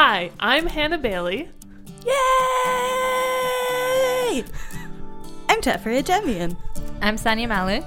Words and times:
Hi, 0.00 0.30
I'm 0.38 0.68
Hannah 0.68 0.96
Bailey. 0.96 1.48
Yay! 2.06 2.14
I'm 5.48 5.60
Tefria 5.60 6.04
Demian. 6.04 6.56
I'm 7.02 7.16
Sanya 7.16 7.48
Malik. 7.48 7.82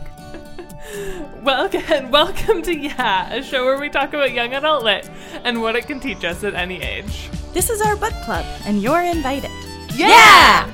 Welcome, 1.41 2.11
welcome 2.11 2.61
to 2.63 2.75
Yeah, 2.75 3.33
a 3.33 3.41
show 3.41 3.63
where 3.63 3.79
we 3.79 3.87
talk 3.87 4.09
about 4.09 4.33
young 4.33 4.53
adult 4.53 4.83
lit 4.83 5.09
and 5.45 5.61
what 5.61 5.77
it 5.77 5.87
can 5.87 6.01
teach 6.01 6.25
us 6.25 6.43
at 6.43 6.53
any 6.53 6.81
age. 6.81 7.29
This 7.53 7.69
is 7.69 7.81
our 7.81 7.95
book 7.95 8.11
club, 8.25 8.45
and 8.65 8.81
you're 8.81 9.03
invited. 9.03 9.49
Yeah! 9.95 10.69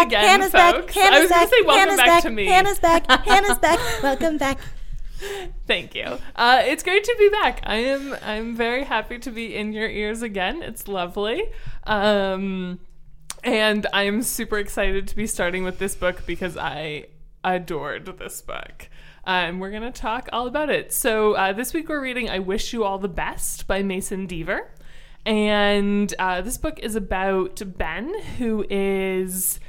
Back. 0.00 0.06
again, 0.08 0.24
Hannah's 0.24 0.52
back. 0.52 0.90
Hannah's 0.90 0.96
I 0.96 1.20
was 1.20 1.30
gonna 1.30 1.40
back. 1.42 1.48
say 1.50 1.62
welcome 1.62 1.78
Hannah's 1.78 1.96
back 1.96 2.06
back 2.06 2.22
to 2.22 2.30
me. 2.30 2.46
Hannah's 2.46 2.78
back. 2.78 3.10
Hannah's 3.26 3.58
back. 3.58 4.02
Welcome 4.02 4.38
back. 4.38 4.58
Thank 5.66 5.94
you. 5.94 6.18
Uh, 6.34 6.62
it's 6.64 6.82
great 6.82 7.04
to 7.04 7.16
be 7.18 7.28
back. 7.28 7.60
I 7.64 7.76
am 7.76 8.16
I'm 8.22 8.56
very 8.56 8.84
happy 8.84 9.18
to 9.18 9.30
be 9.30 9.54
in 9.54 9.72
your 9.72 9.88
ears 9.88 10.22
again. 10.22 10.62
It's 10.62 10.88
lovely. 10.88 11.50
Um, 11.84 12.80
and 13.44 13.86
I'm 13.92 14.22
super 14.22 14.58
excited 14.58 15.08
to 15.08 15.16
be 15.16 15.26
starting 15.26 15.64
with 15.64 15.78
this 15.78 15.94
book 15.94 16.24
because 16.26 16.56
I 16.56 17.06
adored 17.44 18.06
this 18.18 18.42
book. 18.42 18.88
Uh, 19.26 19.30
and 19.30 19.60
we're 19.60 19.70
going 19.70 19.82
to 19.82 19.92
talk 19.92 20.28
all 20.32 20.46
about 20.46 20.70
it. 20.70 20.92
So, 20.92 21.34
uh, 21.34 21.52
this 21.52 21.74
week 21.74 21.88
we're 21.88 22.00
reading 22.00 22.30
I 22.30 22.38
Wish 22.38 22.72
You 22.72 22.84
All 22.84 22.98
the 22.98 23.08
Best 23.08 23.66
by 23.66 23.82
Mason 23.82 24.26
Deaver. 24.26 24.68
And 25.26 26.12
uh, 26.18 26.40
this 26.40 26.56
book 26.56 26.78
is 26.78 26.96
about 26.96 27.60
Ben, 27.76 28.18
who 28.38 28.64
is 28.70 29.60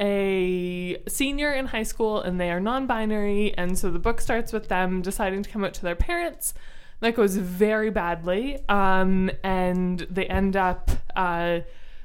a 0.00 0.96
senior 1.06 1.52
in 1.52 1.66
high 1.66 1.82
school 1.82 2.20
and 2.20 2.40
they 2.40 2.50
are 2.50 2.60
non 2.60 2.86
binary. 2.86 3.54
And 3.56 3.78
so 3.78 3.90
the 3.90 3.98
book 3.98 4.20
starts 4.20 4.52
with 4.52 4.68
them 4.68 5.02
deciding 5.02 5.42
to 5.42 5.50
come 5.50 5.64
out 5.64 5.74
to 5.74 5.82
their 5.82 5.94
parents. 5.94 6.54
That 7.00 7.14
goes 7.14 7.36
very 7.36 7.90
badly. 7.90 8.58
Um, 8.68 9.30
and 9.44 10.00
they 10.10 10.26
end 10.26 10.56
up 10.56 10.90
uh, 11.14 11.60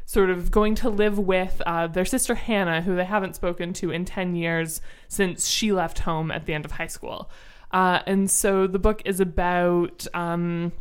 sort 0.05 0.29
of 0.29 0.51
going 0.51 0.75
to 0.75 0.89
live 0.89 1.17
with 1.17 1.61
uh, 1.65 1.87
their 1.87 2.05
sister 2.05 2.35
Hannah, 2.35 2.81
who 2.81 2.95
they 2.95 3.05
haven't 3.05 3.35
spoken 3.35 3.73
to 3.73 3.91
in 3.91 4.05
10 4.05 4.35
years 4.35 4.81
since 5.07 5.47
she 5.47 5.71
left 5.71 5.99
home 5.99 6.31
at 6.31 6.45
the 6.45 6.53
end 6.53 6.65
of 6.65 6.71
high 6.71 6.87
school. 6.87 7.29
Uh, 7.71 7.99
and 8.05 8.29
so 8.29 8.67
the 8.67 8.79
book 8.79 9.01
is 9.05 9.19
about. 9.19 10.05
Um, 10.13 10.73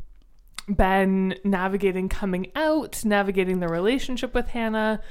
Ben 0.66 1.34
navigating 1.44 2.08
coming 2.08 2.50
out, 2.54 3.04
navigating 3.04 3.60
the 3.60 3.68
relationship 3.68 4.32
with 4.32 4.48
Hannah, 4.48 5.02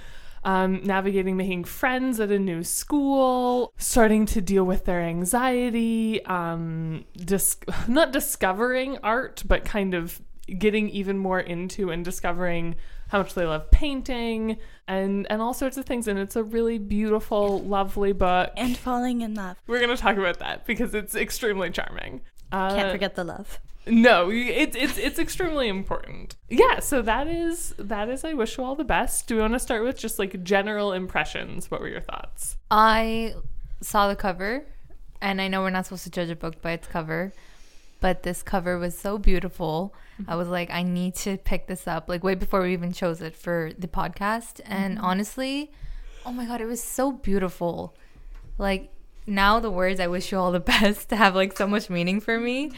um, 0.45 0.81
navigating 0.83 1.37
making 1.37 1.63
friends 1.63 2.19
at 2.19 2.31
a 2.31 2.39
new 2.39 2.63
school, 2.63 3.73
starting 3.77 4.25
to 4.27 4.41
deal 4.41 4.63
with 4.63 4.85
their 4.85 5.01
anxiety, 5.01 6.23
um, 6.25 7.05
dis- 7.15 7.57
not 7.87 8.11
discovering 8.11 8.97
art, 9.03 9.43
but 9.45 9.65
kind 9.65 9.93
of 9.93 10.21
getting 10.57 10.89
even 10.89 11.17
more 11.17 11.39
into 11.39 11.89
and 11.89 12.03
discovering 12.03 12.75
how 13.07 13.19
much 13.19 13.33
they 13.33 13.45
love 13.45 13.69
painting 13.71 14.57
and 14.87 15.25
and 15.29 15.41
all 15.41 15.53
sorts 15.53 15.77
of 15.77 15.85
things 15.85 16.07
and 16.07 16.19
it's 16.19 16.35
a 16.35 16.43
really 16.43 16.77
beautiful 16.77 17.61
lovely 17.61 18.11
book 18.11 18.51
And 18.57 18.75
falling 18.75 19.21
in 19.21 19.35
love. 19.35 19.55
we're 19.67 19.79
going 19.79 19.95
to 19.95 20.01
talk 20.01 20.17
about 20.17 20.39
that 20.39 20.65
because 20.65 20.93
it's 20.93 21.15
extremely 21.15 21.69
charming 21.69 22.21
uh, 22.51 22.75
Can't 22.75 22.91
forget 22.91 23.15
the 23.15 23.23
love. 23.23 23.59
No, 23.85 24.29
it's 24.31 24.75
it's 24.75 24.97
it's 24.97 25.19
extremely 25.19 25.67
important. 25.67 26.35
Yeah, 26.49 26.79
so 26.79 27.01
that 27.01 27.27
is 27.27 27.75
that 27.77 28.09
is 28.09 28.23
I 28.23 28.33
wish 28.33 28.57
you 28.57 28.63
all 28.63 28.75
the 28.75 28.83
best. 28.83 29.27
Do 29.27 29.35
we 29.35 29.41
want 29.41 29.53
to 29.53 29.59
start 29.59 29.83
with 29.83 29.97
just 29.97 30.19
like 30.19 30.43
general 30.43 30.93
impressions? 30.93 31.69
What 31.69 31.81
were 31.81 31.89
your 31.89 32.01
thoughts? 32.01 32.57
I 32.71 33.35
saw 33.81 34.07
the 34.07 34.15
cover, 34.15 34.65
and 35.21 35.41
I 35.41 35.49
know 35.49 35.61
we're 35.61 35.69
not 35.69 35.85
supposed 35.85 36.05
to 36.05 36.11
judge 36.11 36.29
a 36.29 36.35
book 36.35 36.61
by 36.61 36.71
its 36.71 36.87
cover, 36.87 37.33
but 37.99 38.23
this 38.23 38.41
cover 38.41 38.77
was 38.77 38.97
so 38.97 39.17
beautiful. 39.17 39.93
Mm-hmm. 40.21 40.31
I 40.31 40.35
was 40.35 40.47
like, 40.47 40.71
I 40.71 40.83
need 40.83 41.15
to 41.15 41.37
pick 41.37 41.67
this 41.67 41.85
up, 41.85 42.07
like 42.07 42.23
way 42.23 42.35
before 42.35 42.61
we 42.61 42.71
even 42.71 42.93
chose 42.93 43.21
it 43.21 43.35
for 43.35 43.71
the 43.77 43.89
podcast. 43.89 44.61
And 44.63 44.95
mm-hmm. 44.95 45.05
honestly, 45.05 45.71
oh 46.25 46.31
my 46.31 46.45
God, 46.45 46.61
it 46.61 46.65
was 46.67 46.81
so 46.81 47.11
beautiful. 47.11 47.95
Like, 48.57 48.93
now 49.25 49.59
the 49.59 49.71
words 49.71 49.99
I 49.99 50.07
wish 50.07 50.31
you 50.31 50.37
all 50.37 50.53
the 50.53 50.59
best 50.61 51.11
have 51.11 51.35
like 51.35 51.57
so 51.57 51.67
much 51.67 51.89
meaning 51.89 52.21
for 52.21 52.39
me 52.39 52.71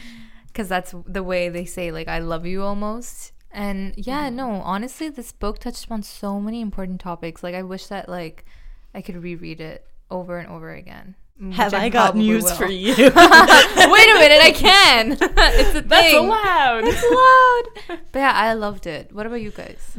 because 0.56 0.70
that's 0.70 0.94
the 1.06 1.22
way 1.22 1.50
they 1.50 1.66
say, 1.66 1.92
like, 1.92 2.08
I 2.08 2.18
love 2.18 2.46
you 2.46 2.62
almost. 2.62 3.32
And 3.50 3.92
yeah, 3.94 4.30
no, 4.30 4.52
honestly, 4.52 5.10
this 5.10 5.30
book 5.30 5.58
touched 5.58 5.90
on 5.90 6.02
so 6.02 6.40
many 6.40 6.62
important 6.62 6.98
topics. 6.98 7.42
Like, 7.42 7.54
I 7.54 7.62
wish 7.62 7.88
that, 7.88 8.08
like, 8.08 8.46
I 8.94 9.02
could 9.02 9.22
reread 9.22 9.60
it 9.60 9.86
over 10.10 10.38
and 10.38 10.48
over 10.48 10.72
again. 10.72 11.14
Have 11.52 11.72
which 11.72 11.82
I 11.82 11.90
got 11.90 12.16
news 12.16 12.44
will. 12.44 12.54
for 12.54 12.68
you? 12.68 12.94
Wait 12.96 13.12
a 13.12 13.12
minute, 13.14 14.40
I 14.40 14.52
can. 14.56 15.12
it's 15.20 15.68
a 15.74 15.82
thing. 15.82 15.88
That's 15.88 16.14
allowed. 16.14 16.84
It's 16.84 17.02
allowed. 17.02 18.00
But 18.12 18.18
yeah, 18.18 18.32
I 18.32 18.54
loved 18.54 18.86
it. 18.86 19.12
What 19.12 19.26
about 19.26 19.42
you 19.42 19.50
guys? 19.50 19.98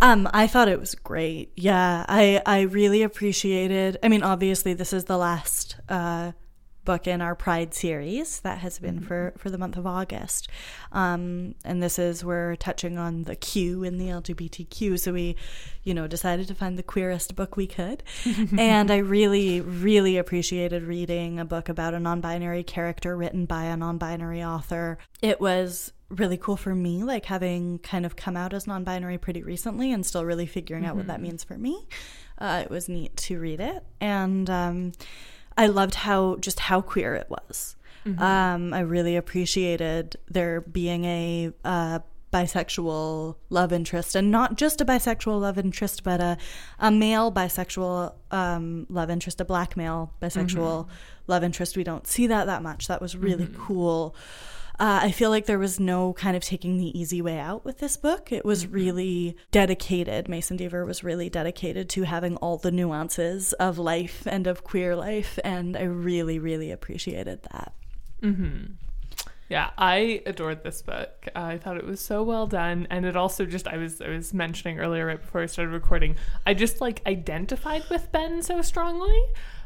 Um, 0.00 0.30
I 0.32 0.46
thought 0.46 0.68
it 0.68 0.78
was 0.78 0.94
great. 0.94 1.50
Yeah, 1.56 2.06
I 2.08 2.40
I 2.46 2.60
really 2.60 3.02
appreciated. 3.02 3.98
I 4.04 4.08
mean, 4.08 4.22
obviously, 4.22 4.74
this 4.74 4.92
is 4.92 5.06
the 5.06 5.18
last 5.18 5.74
uh, 5.88 6.30
book 6.88 7.06
in 7.06 7.20
our 7.20 7.34
Pride 7.34 7.74
series 7.74 8.40
that 8.40 8.60
has 8.60 8.78
been 8.78 8.98
for 8.98 9.34
for 9.36 9.50
the 9.50 9.58
month 9.58 9.76
of 9.76 9.86
August, 9.86 10.48
um, 10.90 11.54
and 11.62 11.82
this 11.82 11.98
is 11.98 12.24
we're 12.24 12.56
touching 12.56 12.96
on 12.96 13.24
the 13.24 13.36
Q 13.36 13.84
in 13.84 13.98
the 13.98 14.06
LGBTQ. 14.06 14.98
So 14.98 15.12
we, 15.12 15.36
you 15.84 15.92
know, 15.92 16.06
decided 16.06 16.48
to 16.48 16.54
find 16.54 16.78
the 16.78 16.82
queerest 16.82 17.36
book 17.36 17.58
we 17.58 17.66
could, 17.66 18.02
and 18.58 18.90
I 18.90 18.96
really 18.96 19.60
really 19.60 20.16
appreciated 20.16 20.84
reading 20.84 21.38
a 21.38 21.44
book 21.44 21.68
about 21.68 21.92
a 21.92 22.00
non-binary 22.00 22.62
character 22.62 23.14
written 23.18 23.44
by 23.44 23.64
a 23.64 23.76
non-binary 23.76 24.42
author. 24.42 24.96
It 25.20 25.42
was 25.42 25.92
really 26.08 26.38
cool 26.38 26.56
for 26.56 26.74
me, 26.74 27.04
like 27.04 27.26
having 27.26 27.80
kind 27.80 28.06
of 28.06 28.16
come 28.16 28.34
out 28.34 28.54
as 28.54 28.66
non 28.66 28.82
binary 28.82 29.18
pretty 29.18 29.42
recently 29.42 29.92
and 29.92 30.06
still 30.06 30.24
really 30.24 30.46
figuring 30.46 30.86
out 30.86 30.96
what 30.96 31.06
that 31.08 31.20
means 31.20 31.44
for 31.44 31.58
me. 31.58 31.86
Uh, 32.38 32.62
it 32.64 32.70
was 32.70 32.88
neat 32.88 33.14
to 33.18 33.38
read 33.38 33.60
it. 33.60 33.84
And 34.00 34.48
um, 34.48 34.92
I 35.58 35.66
loved 35.66 35.96
how 35.96 36.36
just 36.36 36.60
how 36.60 36.80
queer 36.80 37.14
it 37.14 37.28
was. 37.28 37.76
Um, 38.22 38.72
I 38.72 38.80
really 38.80 39.16
appreciated 39.16 40.16
there 40.30 40.62
being 40.62 41.04
a 41.04 41.52
uh, 41.62 41.98
bisexual 42.32 43.36
love 43.50 43.72
interest 43.72 44.14
and 44.14 44.30
not 44.30 44.56
just 44.56 44.80
a 44.80 44.84
bisexual 44.84 45.40
love 45.40 45.58
interest, 45.58 46.04
but 46.04 46.20
a, 46.20 46.38
a 46.78 46.90
male 46.90 47.30
bisexual 47.30 48.14
um, 48.30 48.86
love 48.88 49.10
interest, 49.10 49.40
a 49.40 49.44
black 49.44 49.76
male 49.76 50.14
bisexual 50.22 50.86
love 51.26 51.44
interest. 51.44 51.76
We 51.76 51.84
don't 51.84 52.06
see 52.06 52.26
that 52.28 52.46
that 52.46 52.62
much. 52.62 52.86
That 52.88 53.02
was 53.02 53.16
really 53.16 53.48
cool. 53.58 54.14
Uh, 54.80 55.00
I 55.02 55.10
feel 55.10 55.30
like 55.30 55.46
there 55.46 55.58
was 55.58 55.80
no 55.80 56.12
kind 56.12 56.36
of 56.36 56.44
taking 56.44 56.78
the 56.78 56.96
easy 56.96 57.20
way 57.20 57.38
out 57.38 57.64
with 57.64 57.78
this 57.78 57.96
book. 57.96 58.30
It 58.30 58.44
was 58.44 58.66
really 58.68 59.36
dedicated. 59.50 60.28
Mason 60.28 60.56
Deaver 60.56 60.86
was 60.86 61.02
really 61.02 61.28
dedicated 61.28 61.88
to 61.90 62.04
having 62.04 62.36
all 62.36 62.58
the 62.58 62.70
nuances 62.70 63.52
of 63.54 63.76
life 63.76 64.22
and 64.26 64.46
of 64.46 64.62
queer 64.62 64.94
life, 64.94 65.36
and 65.42 65.76
I 65.76 65.82
really, 65.82 66.38
really 66.38 66.70
appreciated 66.70 67.42
that. 67.50 67.72
Yeah, 69.48 69.70
I 69.78 70.22
adored 70.26 70.62
this 70.62 70.82
book. 70.82 71.26
I 71.34 71.56
thought 71.56 71.78
it 71.78 71.86
was 71.86 72.00
so 72.00 72.22
well 72.22 72.46
done, 72.46 72.86
and 72.90 73.04
it 73.04 73.16
also 73.16 73.46
just 73.46 73.66
I 73.66 73.78
was 73.78 74.00
I 74.00 74.10
was 74.10 74.34
mentioning 74.34 74.78
earlier 74.78 75.06
right 75.06 75.20
before 75.20 75.40
I 75.40 75.46
started 75.46 75.72
recording. 75.72 76.16
I 76.46 76.54
just 76.54 76.80
like 76.80 77.00
identified 77.06 77.82
with 77.90 78.12
Ben 78.12 78.42
so 78.42 78.60
strongly, 78.62 79.18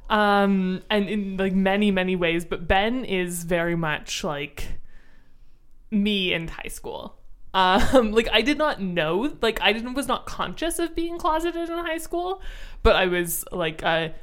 um, 0.08 0.82
and 0.88 1.08
in 1.08 1.36
like 1.36 1.52
many 1.52 1.90
many 1.90 2.14
ways. 2.14 2.44
But 2.44 2.68
Ben 2.68 3.04
is 3.04 3.42
very 3.42 3.74
much 3.74 4.22
like 4.22 4.68
me 5.92 6.32
in 6.32 6.48
high 6.48 6.68
school. 6.68 7.16
Um, 7.54 8.12
like 8.12 8.28
I 8.32 8.42
did 8.42 8.58
not 8.58 8.80
know, 8.80 9.36
like 9.40 9.60
I 9.60 9.72
didn't 9.72 9.94
was 9.94 10.08
not 10.08 10.26
conscious 10.26 10.78
of 10.78 10.94
being 10.94 11.18
closeted 11.18 11.68
in 11.68 11.78
high 11.78 11.98
school, 11.98 12.42
but 12.82 12.96
I 12.96 13.06
was 13.06 13.44
like 13.52 13.82
a 13.82 14.14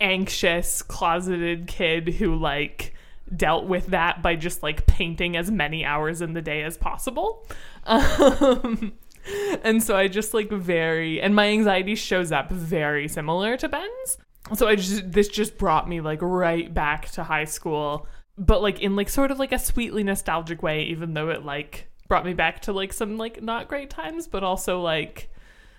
anxious, 0.00 0.82
closeted 0.82 1.66
kid 1.66 2.08
who 2.08 2.36
like 2.36 2.94
dealt 3.34 3.66
with 3.66 3.88
that 3.88 4.22
by 4.22 4.36
just 4.36 4.62
like 4.62 4.86
painting 4.86 5.36
as 5.36 5.50
many 5.50 5.84
hours 5.84 6.20
in 6.20 6.32
the 6.34 6.42
day 6.42 6.62
as 6.62 6.76
possible. 6.76 7.46
Um, 7.88 8.94
and 9.62 9.82
so 9.82 9.96
I 9.96 10.08
just 10.08 10.34
like 10.34 10.50
very, 10.50 11.20
and 11.20 11.34
my 11.34 11.48
anxiety 11.48 11.94
shows 11.94 12.32
up 12.32 12.50
very 12.50 13.06
similar 13.06 13.56
to 13.56 13.68
Ben's. 13.68 14.18
So 14.54 14.66
I 14.66 14.76
just, 14.76 15.10
this 15.10 15.28
just 15.28 15.56
brought 15.56 15.88
me 15.88 16.00
like 16.00 16.20
right 16.20 16.72
back 16.72 17.10
to 17.10 17.24
high 17.24 17.44
school, 17.44 18.08
but 18.38 18.62
like 18.62 18.80
in 18.80 18.96
like 18.96 19.08
sort 19.08 19.30
of 19.30 19.38
like 19.38 19.52
a 19.52 19.58
sweetly 19.58 20.02
nostalgic 20.02 20.62
way, 20.62 20.84
even 20.84 21.14
though 21.14 21.30
it 21.30 21.44
like 21.44 21.88
brought 22.08 22.24
me 22.24 22.34
back 22.34 22.60
to 22.62 22.72
like 22.72 22.92
some 22.92 23.18
like 23.18 23.42
not 23.42 23.68
great 23.68 23.90
times, 23.90 24.26
but 24.26 24.44
also 24.44 24.80
like, 24.80 25.30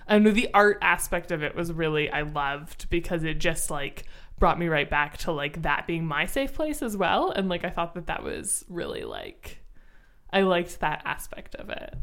I 0.07 0.19
know 0.19 0.31
the 0.31 0.49
art 0.53 0.79
aspect 0.81 1.31
of 1.31 1.43
it 1.43 1.55
was 1.55 1.71
really 1.71 2.09
I 2.09 2.21
loved 2.21 2.89
because 2.89 3.23
it 3.23 3.39
just 3.39 3.69
like 3.69 4.05
brought 4.39 4.59
me 4.59 4.67
right 4.67 4.89
back 4.89 5.17
to 5.17 5.31
like 5.31 5.63
that 5.63 5.87
being 5.87 6.05
my 6.05 6.25
safe 6.25 6.53
place 6.53 6.81
as 6.83 6.95
well 6.95 7.31
and 7.31 7.49
like 7.49 7.65
I 7.65 7.71
thought 7.71 7.95
that 7.95 8.05
that 8.05 8.23
was 8.23 8.63
really 8.69 9.03
like 9.03 9.63
I 10.31 10.41
liked 10.41 10.79
that 10.79 11.01
aspect 11.05 11.55
of 11.55 11.69
it. 11.69 11.95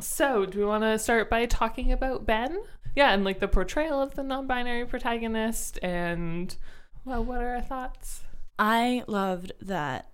So, 0.00 0.46
do 0.46 0.58
we 0.58 0.64
want 0.64 0.84
to 0.84 0.98
start 0.98 1.28
by 1.28 1.46
talking 1.46 1.92
about 1.92 2.26
Ben? 2.26 2.58
Yeah, 2.94 3.12
and 3.12 3.24
like 3.24 3.40
the 3.40 3.48
portrayal 3.48 4.00
of 4.00 4.14
the 4.14 4.22
non 4.22 4.46
binary 4.46 4.86
protagonist, 4.86 5.78
and 5.82 6.54
well, 7.04 7.24
what 7.24 7.40
are 7.40 7.54
our 7.54 7.62
thoughts? 7.62 8.22
I 8.58 9.04
loved 9.06 9.52
that 9.60 10.08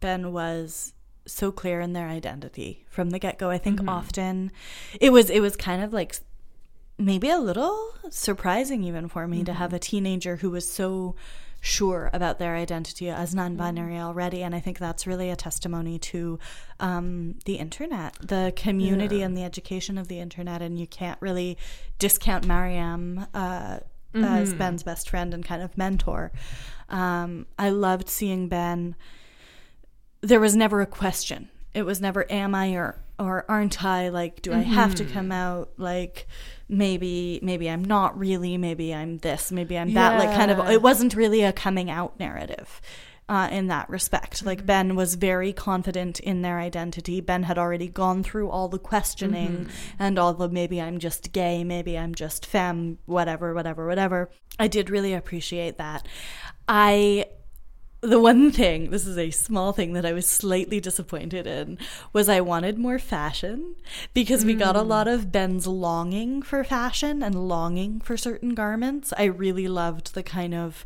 Ben 0.00 0.32
was 0.32 0.94
so 1.26 1.52
clear 1.52 1.80
in 1.80 1.92
their 1.92 2.08
identity 2.08 2.84
from 2.88 3.10
the 3.10 3.18
get 3.18 3.38
go. 3.38 3.50
I 3.50 3.58
think 3.58 3.80
often 3.88 4.50
it 5.00 5.10
was 5.12 5.30
it 5.30 5.40
was 5.40 5.56
kind 5.56 5.82
of 5.82 5.92
like 5.92 6.16
maybe 6.98 7.28
a 7.28 7.38
little 7.38 7.94
surprising 8.10 8.84
even 8.84 9.08
for 9.08 9.26
me 9.26 9.44
to 9.44 9.52
have 9.52 9.72
a 9.72 9.78
teenager 9.78 10.36
who 10.36 10.50
was 10.50 10.70
so 10.70 11.14
sure 11.60 12.10
about 12.12 12.40
their 12.40 12.56
identity 12.56 13.08
as 13.08 13.34
non-binary 13.36 13.96
already. 13.96 14.42
And 14.42 14.52
i 14.52 14.58
think 14.58 14.78
that's 14.78 15.06
really 15.06 15.30
a 15.30 15.36
testimony 15.36 15.98
to 16.00 16.38
um, 16.80 17.36
the 17.44 17.54
internet 17.54 18.16
the 18.20 18.52
community 18.56 19.22
and 19.22 19.36
the 19.36 19.44
education 19.44 19.96
of 19.96 20.08
the 20.08 20.18
internet. 20.18 20.60
And 20.60 20.78
you 20.78 20.86
can't 20.86 21.20
really 21.20 21.56
discount 21.98 22.46
mariam 22.46 23.26
uh, 23.32 23.78
as 24.14 24.52
ben's 24.52 24.82
best 24.82 25.08
friend 25.08 25.32
and 25.32 25.44
kind 25.44 25.62
of 25.62 25.78
mentor 25.78 26.32
um, 26.92 27.46
i 27.58 27.70
loved 27.70 28.08
seeing 28.08 28.48
ben. 28.48 28.94
There 30.20 30.40
was 30.40 30.54
never 30.54 30.80
a 30.80 30.86
question. 30.86 31.48
It 31.74 31.82
was 31.82 32.00
never 32.00 32.30
am 32.30 32.54
I 32.54 32.74
or 32.74 32.98
or 33.18 33.44
aren't 33.48 33.84
I? 33.84 34.08
Like 34.10 34.42
do 34.42 34.52
I 34.52 34.60
have 34.60 34.94
to 34.96 35.04
come 35.04 35.32
out? 35.32 35.70
Like 35.78 36.28
maybe 36.68 37.40
maybe 37.42 37.68
I'm 37.68 37.84
not 37.84 38.18
really 38.18 38.56
maybe 38.56 38.94
I'm 38.94 39.18
this 39.18 39.50
maybe 39.50 39.78
I'm 39.78 39.94
that 39.94 40.18
like 40.18 40.36
kind 40.36 40.50
of 40.50 40.68
it 40.70 40.82
wasn't 40.82 41.14
really 41.14 41.42
a 41.42 41.52
coming 41.52 41.90
out 41.90 42.18
narrative. 42.20 42.80
Uh, 43.28 43.48
in 43.50 43.68
that 43.68 43.88
respect, 43.88 44.44
like 44.44 44.66
Ben 44.66 44.94
was 44.94 45.14
very 45.14 45.54
confident 45.54 46.20
in 46.20 46.42
their 46.42 46.58
identity. 46.58 47.20
Ben 47.20 47.44
had 47.44 47.56
already 47.56 47.88
gone 47.88 48.22
through 48.22 48.50
all 48.50 48.68
the 48.68 48.80
questioning 48.80 49.70
and 49.98 50.18
all 50.18 50.34
the 50.34 50.50
maybe 50.50 50.82
I'm 50.82 50.98
just 50.98 51.32
gay, 51.32 51.64
maybe 51.64 51.96
I'm 51.96 52.14
just 52.14 52.44
femme, 52.44 52.98
whatever, 53.06 53.54
whatever, 53.54 53.86
whatever. 53.86 54.28
I 54.58 54.68
did 54.68 54.90
really 54.90 55.14
appreciate 55.14 55.78
that. 55.78 56.06
I 56.68 57.26
the 58.02 58.18
one 58.18 58.50
thing, 58.50 58.90
this 58.90 59.06
is 59.06 59.16
a 59.16 59.30
small 59.30 59.72
thing 59.72 59.92
that 59.92 60.04
I 60.04 60.12
was 60.12 60.26
slightly 60.26 60.80
disappointed 60.80 61.46
in, 61.46 61.78
was 62.12 62.28
I 62.28 62.40
wanted 62.40 62.76
more 62.76 62.98
fashion 62.98 63.76
because 64.12 64.44
we 64.44 64.54
got 64.54 64.74
a 64.74 64.82
lot 64.82 65.06
of 65.06 65.30
Ben's 65.30 65.68
longing 65.68 66.42
for 66.42 66.64
fashion 66.64 67.22
and 67.22 67.48
longing 67.48 68.00
for 68.00 68.16
certain 68.16 68.54
garments. 68.54 69.12
I 69.16 69.24
really 69.24 69.68
loved 69.68 70.14
the 70.14 70.24
kind 70.24 70.52
of, 70.52 70.84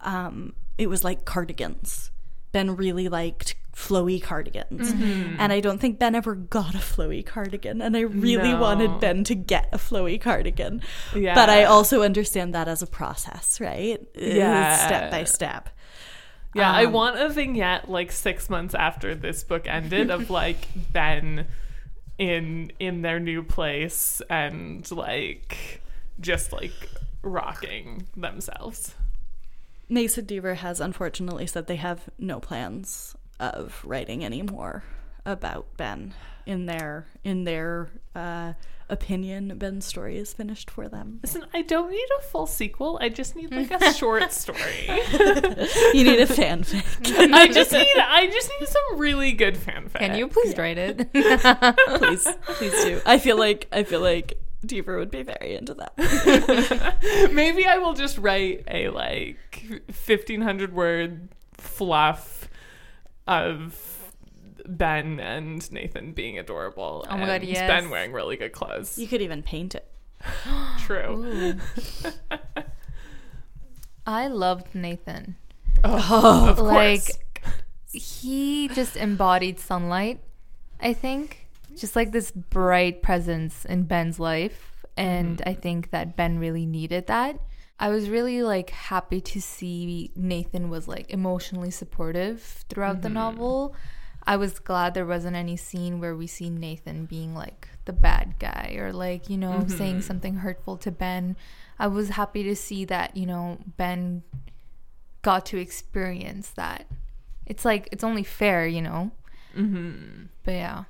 um, 0.00 0.54
it 0.78 0.88
was 0.88 1.04
like 1.04 1.24
cardigans. 1.24 2.10
Ben 2.52 2.76
really 2.76 3.08
liked 3.08 3.56
flowy 3.74 4.22
cardigans. 4.22 4.88
And 4.92 5.52
I 5.52 5.58
don't 5.58 5.80
think 5.80 5.98
Ben 5.98 6.14
ever 6.14 6.36
got 6.36 6.76
a 6.76 6.78
flowy 6.78 7.26
cardigan. 7.26 7.82
And 7.82 7.96
I 7.96 8.00
really 8.02 8.52
No. 8.52 8.60
wanted 8.60 9.00
Ben 9.00 9.24
to 9.24 9.34
get 9.34 9.68
a 9.72 9.78
flowy 9.78 10.20
cardigan. 10.20 10.80
Yeah. 11.14 11.34
But 11.34 11.50
I 11.50 11.64
also 11.64 12.02
understand 12.04 12.54
that 12.54 12.68
as 12.68 12.82
a 12.82 12.86
process, 12.86 13.60
right? 13.60 14.00
Yeah. 14.14 14.76
Step 14.86 15.10
by 15.10 15.24
step. 15.24 15.70
Yeah, 16.54 16.70
I 16.70 16.84
Um, 16.84 16.92
want 16.92 17.18
a 17.18 17.28
vignette 17.28 17.90
like 17.90 18.12
six 18.12 18.48
months 18.48 18.76
after 18.76 19.12
this 19.16 19.42
book 19.42 19.66
ended 19.66 20.08
of 20.12 20.30
like 20.40 20.68
Ben 20.92 21.48
in 22.16 22.70
in 22.78 23.02
their 23.02 23.18
new 23.18 23.42
place 23.42 24.22
and 24.30 24.88
like 24.92 25.82
just 26.20 26.52
like 26.52 26.70
rocking 27.22 28.06
themselves. 28.16 28.94
Mason 29.88 30.24
Deaver 30.24 30.56
has 30.56 30.80
unfortunately 30.80 31.46
said 31.46 31.66
they 31.66 31.76
have 31.76 32.08
no 32.18 32.40
plans 32.40 33.16
of 33.38 33.80
writing 33.84 34.24
anymore 34.24 34.84
about 35.26 35.76
Ben. 35.76 36.14
In 36.46 36.66
their 36.66 37.06
in 37.24 37.44
their 37.44 37.88
uh, 38.14 38.52
opinion, 38.90 39.56
Ben's 39.56 39.86
story 39.86 40.18
is 40.18 40.34
finished 40.34 40.70
for 40.70 40.88
them. 40.88 41.20
Listen, 41.22 41.46
I 41.54 41.62
don't 41.62 41.90
need 41.90 42.06
a 42.18 42.22
full 42.22 42.46
sequel. 42.46 42.98
I 43.00 43.08
just 43.08 43.34
need 43.34 43.50
like 43.50 43.70
a 43.70 43.94
short 43.94 44.30
story. 44.30 44.60
You 45.94 46.04
need 46.04 46.20
a 46.20 46.26
fanfic. 46.26 46.84
I 47.32 47.48
just 47.48 47.72
need 47.72 47.96
I 47.96 48.26
just 48.26 48.50
need 48.60 48.68
some 48.68 48.98
really 48.98 49.32
good 49.32 49.56
fanfic. 49.56 50.00
Can 50.00 50.16
you 50.16 50.28
please 50.28 50.56
write 50.58 50.76
it? 50.76 51.10
please, 51.98 52.28
please 52.44 52.84
do. 52.84 53.00
I 53.06 53.18
feel 53.18 53.38
like 53.38 53.66
I 53.72 53.84
feel 53.84 54.00
like 54.00 54.38
Deaver 54.64 54.98
would 54.98 55.10
be 55.10 55.22
very 55.22 55.56
into 55.56 55.74
that. 55.74 55.92
Maybe 57.32 57.66
I 57.66 57.78
will 57.78 57.94
just 57.94 58.18
write 58.18 58.64
a 58.68 58.88
like 58.88 59.64
1500 59.86 60.72
word 60.72 61.28
fluff 61.56 62.48
of 63.26 64.12
Ben 64.66 65.20
and 65.20 65.70
Nathan 65.72 66.12
being 66.12 66.38
adorable. 66.38 67.06
Oh 67.08 67.16
my 67.16 67.26
God, 67.26 67.42
and 67.42 67.44
yes. 67.44 67.68
Ben 67.68 67.90
wearing 67.90 68.12
really 68.12 68.36
good 68.36 68.52
clothes. 68.52 68.98
You 68.98 69.06
could 69.06 69.22
even 69.22 69.42
paint 69.42 69.74
it. 69.74 69.86
True. 70.78 71.56
I 74.06 74.26
loved 74.28 74.74
Nathan. 74.74 75.36
Oh, 75.82 76.08
oh 76.10 76.50
of 76.50 76.58
like 76.58 77.04
course. 77.42 77.52
he 77.92 78.68
just 78.68 78.96
embodied 78.96 79.58
sunlight, 79.58 80.20
I 80.80 80.92
think. 80.92 81.43
Just 81.76 81.96
like 81.96 82.12
this 82.12 82.30
bright 82.30 83.02
presence 83.02 83.64
in 83.64 83.84
Ben's 83.84 84.18
life. 84.20 84.84
And 84.96 85.38
mm-hmm. 85.38 85.48
I 85.48 85.54
think 85.54 85.90
that 85.90 86.16
Ben 86.16 86.38
really 86.38 86.66
needed 86.66 87.06
that. 87.08 87.38
I 87.78 87.88
was 87.88 88.08
really 88.08 88.42
like 88.42 88.70
happy 88.70 89.20
to 89.20 89.40
see 89.40 90.12
Nathan 90.14 90.70
was 90.70 90.86
like 90.86 91.10
emotionally 91.10 91.70
supportive 91.70 92.40
throughout 92.68 93.02
the 93.02 93.08
mm-hmm. 93.08 93.14
novel. 93.14 93.74
I 94.26 94.36
was 94.36 94.58
glad 94.58 94.94
there 94.94 95.04
wasn't 95.04 95.36
any 95.36 95.56
scene 95.56 96.00
where 96.00 96.16
we 96.16 96.26
see 96.26 96.48
Nathan 96.48 97.04
being 97.04 97.34
like 97.34 97.68
the 97.84 97.92
bad 97.92 98.36
guy 98.38 98.76
or 98.78 98.92
like, 98.92 99.28
you 99.28 99.36
know, 99.36 99.52
mm-hmm. 99.52 99.76
saying 99.76 100.02
something 100.02 100.36
hurtful 100.36 100.76
to 100.78 100.90
Ben. 100.90 101.36
I 101.78 101.88
was 101.88 102.10
happy 102.10 102.42
to 102.44 102.56
see 102.56 102.84
that, 102.86 103.16
you 103.16 103.26
know, 103.26 103.58
Ben 103.76 104.22
got 105.22 105.44
to 105.46 105.58
experience 105.58 106.50
that. 106.50 106.86
It's 107.44 107.64
like 107.64 107.88
it's 107.92 108.04
only 108.04 108.22
fair, 108.22 108.66
you 108.66 108.80
know. 108.80 109.10
Mm-hmm. 109.56 110.26
But 110.44 110.52
yeah, 110.52 110.84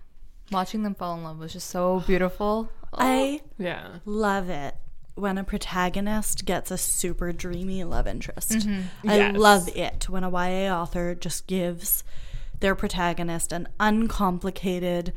watching 0.51 0.83
them 0.83 0.95
fall 0.95 1.17
in 1.17 1.25
love 1.25 1.39
was 1.39 1.53
just 1.53 1.69
so 1.71 2.03
beautiful. 2.07 2.71
I 2.93 3.41
yeah. 3.59 3.97
love 4.05 4.49
it 4.49 4.75
when 5.17 5.39
a 5.39 5.45
protagonist 5.45 6.45
gets 6.45 6.71
a 6.71 6.79
super 6.79 7.33
dreamy 7.33 7.85
love 7.85 8.07
interest. 8.07 8.53
I 8.53 8.57
Mm-hmm. 8.57 9.09
Yes. 9.09 9.37
love 9.37 9.69
it 9.77 10.09
when 10.09 10.25
a 10.25 10.31
YA 10.31 10.73
author 10.75 11.15
just 11.15 11.47
gives 11.47 12.05
their 12.61 12.75
protagonist 12.75 13.53
an 13.53 13.69
uncomplicated, 13.81 15.13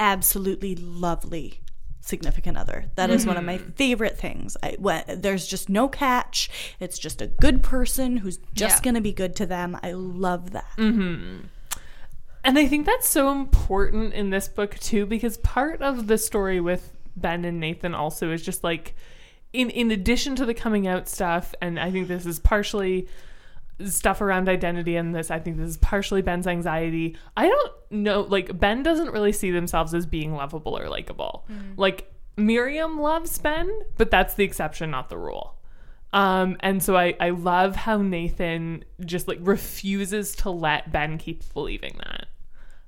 absolutely 0.00 0.74
lovely 0.76 1.60
significant 2.00 2.56
other. 2.56 2.86
That 2.96 3.10
is 3.10 3.24
one 3.26 3.36
of 3.36 3.44
my 3.44 3.58
Mm-hmm. 3.58 3.70
favorite 3.72 4.18
things. 4.18 4.56
I, 4.62 4.74
when, 4.78 5.04
there's 5.06 5.46
just 5.46 5.68
no 5.68 5.86
catch. 5.88 6.50
It's 6.80 6.98
just 6.98 7.22
a 7.22 7.28
good 7.28 7.62
person 7.62 8.16
who's 8.18 8.38
just 8.54 8.78
Yeah. 8.78 8.82
going 8.82 8.94
to 8.96 9.00
be 9.00 9.12
good 9.12 9.36
to 9.36 9.46
them. 9.46 9.78
I 9.84 9.92
love 9.92 10.50
that. 10.50 10.66
Mm. 10.78 11.44
And 12.44 12.58
I 12.58 12.66
think 12.66 12.86
that's 12.86 13.08
so 13.08 13.30
important 13.30 14.14
in 14.14 14.30
this 14.30 14.48
book 14.48 14.78
too, 14.78 15.06
because 15.06 15.36
part 15.38 15.80
of 15.80 16.06
the 16.06 16.18
story 16.18 16.60
with 16.60 16.92
Ben 17.16 17.44
and 17.44 17.60
Nathan 17.60 17.94
also 17.94 18.32
is 18.32 18.42
just 18.42 18.64
like 18.64 18.94
in 19.52 19.70
in 19.70 19.90
addition 19.90 20.34
to 20.36 20.46
the 20.46 20.54
coming 20.54 20.86
out 20.86 21.08
stuff, 21.08 21.54
and 21.60 21.78
I 21.78 21.90
think 21.90 22.08
this 22.08 22.26
is 22.26 22.40
partially 22.40 23.08
stuff 23.84 24.20
around 24.20 24.48
identity 24.48 24.96
and 24.96 25.14
this 25.14 25.30
I 25.30 25.38
think 25.38 25.56
this 25.56 25.70
is 25.70 25.76
partially 25.76 26.22
Ben's 26.22 26.46
anxiety. 26.46 27.16
I 27.36 27.48
don't 27.48 27.72
know 27.90 28.22
like 28.22 28.58
Ben 28.58 28.82
doesn't 28.82 29.10
really 29.10 29.32
see 29.32 29.50
themselves 29.50 29.94
as 29.94 30.06
being 30.06 30.34
lovable 30.34 30.78
or 30.78 30.88
likable. 30.88 31.44
Mm. 31.50 31.74
Like 31.76 32.12
Mariam 32.36 33.00
loves 33.00 33.38
Ben, 33.38 33.70
but 33.98 34.10
that's 34.10 34.34
the 34.34 34.44
exception, 34.44 34.90
not 34.90 35.10
the 35.10 35.18
rule. 35.18 35.56
Um, 36.12 36.56
and 36.60 36.82
so 36.82 36.96
I, 36.96 37.16
I 37.20 37.30
love 37.30 37.74
how 37.74 38.02
Nathan 38.02 38.84
just 39.04 39.28
like 39.28 39.38
refuses 39.40 40.34
to 40.36 40.50
let 40.50 40.92
Ben 40.92 41.18
keep 41.18 41.42
believing 41.54 41.98
that. 41.98 42.26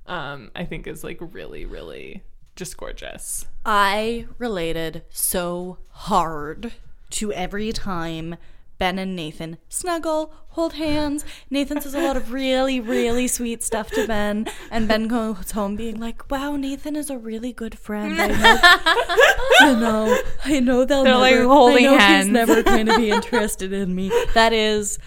Um, 0.07 0.51
I 0.55 0.65
think 0.65 0.85
is 0.85 1.03
like 1.03 1.17
really, 1.19 1.65
really 1.65 2.23
just 2.55 2.77
gorgeous. 2.77 3.45
I 3.65 4.27
related 4.37 5.03
so 5.09 5.79
hard 5.89 6.73
to 7.11 7.33
every 7.33 7.71
time 7.71 8.35
Ben 8.77 8.99
and 8.99 9.15
Nathan 9.15 9.57
snuggle, 9.69 10.33
hold 10.49 10.73
hands. 10.73 11.23
Nathan 11.49 11.79
says 11.79 11.93
a 11.95 11.99
lot 12.01 12.17
of 12.17 12.31
really, 12.33 12.79
really 12.79 13.27
sweet 13.27 13.63
stuff 13.63 13.89
to 13.91 14.05
Ben, 14.05 14.47
and 14.69 14.87
Ben 14.87 15.07
goes 15.07 15.51
home 15.51 15.75
being 15.75 15.99
like, 15.99 16.29
"Wow, 16.29 16.55
Nathan 16.57 16.95
is 16.95 17.09
a 17.09 17.17
really 17.17 17.53
good 17.53 17.77
friend. 17.77 18.19
I 18.21 18.27
know, 18.27 18.59
I 19.61 19.73
know, 19.79 20.19
I 20.45 20.59
know 20.59 20.85
they'll 20.85 21.03
They're, 21.03 21.13
never, 21.13 21.39
like, 21.39 21.47
holding 21.47 21.87
I 21.87 21.91
know 21.91 21.97
hands. 21.97 22.25
he's 22.25 22.33
never 22.33 22.63
going 22.63 22.85
to 22.87 22.97
be 22.97 23.11
interested 23.11 23.71
in 23.71 23.95
me." 23.95 24.11
That 24.33 24.51
is 24.53 24.99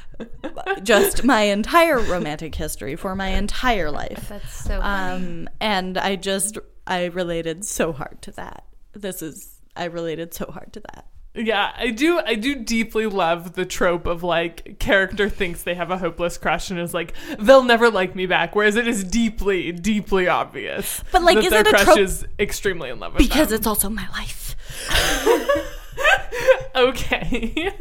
just 0.83 1.25
my 1.25 1.43
entire 1.43 1.99
romantic 2.01 2.55
history 2.55 2.97
for 2.97 3.15
my 3.15 3.29
entire 3.29 3.91
life. 3.91 4.29
That's 4.29 4.65
so 4.65 4.81
funny. 4.81 5.25
Um, 5.43 5.49
and 5.61 5.99
I 5.99 6.17
just 6.17 6.59
I 6.87 7.07
related 7.07 7.65
so 7.65 7.93
hard 7.93 8.23
to 8.23 8.31
that. 8.33 8.65
This 8.95 9.23
is 9.23 9.61
I 9.77 9.85
related 9.85 10.33
so 10.35 10.47
hard 10.47 10.73
to 10.73 10.81
that. 10.93 11.07
Yeah, 11.39 11.73
I 11.77 11.91
do. 11.91 12.19
I 12.19 12.35
do 12.35 12.57
deeply 12.57 13.07
love 13.07 13.53
the 13.53 13.65
trope 13.65 14.07
of 14.07 14.25
like 14.25 14.79
character 14.81 15.29
thinks 15.29 15.63
they 15.63 15.77
have 15.77 15.91
a 15.93 15.99
hopeless 15.99 16.37
crush 16.37 16.71
and 16.71 16.81
is 16.81 16.93
like 16.93 17.15
they'll 17.39 17.63
never 17.63 17.91
like 17.91 18.17
me 18.17 18.27
back, 18.27 18.57
whereas 18.57 18.75
it 18.75 18.89
is 18.89 19.05
deeply, 19.05 19.71
deeply 19.71 20.27
obvious. 20.27 21.03
But, 21.13 21.23
like, 21.23 21.37
that 21.37 21.45
is 21.45 21.51
their 21.51 21.61
it 21.61 21.67
a 21.69 21.71
crush 21.71 21.85
trope- 21.85 21.99
is 21.99 22.27
extremely 22.41 22.91
in 22.91 22.99
love 22.99 23.15
with 23.15 23.23
because 23.23 23.49
them. 23.49 23.57
it's 23.57 23.67
also 23.69 23.89
my 23.89 24.09
life. 24.11 24.57
okay. 26.75 27.73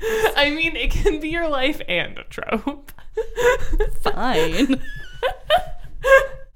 I 0.36 0.50
mean, 0.50 0.74
it 0.74 0.90
can 0.90 1.20
be 1.20 1.28
your 1.28 1.48
life 1.48 1.82
and 1.86 2.18
a 2.18 2.24
trope. 2.24 2.90
Fine. 4.00 4.80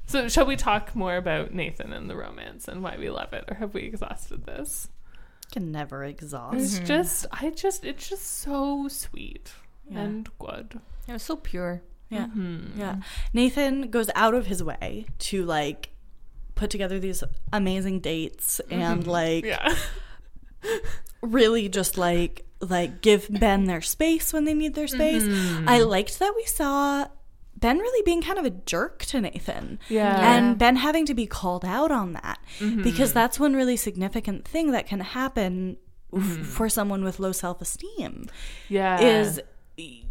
So, 0.08 0.26
shall 0.26 0.46
we 0.46 0.56
talk 0.56 0.96
more 0.96 1.18
about 1.18 1.52
Nathan 1.52 1.92
and 1.92 2.08
the 2.08 2.16
romance 2.16 2.66
and 2.66 2.82
why 2.82 2.96
we 2.98 3.10
love 3.10 3.34
it, 3.34 3.44
or 3.46 3.56
have 3.56 3.74
we 3.74 3.82
exhausted 3.82 4.46
this? 4.46 4.88
Can 5.52 5.72
never 5.72 6.04
exhaust. 6.04 6.56
It's 6.58 6.78
just, 6.80 7.26
I 7.32 7.50
just, 7.50 7.84
it's 7.84 8.08
just 8.08 8.24
so 8.42 8.86
sweet 8.88 9.52
Yeah. 9.90 10.00
and 10.00 10.28
good. 10.38 10.80
It 11.06 11.12
was 11.12 11.22
so 11.22 11.36
pure. 11.36 11.82
Yeah. 12.10 12.26
Mm-hmm. 12.26 12.78
Yeah. 12.78 12.96
Nathan 13.32 13.90
goes 13.90 14.10
out 14.14 14.34
of 14.34 14.46
his 14.46 14.62
way 14.62 15.06
to 15.20 15.44
like 15.44 15.90
put 16.54 16.70
together 16.70 16.98
these 16.98 17.22
amazing 17.52 18.00
dates 18.00 18.60
and 18.70 19.06
like 19.06 19.44
Yeah. 19.44 19.74
really 21.22 21.68
just 21.68 21.96
like 21.98 22.44
like 22.60 23.00
give 23.00 23.28
Ben 23.30 23.64
their 23.64 23.80
space 23.80 24.32
when 24.32 24.44
they 24.44 24.54
need 24.54 24.74
their 24.74 24.88
space. 24.88 25.22
Mm-hmm. 25.22 25.68
I 25.68 25.80
liked 25.80 26.18
that 26.18 26.34
we 26.36 26.44
saw 26.44 27.06
Ben 27.60 27.78
really 27.78 28.02
being 28.04 28.22
kind 28.22 28.38
of 28.38 28.44
a 28.44 28.50
jerk 28.50 29.04
to 29.06 29.20
Nathan. 29.20 29.78
Yeah. 29.88 30.16
And 30.36 30.58
Ben 30.58 30.76
having 30.76 31.06
to 31.06 31.14
be 31.14 31.26
called 31.26 31.64
out 31.64 31.90
on 31.90 32.12
that 32.14 32.38
Mm-hmm. 32.60 32.82
because 32.82 33.12
that's 33.12 33.38
one 33.40 33.54
really 33.54 33.76
significant 33.76 34.46
thing 34.46 34.70
that 34.72 34.86
can 34.86 35.00
happen 35.00 35.76
Mm-hmm. 36.12 36.42
for 36.44 36.70
someone 36.70 37.04
with 37.04 37.20
low 37.20 37.32
self-esteem 37.32 38.28
Yeah. 38.70 38.98
is 38.98 39.40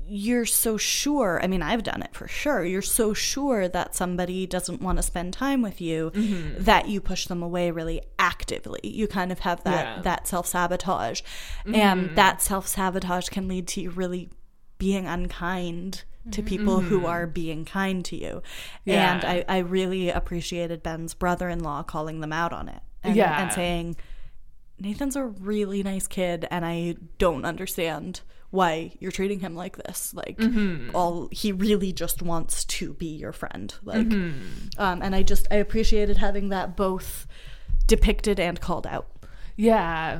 you're 0.09 0.45
so 0.45 0.77
sure 0.77 1.39
i 1.43 1.47
mean 1.47 1.61
i've 1.63 1.81
done 1.83 2.01
it 2.03 2.13
for 2.13 2.27
sure 2.27 2.63
you're 2.63 2.83
so 2.83 3.13
sure 3.15 3.67
that 3.67 3.95
somebody 3.95 4.45
doesn't 4.45 4.79
want 4.81 4.97
to 4.99 5.01
spend 5.03 5.33
time 5.33 5.63
with 5.63 5.81
you 5.81 6.11
Mm-hmm. 6.13 6.63
that 6.63 6.87
you 6.87 7.01
push 7.01 7.25
them 7.25 7.41
away 7.43 7.71
really 7.71 8.01
actively 8.19 8.79
you 8.83 9.07
kind 9.07 9.31
of 9.31 9.39
have 9.39 9.63
that 9.63 9.85
Yeah. 9.85 9.93
Mm-hmm. 9.93 10.01
that 10.03 10.27
self-sabotage 10.27 11.21
and 11.65 12.15
that 12.15 12.43
self-sabotage 12.43 13.29
can 13.29 13.47
lead 13.47 13.67
to 13.69 13.81
you 13.81 13.89
really 13.89 14.29
being 14.77 15.07
unkind 15.07 16.03
to 16.31 16.41
people 16.43 16.81
who 16.81 17.05
are 17.05 17.25
being 17.27 17.65
kind 17.65 18.03
to 18.05 18.15
you 18.15 18.41
and 18.85 19.21
Mm-hmm. 19.21 19.51
I, 19.51 19.57
I 19.57 19.57
really 19.59 20.09
appreciated 20.09 20.83
ben's 20.83 21.13
brother-in-law 21.13 21.83
calling 21.83 22.19
them 22.21 22.33
out 22.33 22.53
on 22.53 22.67
it 22.69 22.81
and, 23.03 23.15
Yeah. 23.15 23.41
and 23.41 23.51
saying 23.53 23.95
Nathan's 24.79 25.15
a 25.15 25.25
really 25.25 25.81
nice 25.81 26.05
kid, 26.05 26.47
and 26.51 26.63
I 26.63 26.97
don't 27.17 27.45
understand 27.45 28.21
why 28.51 28.91
you're 28.99 29.11
treating 29.11 29.39
him 29.39 29.55
like 29.55 29.75
this. 29.77 30.13
Like, 30.13 30.37
Mm-hmm. 30.37 30.91
all 30.95 31.29
he 31.31 31.51
really 31.51 31.91
just 31.91 32.21
wants 32.21 32.63
to 32.65 32.93
be 32.93 33.07
your 33.07 33.31
friend. 33.33 33.73
Like, 33.83 34.07
Mm-hmm. 34.07 34.79
um, 34.79 35.01
and 35.01 35.15
I 35.15 35.23
just 35.23 35.47
I 35.49 35.55
appreciated 35.55 36.17
having 36.17 36.49
that 36.49 36.75
both 36.77 37.25
depicted 37.87 38.39
and 38.39 38.61
called 38.61 38.85
out. 38.85 39.07
Yeah. 39.55 40.19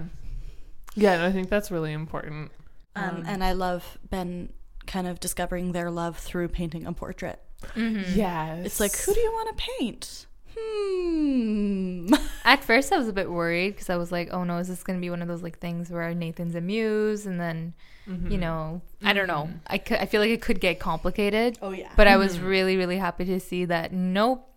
Yeah, 0.96 1.14
and 1.14 1.22
I 1.24 1.32
think 1.32 1.50
that's 1.50 1.70
really 1.70 1.94
important. 1.94 2.52
Um, 2.96 3.24
and 3.28 3.44
I 3.44 3.52
love 3.52 4.00
Ben 4.10 4.52
kind 4.88 5.08
of 5.08 5.20
discovering 5.20 5.72
their 5.72 5.91
love 5.91 6.17
through 6.17 6.48
painting 6.50 6.86
a 6.86 6.94
portrait. 6.94 7.41
Mm-hmm. 7.75 8.17
Yes. 8.17 8.65
It's 8.65 8.79
like, 8.79 8.96
who 8.96 9.13
do 9.13 9.20
you 9.20 9.32
want 9.32 9.58
to 9.58 9.63
paint? 9.79 10.27
Hmm. 10.58 12.13
At 12.46 12.63
first, 12.63 12.91
I 12.91 12.98
was 12.98 13.08
a 13.08 13.13
bit 13.13 13.29
worried 13.29 13.72
because 13.72 13.89
I 13.89 13.98
was 13.98 14.12
like, 14.12 14.29
"Oh 14.32 14.44
no, 14.44 14.58
is 14.58 14.67
this 14.67 14.84
going 14.84 14.98
to 14.98 15.01
be 15.01 15.10
one 15.10 15.22
of 15.22 15.27
those 15.27 15.44
like 15.44 15.60
things 15.60 15.89
where 15.89 16.13
Nathan's 16.13 16.56
a 16.56 16.62
muse?" 16.62 17.25
And 17.25 17.39
then, 17.39 17.74
you 18.08 18.13
mm-hmm. 18.13 18.39
know, 18.39 18.82
I 19.03 19.13
don't 19.13 19.27
know. 19.27 19.50
Mm-hmm. 19.50 19.58
I 19.67 19.77
could, 19.77 19.98
I 19.98 20.06
feel 20.06 20.22
like 20.22 20.32
it 20.32 20.41
could 20.41 20.60
get 20.60 20.79
complicated. 20.79 21.60
Oh 21.62 21.72
yeah. 21.72 21.91
But 21.96 22.08
I 22.08 22.17
was 22.17 22.39
really, 22.39 22.77
really 22.77 22.98
happy 22.98 23.25
to 23.25 23.39
see 23.39 23.65
that 23.65 23.91
nope, 23.91 24.50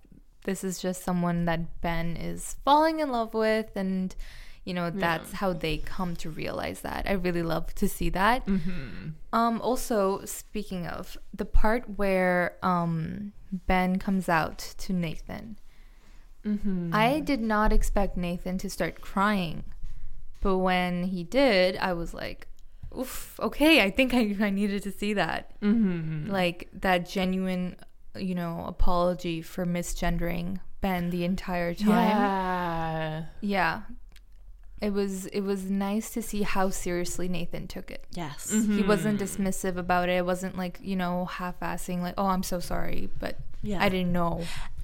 this 0.44 0.64
is 0.64 0.80
just 0.80 1.02
someone 1.02 1.44
that 1.46 1.80
Ben 1.80 2.16
is 2.16 2.56
falling 2.64 3.00
in 3.00 3.10
love 3.10 3.34
with, 3.34 3.76
and 3.76 4.14
you 4.64 4.74
know 4.74 4.90
that's 4.90 5.32
how 5.32 5.52
they 5.52 5.78
come 5.78 6.14
to 6.16 6.30
realize 6.30 6.80
that. 6.82 7.06
I 7.08 7.12
really 7.12 7.42
love 7.42 7.74
to 7.76 7.88
see 7.88 8.10
that. 8.10 8.46
Um, 9.32 9.60
also, 9.62 10.24
speaking 10.24 10.86
of 10.86 11.16
the 11.32 11.44
part 11.44 11.98
where 11.98 12.56
um, 12.62 13.32
Ben 13.66 13.98
comes 13.98 14.28
out 14.28 14.58
to 14.78 14.92
Nathan, 14.92 15.56
I 16.94 17.20
did 17.20 17.40
not 17.40 17.72
expect 17.72 18.16
Nathan 18.16 18.58
to 18.58 18.70
start 18.70 19.00
crying, 19.00 19.64
but 20.40 20.58
when 20.58 21.04
he 21.04 21.22
did, 21.24 21.76
I 21.76 21.92
was 21.92 22.14
like, 22.14 22.48
"Oof, 22.98 23.38
okay, 23.40 23.82
I 23.82 23.90
think 23.90 24.14
I, 24.14 24.34
I 24.40 24.50
needed 24.50 24.82
to 24.84 24.92
see 24.92 25.12
that." 25.14 25.52
like 26.28 26.68
that 26.72 27.08
genuine 27.08 27.76
you 28.16 28.34
know 28.34 28.64
apology 28.66 29.40
for 29.42 29.64
misgendering 29.66 30.58
ben 30.80 31.10
the 31.10 31.24
entire 31.24 31.74
time 31.74 31.88
Yeah. 32.08 33.24
yeah 33.40 33.82
it 34.80 34.92
was 34.92 35.26
it 35.26 35.40
was 35.42 35.64
nice 35.70 36.10
to 36.10 36.22
see 36.22 36.42
how 36.42 36.70
seriously 36.70 37.28
nathan 37.28 37.66
took 37.66 37.90
it 37.90 38.04
yes. 38.12 38.50
he 38.50 38.56
mm-hmm. 38.58 38.88
wasn't 38.88 39.20
dismissive 39.20 39.76
about 39.76 40.08
it 40.08 40.12
it 40.16 40.26
wasn't 40.26 40.56
like 40.56 40.78
you 40.82 40.96
know 40.96 41.26
half-assing 41.26 42.00
like 42.00 42.14
oh 42.16 42.26
i'm 42.26 42.42
so 42.42 42.60
sorry 42.60 43.08
but 43.18 43.38
Yeah. 43.62 43.82
i 43.82 43.88
didn't 43.88 44.12
know 44.12 44.42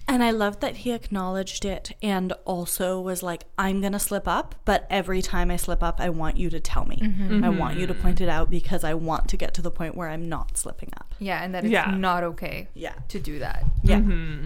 And 0.08 0.22
I 0.22 0.30
love 0.30 0.60
that 0.60 0.76
he 0.76 0.92
acknowledged 0.92 1.64
it 1.64 1.90
and 2.00 2.32
also 2.44 3.00
was 3.00 3.24
like, 3.24 3.42
I'm 3.58 3.80
going 3.80 3.92
to 3.92 3.98
slip 3.98 4.28
up, 4.28 4.54
but 4.64 4.86
every 4.88 5.20
time 5.20 5.50
I 5.50 5.56
slip 5.56 5.82
up, 5.82 6.00
I 6.00 6.10
want 6.10 6.36
you 6.36 6.48
to 6.50 6.60
tell 6.60 6.84
me. 6.84 6.98
Mm-hmm. 7.02 7.42
I 7.42 7.48
mm-hmm. 7.48 7.58
want 7.58 7.76
you 7.76 7.88
to 7.88 7.94
point 7.94 8.20
it 8.20 8.28
out 8.28 8.48
because 8.48 8.84
I 8.84 8.94
want 8.94 9.28
to 9.30 9.36
get 9.36 9.52
to 9.54 9.62
the 9.62 9.70
point 9.72 9.96
where 9.96 10.08
I'm 10.08 10.28
not 10.28 10.56
slipping 10.56 10.90
up. 10.96 11.12
yeah 11.18 11.42
and 11.42 11.52
that 11.54 11.64
it's 11.64 11.72
Yeah. 11.72 11.90
not 11.90 12.22
okay 12.22 12.68
Yeah. 12.74 12.92
to 13.08 13.18
do 13.18 13.40
that 13.40 13.64
Yeah. 13.82 13.98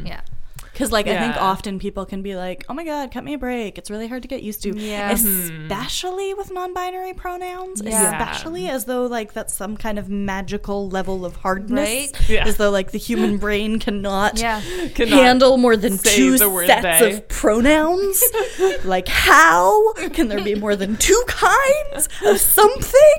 yeah 0.04 0.20
Because, 0.72 0.92
like, 0.92 1.06
I 1.06 1.18
think 1.18 1.36
often 1.36 1.78
people 1.78 2.06
can 2.06 2.22
be 2.22 2.36
like, 2.36 2.64
oh 2.68 2.74
my 2.74 2.84
God, 2.84 3.10
cut 3.12 3.24
me 3.24 3.34
a 3.34 3.38
break. 3.38 3.76
It's 3.78 3.90
really 3.90 4.06
hard 4.08 4.22
to 4.22 4.28
get 4.28 4.42
used 4.42 4.62
to. 4.62 4.76
Yeah. 4.76 5.10
Especially 5.10 6.32
with 6.34 6.50
non 6.52 6.72
binary 6.74 7.12
pronouns. 7.14 7.82
Yeah. 7.82 8.12
Especially 8.12 8.68
as 8.68 8.84
though, 8.84 9.06
like, 9.06 9.32
that's 9.32 9.54
some 9.54 9.76
kind 9.76 9.98
of 9.98 10.08
magical 10.08 10.88
level 10.88 11.24
of 11.24 11.36
hardness. 11.36 11.88
Right? 11.88 12.28
Yeah. 12.30 12.46
As 12.46 12.56
though, 12.56 12.70
like, 12.70 12.92
the 12.92 12.98
human 12.98 13.36
brain 13.44 13.78
cannot. 13.78 14.38
yeah 14.38 14.60
Cannot 14.94 15.22
handle 15.22 15.56
more 15.56 15.76
than 15.76 15.98
two 15.98 16.38
sets 16.38 16.82
they. 17.00 17.12
of 17.14 17.28
pronouns? 17.28 18.22
like, 18.84 19.08
how 19.08 19.92
can 20.12 20.28
there 20.28 20.42
be 20.42 20.54
more 20.54 20.76
than 20.76 20.96
two 20.96 21.22
kinds 21.26 22.08
of 22.24 22.38
something? 22.38 23.18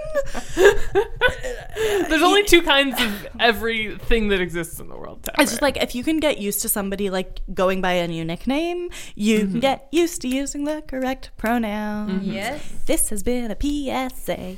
There's 1.76 2.22
only 2.22 2.44
two 2.44 2.62
kinds 2.62 3.00
of 3.02 3.28
everything 3.40 4.30
that 4.30 4.42
exists 4.42 4.80
in 4.80 4.88
the 4.88 4.96
world. 4.98 5.24
Tara. 5.24 5.36
It's 5.40 5.52
just 5.52 5.62
like 5.62 5.78
if 5.78 5.96
you 5.96 6.04
can 6.04 6.20
get 6.20 6.38
used 6.40 6.62
to 6.62 6.70
somebody 6.70 7.10
like 7.10 7.41
going 7.54 7.82
by 7.82 7.94
a 7.94 8.08
new 8.08 8.24
nickname, 8.26 8.90
you 9.16 9.40
Mm-hmm. 9.40 9.52
can 9.52 9.60
get 9.60 9.88
used 9.92 10.22
to 10.22 10.28
using 10.28 10.64
the 10.66 10.82
correct 10.88 11.32
pronoun. 11.38 12.22
yes 12.24 12.62
This 12.86 13.10
has 13.10 13.24
been 13.24 13.52
a 13.52 13.58
PSA. 13.60 14.58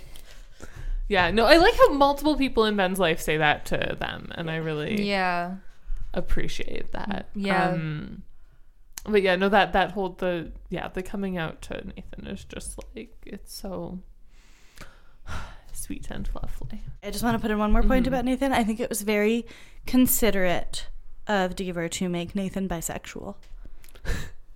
yeah, 1.09 1.31
no, 1.31 1.45
I 1.45 1.57
like 1.57 1.75
how 1.75 1.89
multiple 1.93 2.35
people 2.37 2.65
in 2.65 2.75
Ben's 2.75 2.99
life 2.99 3.19
say 3.19 3.37
that 3.37 3.65
to 3.67 3.95
them, 3.99 4.31
and 4.35 4.49
I 4.49 4.55
really 4.57 5.03
yeah 5.07 5.55
appreciate 6.13 6.91
that. 6.91 7.29
Yeah. 7.35 7.69
Um, 7.69 8.23
but 9.05 9.21
yeah, 9.21 9.35
no, 9.35 9.49
that 9.49 9.73
that 9.73 9.91
whole 9.91 10.09
the 10.09 10.51
yeah 10.69 10.87
the 10.87 11.03
coming 11.03 11.37
out 11.37 11.61
to 11.63 11.73
Nathan 11.85 12.27
is 12.27 12.45
just 12.45 12.79
like 12.95 13.13
it's 13.25 13.53
so 13.53 13.99
sweet 15.73 16.09
and 16.09 16.29
lovely. 16.33 16.83
I 17.03 17.11
just 17.11 17.23
want 17.23 17.35
to 17.35 17.39
put 17.41 17.51
in 17.51 17.57
one 17.57 17.71
more 17.71 17.81
point 17.83 18.05
Mm-hmm. 18.05 18.13
about 18.13 18.25
Nathan. 18.25 18.53
I 18.53 18.63
think 18.63 18.79
it 18.79 18.89
was 18.89 19.01
very 19.01 19.45
considerate 19.85 20.87
of 21.27 21.55
Deaver 21.55 21.89
to 21.91 22.09
make 22.09 22.35
Nathan 22.35 22.67
bisexual. 22.67 23.35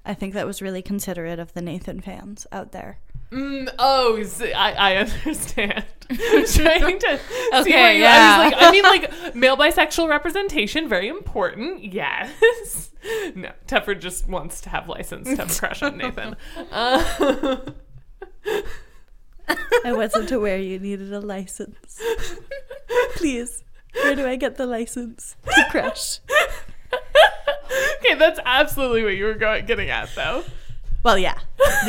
I 0.06 0.14
think 0.14 0.34
that 0.34 0.46
was 0.46 0.62
really 0.62 0.82
considerate 0.82 1.40
of 1.40 1.54
the 1.54 1.62
Nathan 1.62 2.02
fans 2.02 2.48
out 2.52 2.72
there. 2.72 3.00
Mm, 3.32 3.70
oh, 3.78 4.24
I, 4.56 4.72
I 4.74 4.96
understand. 4.98 5.84
I'm 6.10 6.46
trying 6.46 7.00
to 7.00 7.20
see 7.20 7.50
Okay, 7.54 7.72
where 7.72 7.94
you, 7.94 8.02
yeah. 8.02 8.38
I 8.40 8.46
like, 8.46 8.54
I 8.58 8.72
mean, 8.72 8.84
like 8.84 9.36
male 9.36 9.58
bisexual 9.58 10.08
representation, 10.08 10.88
very 10.88 11.08
important. 11.08 11.84
Yes. 11.84 12.92
No, 13.36 13.52
Teffer 13.68 13.98
just 13.98 14.28
wants 14.28 14.60
to 14.62 14.70
have 14.70 14.90
license 14.90 15.30
to 15.30 15.36
have 15.38 15.50
a 15.50 15.56
crush 15.58 15.82
on 15.82 15.96
Nathan. 15.98 16.36
Uh, 16.72 17.58
I 19.86 19.94
wasn't 19.94 20.30
aware 20.32 20.58
you 20.58 20.78
needed 20.78 21.14
a 21.14 21.22
license. 21.22 22.02
Please, 23.16 23.64
where 24.04 24.16
do 24.16 24.28
I 24.28 24.36
get 24.36 24.56
the 24.58 24.66
license 24.66 25.36
to 25.46 25.66
crash? 25.70 26.20
okay, 28.00 28.16
that's 28.16 28.40
absolutely 28.46 29.04
what 29.04 29.16
you 29.16 29.26
were 29.26 29.36
going, 29.36 29.66
getting 29.66 29.90
at, 29.90 30.10
though. 30.16 30.44
Well, 31.04 31.18
yeah, 31.18 31.38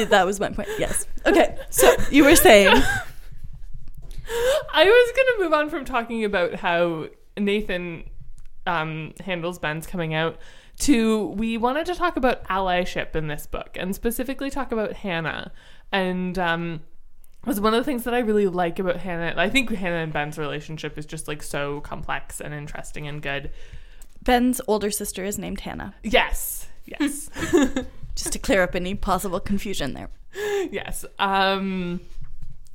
that 0.08 0.26
was 0.26 0.38
my 0.38 0.50
point. 0.50 0.68
Yes. 0.78 1.06
Okay, 1.26 1.56
so 1.70 1.92
you 2.10 2.24
were 2.24 2.36
saying. 2.36 2.68
I 4.72 4.84
was 4.84 5.12
going 5.16 5.26
to 5.26 5.36
move 5.38 5.52
on 5.52 5.70
from 5.70 5.84
talking 5.84 6.24
about 6.24 6.54
how 6.54 7.06
Nathan 7.38 8.04
um, 8.66 9.14
handles 9.20 9.58
Ben's 9.58 9.86
coming 9.86 10.14
out 10.14 10.36
to 10.80 11.26
we 11.28 11.56
wanted 11.58 11.86
to 11.86 11.94
talk 11.94 12.16
about 12.16 12.44
allyship 12.44 13.16
in 13.16 13.26
this 13.26 13.46
book 13.46 13.70
and 13.74 13.94
specifically 13.94 14.50
talk 14.50 14.70
about 14.70 14.92
Hannah. 14.92 15.52
And 15.90 16.38
um, 16.38 16.82
was 17.44 17.60
one 17.60 17.74
of 17.74 17.80
the 17.80 17.84
things 17.84 18.04
that 18.04 18.14
I 18.14 18.18
really 18.20 18.46
like 18.46 18.78
about 18.78 18.96
Hannah. 18.96 19.34
I 19.36 19.48
think 19.48 19.70
Hannah 19.70 19.96
and 19.96 20.12
Ben's 20.12 20.38
relationship 20.38 20.98
is 20.98 21.06
just 21.06 21.28
like 21.28 21.42
so 21.42 21.80
complex 21.80 22.40
and 22.40 22.52
interesting 22.52 23.06
and 23.06 23.22
good. 23.22 23.50
Ben's 24.22 24.60
older 24.66 24.90
sister 24.90 25.24
is 25.24 25.38
named 25.38 25.60
Hannah. 25.60 25.94
Yes. 26.02 26.68
Yes. 26.84 27.30
Just 28.14 28.32
to 28.32 28.38
clear 28.38 28.62
up 28.62 28.74
any 28.74 28.94
possible 28.94 29.38
confusion 29.38 29.94
there. 29.94 30.10
yes. 30.70 31.04
Um 31.18 32.00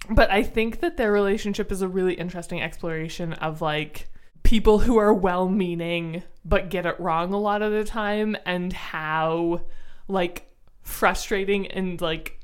but 0.09 0.29
I 0.31 0.43
think 0.43 0.81
that 0.81 0.97
their 0.97 1.11
relationship 1.11 1.71
is 1.71 1.81
a 1.81 1.87
really 1.87 2.13
interesting 2.13 2.61
exploration 2.61 3.33
of 3.33 3.61
like 3.61 4.09
people 4.43 4.79
who 4.79 4.97
are 4.97 5.13
well-meaning 5.13 6.23
but 6.43 6.69
get 6.69 6.85
it 6.85 6.99
wrong 6.99 7.33
a 7.33 7.39
lot 7.39 7.61
of 7.61 7.71
the 7.71 7.85
time 7.85 8.35
and 8.45 8.73
how 8.73 9.61
like 10.07 10.49
frustrating 10.81 11.67
and 11.67 12.01
like 12.01 12.39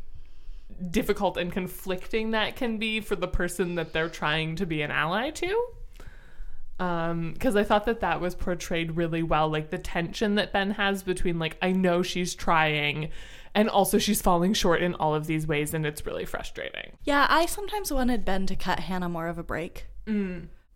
difficult 0.91 1.37
and 1.37 1.51
conflicting 1.51 2.31
that 2.31 2.55
can 2.55 2.77
be 2.77 2.99
for 3.01 3.15
the 3.15 3.27
person 3.27 3.75
that 3.75 3.93
they're 3.93 4.09
trying 4.09 4.55
to 4.55 4.65
be 4.65 4.81
an 4.81 4.91
ally 4.91 5.29
to 5.29 5.65
um 6.79 7.33
because 7.33 7.55
i 7.55 7.63
thought 7.63 7.85
that 7.85 7.99
that 7.99 8.21
was 8.21 8.35
portrayed 8.35 8.95
really 8.95 9.21
well 9.21 9.49
like 9.49 9.69
the 9.69 9.77
tension 9.77 10.35
that 10.35 10.53
ben 10.53 10.71
has 10.71 11.03
between 11.03 11.37
like 11.37 11.57
i 11.61 11.71
know 11.71 12.01
she's 12.01 12.33
trying 12.33 13.09
and 13.53 13.67
also 13.69 13.97
she's 13.97 14.21
falling 14.21 14.53
short 14.53 14.81
in 14.81 14.93
all 14.95 15.13
of 15.13 15.27
these 15.27 15.45
ways 15.47 15.73
and 15.73 15.85
it's 15.85 16.05
really 16.05 16.23
frustrating 16.25 16.91
Yeah, 17.03 17.25
I 17.29 17.47
sometimes 17.47 17.91
wanted 17.91 18.23
Ben 18.23 18.45
to 18.45 18.55
cut 18.55 18.79
Hannah 18.81 19.09
more 19.09 19.27
of 19.27 19.39
a 19.39 19.43
break. 19.43 19.87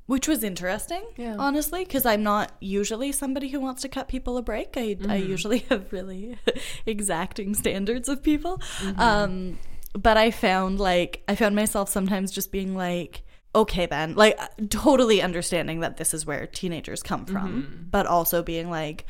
Which 0.07 0.27
was 0.27 0.43
interesting, 0.43 1.03
Yeah. 1.15 1.35
honestly, 1.37 1.83
because 1.85 2.03
I'm 2.05 2.23
not 2.23 2.51
usually 2.59 3.11
somebody 3.11 3.49
who 3.49 3.59
wants 3.59 3.83
to 3.83 3.89
cut 3.89 4.07
people 4.07 4.37
a 4.37 4.41
break. 4.41 4.73
I, 4.75 4.97
I 5.07 5.17
usually 5.17 5.59
have 5.69 5.93
really 5.93 6.37
exacting 6.87 7.53
standards 7.53 8.09
of 8.09 8.23
people. 8.23 8.59
Um, 8.97 9.59
but 9.93 10.17
I 10.17 10.31
found 10.31 10.79
like, 10.79 11.23
I 11.27 11.35
found 11.35 11.55
myself 11.55 11.89
sometimes 11.89 12.31
just 12.31 12.51
being 12.51 12.75
like, 12.75 13.23
okay, 13.55 13.85
Ben, 13.85 14.15
like 14.15 14.39
totally 14.69 15.21
understanding 15.21 15.81
that 15.81 15.97
this 15.97 16.13
is 16.13 16.25
where 16.25 16.47
teenagers 16.47 17.03
come 17.03 17.25
from, 17.25 17.63
mm-hmm. 17.63 17.83
but 17.91 18.07
also 18.07 18.41
being 18.41 18.69
like, 18.69 19.05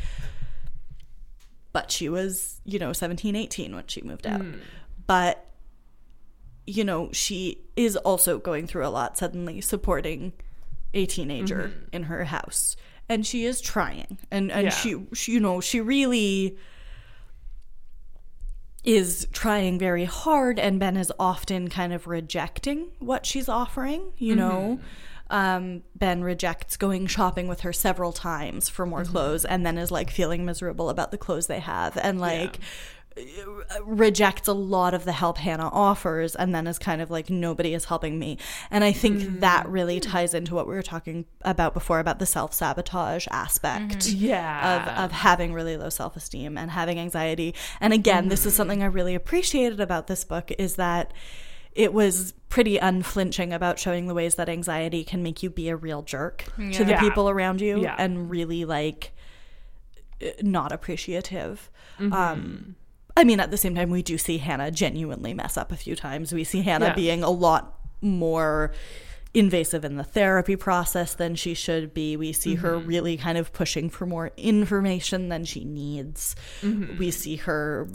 but 1.71 1.89
she 1.89 2.09
was, 2.09 2.59
you 2.65 2.77
know, 2.77 2.93
17, 2.93 3.35
18 3.35 3.75
when 3.75 3.87
she 3.87 4.01
moved 4.01 4.27
out. 4.27 4.41
Mm. 4.41 4.59
But 5.07 5.45
you 6.65 6.83
know, 6.83 7.09
she 7.11 7.59
is 7.75 7.97
also 7.97 8.37
going 8.37 8.67
through 8.67 8.85
a 8.85 8.89
lot 8.89 9.17
suddenly 9.17 9.61
supporting 9.61 10.33
a 10.93 11.05
teenager 11.05 11.73
mm-hmm. 11.73 11.85
in 11.91 12.03
her 12.03 12.23
house. 12.23 12.75
And 13.09 13.25
she 13.25 13.45
is 13.45 13.59
trying. 13.59 14.17
And 14.31 14.51
and 14.51 14.65
Yeah. 14.65 14.69
she, 14.69 15.05
she 15.13 15.33
you 15.33 15.39
know, 15.39 15.59
she 15.59 15.81
really 15.81 16.57
is 18.83 19.27
trying 19.31 19.79
very 19.79 20.05
hard 20.05 20.59
and 20.59 20.79
Ben 20.79 20.97
is 20.97 21.11
often 21.19 21.69
kind 21.69 21.93
of 21.93 22.07
rejecting 22.07 22.89
what 22.99 23.25
she's 23.25 23.47
offering, 23.47 24.11
you 24.17 24.35
know. 24.35 24.79
Um, 25.29 25.81
ben 25.95 26.21
rejects 26.21 26.77
going 26.77 27.07
shopping 27.07 27.47
with 27.47 27.61
her 27.61 27.73
several 27.73 28.11
times 28.11 28.69
for 28.69 28.85
more 28.85 29.03
clothes 29.03 29.45
and 29.45 29.65
then 29.65 29.79
is 29.79 29.89
like 29.89 30.11
feeling 30.11 30.45
miserable 30.45 30.89
about 30.89 31.09
the 31.09 31.17
clothes 31.17 31.47
they 31.47 31.61
have 31.61 31.97
and 31.97 32.19
like 32.19 32.59
rejects 33.85 34.47
a 34.47 34.53
lot 34.53 34.93
of 34.93 35.05
the 35.05 35.11
help 35.11 35.37
Hannah 35.37 35.69
offers 35.69 36.35
and 36.35 36.53
then 36.53 36.67
is 36.67 36.79
kind 36.79 37.01
of 37.01 37.11
like 37.11 37.29
nobody 37.29 37.73
is 37.73 37.85
helping 37.85 38.17
me. 38.17 38.37
And 38.71 38.83
I 38.83 38.91
think 38.91 39.39
that 39.41 39.67
really 39.67 39.99
ties 39.99 40.33
into 40.33 40.55
what 40.55 40.67
we 40.67 40.73
were 40.73 40.81
talking 40.81 41.25
about 41.43 41.73
before 41.73 41.99
about 41.99 42.19
the 42.19 42.25
self-sabotage 42.25 43.27
aspect 43.29 44.07
yeah 44.07 44.97
of, 44.97 45.05
of 45.05 45.11
having 45.11 45.53
really 45.53 45.77
low 45.77 45.89
self-esteem 45.89 46.57
and 46.57 46.71
having 46.71 46.99
anxiety. 46.99 47.53
And 47.79 47.93
again, 47.93 48.29
this 48.29 48.45
is 48.45 48.55
something 48.55 48.81
I 48.81 48.87
really 48.87 49.15
appreciated 49.15 49.79
about 49.79 50.07
this 50.07 50.23
book 50.23 50.51
is 50.57 50.75
that 50.75 51.13
it 51.73 51.93
was 51.93 52.33
pretty 52.49 52.77
unflinching 52.77 53.51
about 53.51 53.79
showing 53.79 54.07
the 54.07 54.13
ways 54.13 54.35
that 54.35 54.47
anxiety 54.49 55.03
can 55.03 55.23
make 55.23 55.41
you 55.41 55.49
be 55.49 55.69
a 55.69 55.75
real 55.75 56.01
jerk 56.03 56.45
to 56.71 56.83
the 56.83 56.91
Yeah. 56.91 56.99
people 56.99 57.29
around 57.29 57.61
you 57.61 57.81
Yeah. 57.81 57.95
and 57.97 58.29
really 58.29 58.63
like 58.65 59.11
uh, 60.23 60.27
not 60.41 60.71
appreciative. 60.71 61.69
Mm-hmm. 61.99 62.13
Um 62.13 62.75
I 63.15 63.23
mean, 63.23 63.39
at 63.39 63.51
the 63.51 63.57
same 63.57 63.75
time, 63.75 63.89
we 63.89 64.01
do 64.01 64.17
see 64.17 64.37
Hannah 64.39 64.71
genuinely 64.71 65.33
mess 65.33 65.55
up 65.57 65.71
a 65.71 65.75
few 65.75 65.95
times. 65.95 66.33
We 66.33 66.43
see 66.43 66.61
Hannah 66.61 66.87
Yeah. 66.87 66.95
being 66.95 67.23
a 67.23 67.29
lot 67.29 67.77
more 68.01 68.71
invasive 69.35 69.83
in 69.85 69.95
the 69.97 70.03
therapy 70.03 70.55
process 70.55 71.15
than 71.15 71.35
she 71.35 71.53
should 71.53 71.93
be. 71.93 72.15
We 72.17 72.33
see 72.33 72.55
her 72.55 72.73
Mm-hmm. 72.77 72.87
really 72.87 73.17
kind 73.17 73.37
of 73.37 73.51
pushing 73.53 73.89
for 73.89 74.05
more 74.05 74.31
information 74.37 75.29
than 75.29 75.45
she 75.45 75.63
needs. 75.63 76.35
Mm-hmm. 76.61 76.97
We 76.97 77.11
see 77.11 77.37
her 77.37 77.87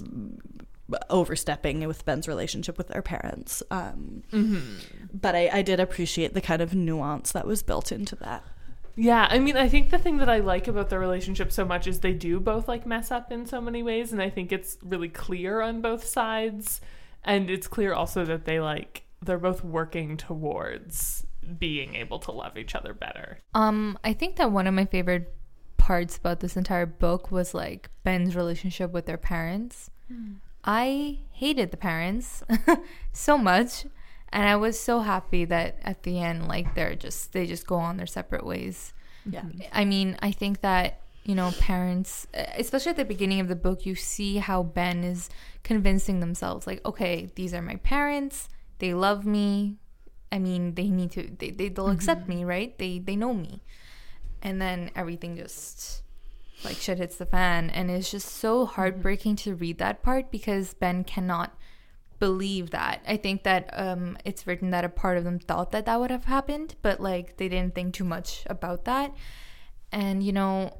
overstepping 1.11 1.87
with 1.87 2.04
Ben's 2.04 2.26
relationship 2.26 2.78
with 2.78 2.88
their 2.88 3.02
parents. 3.02 3.62
Um, 3.70 4.22
Mm-hmm. 4.33 4.61
But 5.12 5.35
I, 5.35 5.48
I 5.52 5.62
did 5.62 5.81
appreciate 5.81 6.35
the 6.35 6.40
kind 6.40 6.61
of 6.62 6.74
nuance 6.74 7.33
that 7.33 7.46
was 7.46 7.62
built 7.62 7.90
into 7.92 8.14
that. 8.16 8.44
Yeah, 8.98 9.28
I 9.30 9.38
mean, 9.38 9.56
I 9.56 9.68
think 9.68 9.90
the 9.90 9.98
thing 9.98 10.16
that 10.16 10.28
I 10.28 10.38
like 10.38 10.66
about 10.66 10.90
their 10.90 10.98
relationship 10.98 11.52
so 11.52 11.64
much 11.64 11.87
is 11.87 12.00
they 12.00 12.12
do 12.12 12.40
both 12.40 12.66
like 12.66 12.84
mess 12.84 13.12
up 13.12 13.30
in 13.30 13.46
so 13.46 13.61
many 13.61 13.80
ways, 13.80 14.12
and 14.12 14.20
I 14.20 14.28
think 14.28 14.50
it's 14.50 14.76
really 14.82 15.08
clear 15.08 15.61
on 15.61 15.80
both 15.80 16.04
sides, 16.04 16.80
and 17.22 17.48
it's 17.48 17.68
clear 17.68 17.94
also 17.94 18.24
that 18.24 18.44
they 18.44 18.58
like 18.58 19.04
they're 19.22 19.38
both 19.38 19.62
working 19.62 20.16
towards 20.16 21.24
being 21.58 21.94
able 21.94 22.18
to 22.18 22.32
love 22.32 22.58
each 22.58 22.74
other 22.74 22.92
better. 22.92 23.38
Um, 23.54 23.98
I 24.02 24.12
think 24.12 24.34
that 24.37 24.50
one 24.50 24.66
of 24.66 24.74
my 24.74 24.84
favorite 24.84 25.32
parts 25.76 26.16
about 26.16 26.40
this 26.40 26.56
entire 26.56 26.84
book 26.84 27.30
was 27.30 27.54
like 27.54 27.88
Ben's 28.02 28.34
relationship 28.34 28.90
with 28.90 29.06
their 29.06 29.16
parents. 29.16 29.90
I 30.64 31.20
hated 31.30 31.70
the 31.70 31.76
parents 31.76 32.42
so 33.12 33.38
much, 33.38 33.87
and 34.33 34.49
I 34.49 34.57
was 34.57 34.79
so 34.79 35.01
happy 35.01 35.45
that 35.47 35.79
at 35.83 36.03
the 36.03 36.21
end, 36.21 36.49
like 36.49 36.75
they're 36.75 36.95
just 36.95 37.33
they 37.33 37.47
just 37.47 37.67
go 37.67 37.77
on 37.77 37.97
their 37.97 38.07
separate 38.07 38.45
ways. 38.45 38.93
Yeah. 39.25 39.43
I 39.73 39.85
mean, 39.85 40.17
I 40.21 40.33
think 40.33 40.61
that 40.61 41.01
you 41.25 41.35
know 41.35 41.53
parents, 41.59 42.27
especially 42.35 42.91
at 42.91 42.97
the 42.97 43.05
beginning 43.05 43.41
of 43.41 43.49
the 43.49 43.57
book, 43.57 43.87
you 43.87 43.95
see 43.95 44.37
how 44.38 44.62
Ben 44.62 45.05
is 45.05 45.31
convincing 45.62 46.21
themselves, 46.21 46.67
like, 46.67 46.85
okay, 46.85 47.31
these 47.35 47.55
are 47.55 47.62
my 47.62 47.77
parents. 47.77 48.49
They 48.79 48.95
love 48.95 49.27
me. 49.27 49.77
I 50.31 50.38
mean, 50.38 50.75
they 50.75 50.88
need 50.88 51.11
to. 51.12 51.31
They, 51.38 51.51
they 51.51 51.69
they'll 51.69 51.87
mm-hmm. 51.87 51.95
accept 51.95 52.29
me, 52.29 52.45
right? 52.45 52.77
They 52.79 52.99
they 52.99 53.17
know 53.17 53.33
me, 53.33 53.62
and 54.43 54.61
then 54.61 54.91
everything 54.95 55.37
just 55.37 56.03
like 56.64 56.77
shit 56.77 56.99
hits 56.99 57.17
the 57.17 57.27
fan, 57.27 57.71
and 57.71 57.91
it's 57.91 58.11
just 58.11 58.29
so 58.29 58.64
mm-hmm. 58.64 58.75
heartbreaking 58.75 59.37
to 59.37 59.55
read 59.55 59.79
that 59.79 60.03
part 60.03 60.31
because 60.31 60.75
Ben 60.75 61.03
cannot 61.03 61.57
believe 62.18 62.70
that. 62.70 63.02
I 63.07 63.16
think 63.16 63.44
that 63.44 63.70
um, 63.72 64.18
it's 64.24 64.46
written 64.46 64.70
that 64.70 64.85
a 64.85 64.88
part 64.88 65.18
of 65.18 65.24
them 65.24 65.38
thought 65.38 65.70
that 65.72 65.87
that 65.87 66.00
would 66.00 66.11
have 66.11 66.24
happened, 66.24 66.74
but 66.83 67.00
like 67.00 67.37
they 67.37 67.48
didn't 67.48 67.74
think 67.74 67.94
too 67.94 68.04
much 68.04 68.44
about 68.46 68.85
that. 68.85 69.14
And 69.92 70.22
you 70.22 70.33
know, 70.33 70.76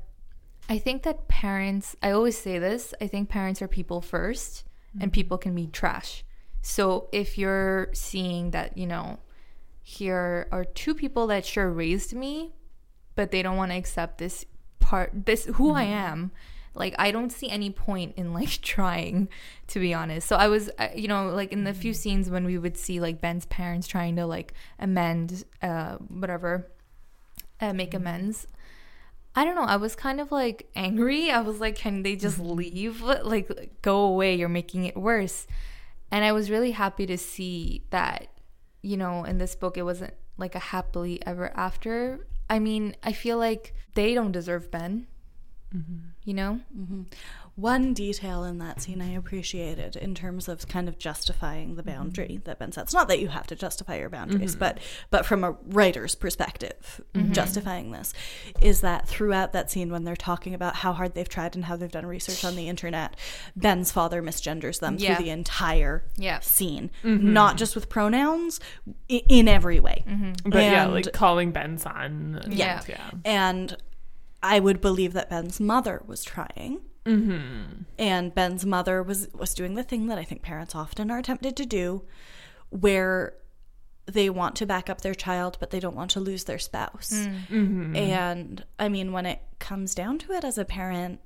I 0.69 0.79
think 0.79 1.03
that 1.05 1.29
parents, 1.29 1.97
I 2.03 2.11
always 2.11 2.37
say 2.37 2.59
this, 2.59 2.93
I 3.01 3.07
think 3.07 3.29
parents 3.29 3.63
are 3.63 3.69
people 3.69 4.03
1st 4.03 4.65
and 5.01 5.13
people 5.13 5.39
can 5.39 5.55
be 5.55 5.67
trash. 5.67 6.25
So 6.61 7.09
if 7.13 7.39
you're 7.39 7.89
seeing 7.95 8.51
that, 8.51 8.77
you 8.77 8.87
know, 8.87 9.19
here 9.83 10.49
are 10.53 10.65
two 10.65 10.95
people 10.95 11.29
that 11.29 11.47
sure 11.47 11.71
raised 11.71 12.15
me, 12.15 12.53
but 13.15 13.31
they 13.31 13.43
don't 13.43 13.57
want 13.57 13.71
to 13.73 13.79
accept 13.79 14.19
this 14.19 14.45
part, 14.79 15.11
this 15.27 15.47
who 15.55 15.73
I 15.73 15.85
am. 15.85 16.31
Like 16.79 16.95
I 16.99 17.11
don't 17.11 17.31
see 17.31 17.51
any 17.51 17.71
point 17.71 18.15
in 18.17 18.33
like 18.33 18.49
trying, 18.63 19.29
to 19.69 19.81
be 19.81 19.93
honest. 19.93 20.29
So 20.29 20.37
I 20.37 20.49
was, 20.49 20.71
you 20.95 21.09
know, 21.09 21.31
like 21.31 21.53
in 21.53 21.65
the 21.65 21.75
few 21.75 21.93
scenes 21.93 22.31
when 22.31 22.45
we 22.45 22.57
would 22.57 22.77
see 22.77 23.01
like 23.01 23.21
Ben's 23.21 23.47
parents 23.47 23.87
trying 23.87 24.17
to 24.17 24.27
like 24.27 24.55
amend, 24.79 25.45
uh, 25.63 25.97
whatever, 25.97 26.71
uh, 27.61 27.73
make 27.73 27.95
amends. 27.95 28.47
I 29.35 29.45
don't 29.45 29.55
know. 29.55 29.63
I 29.63 29.77
was 29.77 29.95
kind 29.95 30.21
of 30.21 30.33
like 30.33 30.69
angry. 30.75 31.31
I 31.39 31.41
was 31.41 31.61
like, 31.61 31.77
can 31.77 32.03
they 32.03 32.17
just 32.17 32.39
leave? 32.39 33.03
Like, 33.03 33.83
go 33.83 34.01
away. 34.03 34.35
You're 34.35 34.49
making 34.49 34.85
it 34.85 34.97
worse. 34.97 35.47
And 36.11 36.25
I 36.25 36.33
was 36.33 36.51
really 36.51 36.71
happy 36.71 37.07
to 37.07 37.19
see 37.19 37.83
that, 37.91 38.29
you 38.83 38.97
know, 38.97 39.25
in 39.25 39.39
this 39.39 39.55
book, 39.55 39.77
it 39.77 39.83
wasn't 39.83 40.15
like 40.39 40.55
a 40.55 40.59
happily 40.59 41.25
ever 41.27 41.53
after. 41.55 42.27
I 42.49 42.59
mean, 42.59 42.97
I 43.03 43.13
feel 43.13 43.37
like 43.37 43.75
they 43.95 44.15
don't 44.15 44.33
deserve 44.33 44.71
Ben, 44.71 45.07
Mm-hmm. 45.75 45.97
you 46.25 46.35
know? 46.35 46.61
Mm-hmm. 46.77 47.03
One 47.57 47.93
detail 47.93 48.45
in 48.45 48.59
that 48.59 48.81
scene 48.81 49.03
I 49.03 49.11
appreciated 49.15 49.97
in 49.97 50.15
terms 50.15 50.49
of 50.49 50.67
kind 50.69 50.89
of 50.89 50.97
justifying 50.97 51.75
the 51.75 51.83
mm-hmm. 51.83 51.91
boundary 51.91 52.41
that 52.45 52.59
Ben 52.61 52.71
sets. 52.71 52.95
Not 52.95 53.09
that 53.09 53.19
you 53.19 53.29
have 53.29 53.49
to 53.49 53.57
justify 53.57 53.99
your 53.99 54.09
boundaries, 54.09 54.55
but 54.55 54.79
but 55.11 55.27
from 55.27 55.43
a 55.43 55.57
writer's 55.67 56.15
perspective, 56.15 57.01
justifying 57.33 57.91
this 57.91 58.15
is 58.63 58.81
that 58.83 59.09
throughout 59.09 59.53
that 59.55 59.71
scene 59.73 59.91
when 59.91 60.05
they're 60.05 60.15
talking 60.17 60.55
about 60.55 60.77
how 60.77 60.93
hard 60.93 61.15
they've 61.15 61.29
tried 61.29 61.57
and 61.57 61.65
how 61.65 61.75
they've 61.77 61.91
done 61.91 62.07
research 62.07 62.45
on 62.45 62.55
the 62.55 62.69
internet, 62.69 63.17
Ben's 63.57 63.91
father 63.91 64.23
misgenders 64.23 64.79
them 64.79 64.97
Yeah. 64.99 65.17
through 65.17 65.25
the 65.25 65.31
entire 65.31 66.05
Yeah. 66.17 66.39
scene, 66.39 66.91
not 67.03 67.57
just 67.57 67.75
with 67.75 67.89
pronouns, 67.89 68.61
i- 69.11 69.23
in 69.29 69.49
every 69.49 69.81
way. 69.81 70.05
But 70.45 70.63
yeah, 70.63 70.87
like 70.87 71.13
calling 71.13 71.51
Ben 71.51 71.77
son. 71.77 72.41
Yeah. 72.49 72.81
yeah. 72.89 73.11
and 73.25 73.77
I 74.43 74.61
would 74.61 74.81
believe 74.81 75.13
that 75.15 75.31
Ben's 75.31 75.61
mother 75.61 76.03
was 76.07 76.25
trying. 76.25 76.81
Mm-hmm. 77.05 77.83
And 77.99 78.35
Ben's 78.35 78.67
mother 78.67 79.03
was 79.03 79.29
was 79.33 79.55
doing 79.55 79.75
the 79.75 79.83
thing 79.83 80.09
that 80.09 80.19
I 80.19 80.25
think 80.25 80.43
parents 80.43 80.75
often 80.75 81.11
are 81.11 81.23
tempted 81.23 81.57
to 81.57 81.67
do, 81.67 82.05
where 82.71 83.35
they 84.07 84.31
want 84.31 84.57
to 84.57 84.67
back 84.67 84.89
up 84.91 85.01
their 85.01 85.15
child, 85.15 85.57
but 85.61 85.71
they 85.71 85.81
don't 85.81 85.97
want 85.97 86.11
to 86.13 86.21
lose 86.21 86.45
their 86.45 86.59
spouse. 86.59 87.13
Mm-hmm. 87.13 87.97
And 87.97 88.65
I 88.79 88.89
mean, 88.89 89.13
when 89.13 89.27
it 89.27 89.41
comes 89.59 89.95
down 89.95 90.19
to 90.21 90.33
it 90.33 90.45
as 90.45 90.59
a 90.59 90.65
parent, 90.65 91.21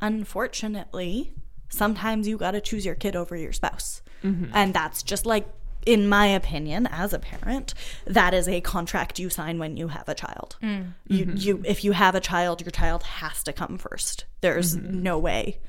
unfortunately, 0.00 1.34
sometimes 1.68 2.28
you 2.28 2.36
got 2.36 2.52
to 2.52 2.60
choose 2.60 2.84
your 2.84 2.94
kid 2.94 3.16
over 3.16 3.36
your 3.36 3.52
spouse. 3.52 4.02
And 4.22 4.72
that's 4.72 5.02
just 5.02 5.26
like, 5.26 5.48
in 5.86 6.08
my 6.08 6.26
opinion, 6.26 6.86
as 6.86 7.12
a 7.12 7.18
parent, 7.18 7.74
that 8.06 8.34
is 8.34 8.48
a 8.48 8.60
contract 8.60 9.18
you 9.18 9.30
sign 9.30 9.58
when 9.58 9.76
you 9.76 9.88
have 9.88 10.08
a 10.08 10.14
child. 10.14 10.56
Mm. 10.62 10.92
You, 11.08 11.26
mm-hmm. 11.26 11.36
you, 11.36 11.62
if 11.64 11.84
you 11.84 11.92
have 11.92 12.14
a 12.14 12.20
child, 12.20 12.60
your 12.60 12.70
child 12.70 13.02
has 13.02 13.42
to 13.44 13.52
come 13.52 13.78
first. 13.78 14.24
There's 14.40 14.76
mm-hmm. 14.76 15.02
no 15.02 15.18
way 15.18 15.60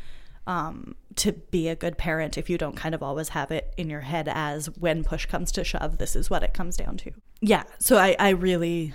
um, 0.48 0.96
to 1.16 1.32
be 1.32 1.70
a 1.70 1.76
good 1.76 1.98
parent 1.98 2.38
if 2.38 2.50
you 2.50 2.58
don't 2.58 2.76
kind 2.76 2.94
of 2.94 3.02
always 3.02 3.30
have 3.30 3.52
it 3.52 3.74
in 3.78 3.90
your 3.90 4.02
head 4.02 4.28
as 4.30 4.68
when 4.78 5.04
push 5.04 5.26
comes 5.26 5.52
to 5.54 5.64
shove, 5.64 5.98
this 5.98 6.16
is 6.16 6.30
what 6.30 6.44
it 6.44 6.54
comes 6.54 6.78
down 6.78 6.98
to. 6.98 7.12
Yeah. 7.42 7.64
So 7.80 7.98
I, 7.98 8.16
I 8.20 8.30
really 8.30 8.94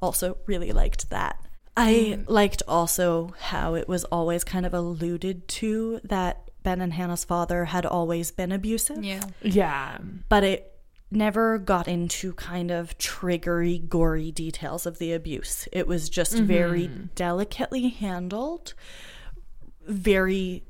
also 0.00 0.38
really 0.46 0.72
liked 0.72 1.10
that. 1.10 1.38
I 1.76 2.16
mm. 2.18 2.24
liked 2.28 2.62
also 2.66 3.34
how 3.38 3.74
it 3.74 3.88
was 3.88 4.04
always 4.04 4.44
kind 4.44 4.66
of 4.66 4.74
alluded 4.74 5.46
to 5.48 6.00
that 6.04 6.49
Ben 6.62 6.80
and 6.80 6.92
Hannah's 6.92 7.24
father 7.24 7.66
had 7.66 7.86
always 7.86 8.30
been 8.30 8.52
abusive, 8.52 9.04
Yeah. 9.04 9.24
Yeah. 9.42 9.98
but 10.28 10.44
it 10.44 10.70
never 11.10 11.58
got 11.58 11.88
into 11.88 12.32
kind 12.34 12.70
of 12.70 12.96
triggery, 12.98 13.88
gory 13.88 14.30
details 14.30 14.86
of 14.86 14.98
the 14.98 15.12
abuse. 15.12 15.68
It 15.72 15.86
was 15.86 16.08
just 16.08 16.34
mm-hmm. 16.34 16.46
very 16.46 16.86
delicately 17.14 17.88
handled, 17.88 18.74
very 19.86 20.64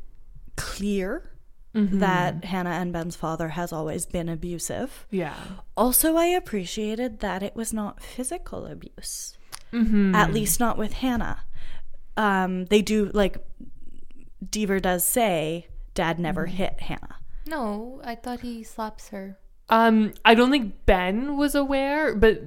clear 0.56 1.30
mm-hmm. 1.74 1.98
that 1.98 2.44
Hannah 2.44 2.70
and 2.70 2.92
Ben's 2.92 3.16
father 3.16 3.48
has 3.48 3.72
always 3.72 4.06
been 4.06 4.28
abusive. 4.28 5.06
Yeah. 5.10 5.36
Also, 5.76 6.16
I 6.16 6.26
appreciated 6.26 7.20
that 7.20 7.42
it 7.42 7.54
was 7.54 7.72
not 7.72 8.02
physical 8.02 8.66
abuse. 8.66 9.36
Mm-hmm. 9.72 10.14
At 10.14 10.32
least 10.32 10.58
not 10.58 10.78
with 10.78 10.94
Hannah. 10.94 11.44
Um, 12.16 12.66
they 12.66 12.82
do 12.82 13.10
like 13.14 13.38
Deaver 14.44 14.82
does 14.82 15.06
say 15.06 15.68
dad 15.94 16.18
never 16.18 16.46
hit 16.46 16.80
Hannah. 16.80 17.16
No, 17.46 18.00
I 18.04 18.14
thought 18.14 18.40
he 18.40 18.62
slaps 18.62 19.08
her. 19.08 19.38
Um, 19.68 20.14
I 20.24 20.34
don't 20.34 20.50
think 20.50 20.84
Ben 20.86 21.36
was 21.36 21.54
aware, 21.54 22.14
but 22.14 22.42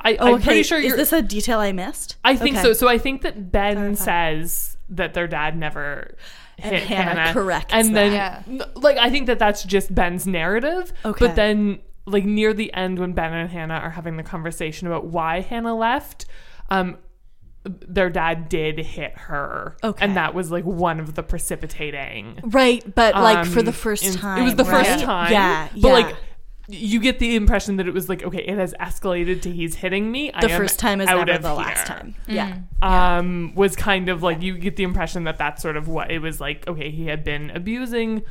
I, 0.00 0.16
Oh, 0.16 0.34
I'm 0.34 0.42
pretty 0.42 0.62
sure 0.62 0.78
Is 0.78 0.94
this 0.94 1.12
a 1.12 1.22
detail 1.22 1.58
I 1.58 1.72
missed? 1.72 2.16
I 2.24 2.36
think 2.36 2.56
Okay. 2.56 2.62
so. 2.62 2.72
So 2.74 2.88
I 2.88 2.98
think 2.98 3.22
that 3.22 3.50
Ben 3.50 3.76
Clarify. 3.76 4.04
says 4.04 4.76
that 4.90 5.14
their 5.14 5.26
dad 5.26 5.56
never 5.56 6.14
And 6.58 6.74
hit 6.74 6.82
Hannah 6.84 7.14
Hannah, 7.20 7.32
corrects 7.32 7.72
and 7.72 7.96
then 7.96 8.12
that. 8.12 8.44
n- 8.46 8.62
like 8.74 8.98
I 8.98 9.08
think 9.08 9.26
that 9.28 9.38
that's 9.38 9.62
just 9.64 9.94
Ben's 9.94 10.26
narrative. 10.26 10.92
Okay. 11.04 11.26
But 11.28 11.34
then 11.36 11.78
like 12.06 12.24
near 12.26 12.52
the 12.52 12.72
end 12.74 12.98
when 12.98 13.12
Ben 13.14 13.32
and 13.32 13.48
Hannah 13.50 13.74
are 13.74 13.90
having 13.90 14.16
the 14.18 14.22
conversation 14.22 14.86
about 14.86 15.06
why 15.06 15.40
Hannah 15.40 15.74
left, 15.76 16.26
um, 16.68 16.98
their 17.64 18.08
dad 18.10 18.48
did 18.48 18.78
hit 18.78 19.12
her. 19.16 19.76
Okay. 19.82 20.04
And 20.04 20.16
that 20.16 20.34
was 20.34 20.50
like 20.50 20.64
one 20.64 20.98
of 21.00 21.14
the 21.14 21.22
precipitating. 21.22 22.40
Right, 22.42 22.82
but 22.94 23.14
like 23.14 23.46
for 23.46 23.62
the 23.62 23.68
um, 23.70 23.74
first 23.74 24.04
in- 24.04 24.14
time. 24.14 24.40
It 24.42 24.44
was 24.44 24.54
the 24.56 24.64
right? 24.64 24.86
first 24.86 25.04
time. 25.04 25.32
Yeah, 25.32 25.68
But 25.72 25.78
yeah. 25.80 25.92
like 25.92 26.16
you 26.68 27.00
get 27.00 27.18
the 27.18 27.34
impression 27.34 27.76
that 27.78 27.88
it 27.88 27.92
was 27.94 28.08
like, 28.08 28.22
okay, 28.22 28.38
it 28.44 28.56
has 28.56 28.72
escalated 28.74 29.42
to 29.42 29.50
he's 29.52 29.74
hitting 29.74 30.10
me. 30.12 30.30
The 30.40 30.50
am 30.50 30.56
first 30.58 30.78
time 30.78 31.00
is 31.00 31.06
never 31.08 31.32
of 31.32 31.42
the 31.42 31.52
last 31.52 31.88
here. 31.88 31.96
time. 31.96 32.14
Yeah. 32.28 32.58
Um, 32.80 33.54
was 33.56 33.74
kind 33.76 34.08
of 34.08 34.22
like 34.22 34.40
you 34.40 34.56
get 34.56 34.76
the 34.76 34.84
impression 34.84 35.24
that 35.24 35.36
that's 35.36 35.60
sort 35.62 35.76
of 35.76 35.88
what 35.88 36.10
it 36.12 36.20
was 36.20 36.40
like. 36.40 36.66
Okay, 36.68 36.90
he 36.90 37.06
had 37.06 37.24
been 37.24 37.50
abusing 37.50 38.22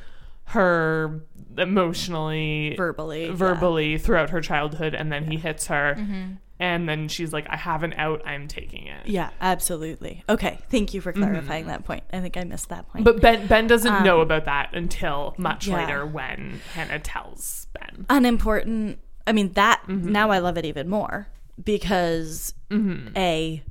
her 0.45 1.21
emotionally, 1.57 2.75
Verbally. 2.77 3.27
yeah. 3.27 3.33
verbally 3.33 3.97
throughout 3.97 4.29
her 4.31 4.41
childhood, 4.41 4.95
and 4.95 5.11
then 5.11 5.25
he 5.29 5.37
hits 5.37 5.67
her, 5.67 5.95
and 6.59 6.87
then 6.89 7.07
she's 7.07 7.31
like, 7.33 7.47
"I 7.49 7.55
have 7.55 7.83
an 7.83 7.93
out. 7.93 8.21
I'm 8.25 8.47
taking 8.47 8.87
it." 8.87 9.07
Yeah, 9.07 9.29
absolutely. 9.41 10.23
Okay, 10.27 10.59
thank 10.69 10.93
you 10.93 11.01
for 11.01 11.13
clarifying 11.13 11.67
that 11.67 11.85
point. 11.85 12.03
I 12.11 12.19
think 12.19 12.35
I 12.37 12.43
missed 12.43 12.69
that 12.69 12.87
point. 12.89 13.05
But 13.05 13.21
Ben 13.21 13.47
Ben 13.47 13.67
doesn't 13.67 13.91
Um, 13.93 14.03
know 14.03 14.21
about 14.21 14.45
that 14.45 14.69
until 14.73 15.35
much 15.37 15.67
yeah. 15.67 15.75
later 15.77 16.05
when 16.05 16.61
Hannah 16.73 16.99
tells 16.99 17.67
Ben. 17.73 18.05
unimportant. 18.09 18.99
I 19.25 19.31
mean, 19.31 19.53
that 19.53 19.81
Mm-hmm. 19.87 20.11
now 20.11 20.31
I 20.31 20.39
love 20.39 20.57
it 20.57 20.65
even 20.65 20.89
more 20.89 21.27
because 21.63 22.53
a 23.15 23.63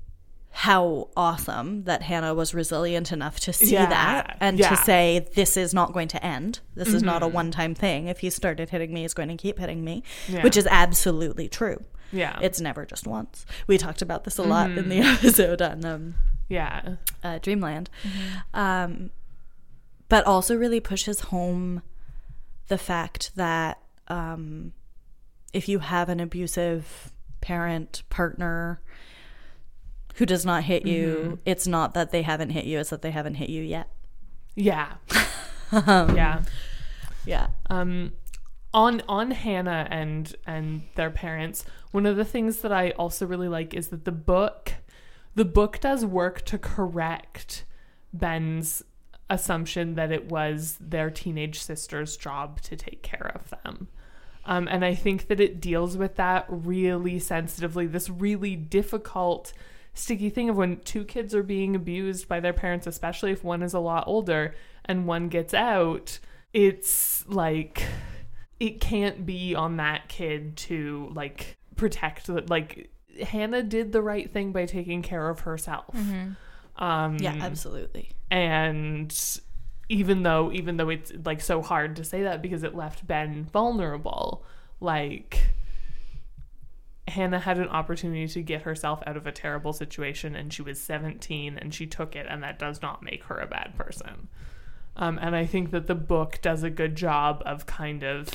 how 0.50 1.08
awesome 1.16 1.84
that 1.84 2.02
Hannah 2.02 2.34
was 2.34 2.52
resilient 2.52 3.12
enough 3.12 3.38
to 3.40 3.52
see 3.52 3.72
Yeah, 3.74 3.86
that 3.86 4.36
and 4.40 4.58
yeah. 4.58 4.70
to 4.70 4.76
say 4.76 5.26
this 5.34 5.56
is 5.56 5.72
not 5.72 5.92
going 5.92 6.08
to 6.08 6.24
end. 6.24 6.60
This 6.74 6.88
is 6.88 6.96
Mm-hmm. 6.96 7.06
not 7.06 7.22
a 7.22 7.28
one-time 7.28 7.74
thing. 7.76 8.08
If 8.08 8.20
he 8.20 8.30
started 8.30 8.70
hitting 8.70 8.92
me, 8.92 9.02
he's 9.02 9.14
going 9.14 9.28
to 9.28 9.36
keep 9.36 9.58
hitting 9.58 9.84
me, 9.84 10.02
Yeah. 10.28 10.42
which 10.42 10.56
is 10.56 10.66
absolutely 10.68 11.48
true. 11.48 11.84
Yeah, 12.12 12.38
It's 12.42 12.60
never 12.60 12.86
just 12.86 13.06
once. 13.06 13.44
We 13.66 13.76
talked 13.78 14.00
about 14.02 14.24
this 14.24 14.38
a 14.38 14.42
lot 14.42 14.70
in 14.70 14.76
Mm-hmm. 14.76 14.88
the 14.88 15.00
episode 15.06 15.60
on 15.62 15.84
um, 15.84 16.14
yeah, 16.48 16.96
uh, 17.22 17.38
Dreamland. 17.38 17.90
Um, 18.54 19.10
but 20.08 20.24
also 20.26 20.56
really 20.56 20.80
pushes 20.80 21.20
home 21.20 21.82
the 22.68 22.78
fact 22.78 23.32
that 23.36 23.78
um, 24.08 24.72
if 25.52 25.68
you 25.68 25.80
have 25.80 26.08
an 26.08 26.18
abusive 26.20 27.12
parent, 27.42 28.02
partner 28.08 28.80
who 30.14 30.24
does 30.26 30.44
not 30.46 30.64
hit 30.64 30.86
you, 30.86 31.38
it's 31.44 31.66
not 31.66 31.94
that 31.94 32.10
they 32.10 32.22
haven't 32.22 32.50
hit 32.50 32.64
you, 32.64 32.78
it's 32.78 32.90
that 32.90 33.02
they 33.02 33.10
haven't 33.10 33.34
hit 33.34 33.50
you 33.50 33.62
yet. 33.62 33.88
yeah, 34.56 34.94
yeah. 35.72 36.42
Yeah. 37.26 37.48
um, 37.68 38.12
on 38.74 39.02
on 39.08 39.30
Hannah 39.30 39.86
and 39.90 40.34
and 40.46 40.82
their 40.94 41.10
parents, 41.10 41.64
one 41.90 42.06
of 42.06 42.16
the 42.16 42.24
things 42.24 42.58
that 42.58 42.72
I 42.72 42.90
also 42.90 43.26
really 43.26 43.48
like 43.48 43.74
is 43.74 43.88
that 43.88 44.04
the 44.04 44.12
book 44.12 44.74
the 45.34 45.44
book 45.44 45.80
does 45.80 46.04
work 46.04 46.44
to 46.46 46.58
correct 46.58 47.64
Ben's 48.12 48.82
assumption 49.30 49.94
that 49.94 50.10
it 50.10 50.30
was 50.30 50.78
their 50.80 51.10
teenage 51.10 51.60
sister's 51.60 52.16
job 52.16 52.60
to 52.62 52.76
take 52.76 53.02
care 53.02 53.32
of 53.34 53.50
them. 53.50 53.88
Um, 54.44 54.66
and 54.68 54.84
I 54.84 54.94
think 54.94 55.28
that 55.28 55.40
it 55.40 55.60
deals 55.60 55.96
with 55.96 56.16
that 56.16 56.46
really 56.48 57.18
sensitively, 57.18 57.86
this 57.86 58.08
really 58.08 58.56
difficult, 58.56 59.52
sticky 59.92 60.30
thing 60.30 60.48
of 60.48 60.56
when 60.56 60.78
two 60.80 61.04
kids 61.04 61.34
are 61.34 61.42
being 61.42 61.76
abused 61.76 62.28
by 62.28 62.40
their 62.40 62.54
parents, 62.54 62.86
especially 62.86 63.30
if 63.30 63.44
one 63.44 63.62
is 63.62 63.74
a 63.74 63.78
lot 63.78 64.04
older 64.06 64.54
and 64.86 65.06
one 65.06 65.28
gets 65.28 65.52
out, 65.52 66.18
it's 66.54 67.28
like 67.28 67.82
it 68.60 68.80
can't 68.80 69.24
be 69.24 69.54
on 69.54 69.76
that 69.76 70.08
kid 70.08 70.56
to 70.56 71.10
like 71.14 71.56
protect 71.76 72.26
the 72.26 72.44
like 72.48 72.90
Hannah 73.22 73.62
did 73.62 73.92
the 73.92 74.02
right 74.02 74.30
thing 74.30 74.52
by 74.52 74.66
taking 74.66 75.02
care 75.02 75.28
of 75.28 75.40
herself. 75.40 75.94
Um 76.76 77.16
Yeah, 77.18 77.36
absolutely. 77.40 78.10
and 78.30 79.14
even 79.88 80.22
though 80.22 80.52
even 80.52 80.76
though 80.76 80.90
it's 80.90 81.12
like 81.24 81.40
so 81.40 81.62
hard 81.62 81.96
to 81.96 82.04
say 82.04 82.22
that 82.22 82.42
because 82.42 82.62
it 82.62 82.74
left 82.74 83.06
Ben 83.06 83.44
vulnerable, 83.44 84.44
like 84.80 85.48
Hannah 87.08 87.38
had 87.38 87.58
an 87.58 87.68
opportunity 87.68 88.28
to 88.28 88.42
get 88.42 88.62
herself 88.62 89.02
out 89.06 89.16
of 89.16 89.26
a 89.26 89.32
terrible 89.32 89.72
situation 89.72 90.36
and 90.36 90.52
she 90.52 90.60
was 90.60 90.78
17 90.78 91.56
and 91.56 91.72
she 91.72 91.86
took 91.86 92.14
it 92.14 92.26
and 92.28 92.42
that 92.42 92.58
does 92.58 92.82
not 92.82 93.02
make 93.02 93.24
her 93.24 93.38
a 93.38 93.46
bad 93.46 93.74
person. 93.76 94.28
Um, 94.94 95.18
and 95.22 95.34
I 95.34 95.46
think 95.46 95.70
that 95.70 95.86
the 95.86 95.94
book 95.94 96.40
does 96.42 96.62
a 96.62 96.70
good 96.70 96.96
job 96.96 97.42
of 97.46 97.64
kind 97.66 98.02
of 98.02 98.28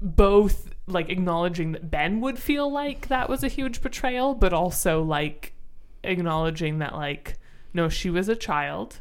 both 0.00 0.70
like 0.86 1.10
acknowledging 1.10 1.72
that 1.72 1.90
Ben 1.90 2.20
would 2.20 2.38
feel 2.38 2.70
like 2.70 3.08
that 3.08 3.28
was 3.28 3.42
a 3.42 3.48
huge 3.48 3.82
betrayal, 3.82 4.34
but 4.34 4.52
also 4.52 5.02
like 5.02 5.54
acknowledging 6.02 6.78
that 6.78 6.94
like 6.94 7.38
no, 7.74 7.88
she 7.88 8.10
was 8.10 8.28
a 8.28 8.36
child 8.36 9.00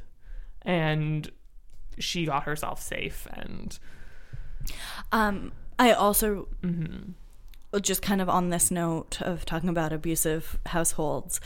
and 0.63 1.31
she 1.97 2.25
got 2.25 2.43
herself 2.43 2.81
safe 2.81 3.27
and 3.31 3.79
Um, 5.11 5.51
I 5.79 5.91
also 5.91 6.47
mm-hmm. 6.61 7.11
just 7.79 8.01
kind 8.01 8.21
of 8.21 8.29
on 8.29 8.49
this 8.49 8.71
note 8.71 9.21
of 9.21 9.45
talking 9.45 9.69
about 9.69 9.93
abusive 9.93 10.59
households, 10.67 11.39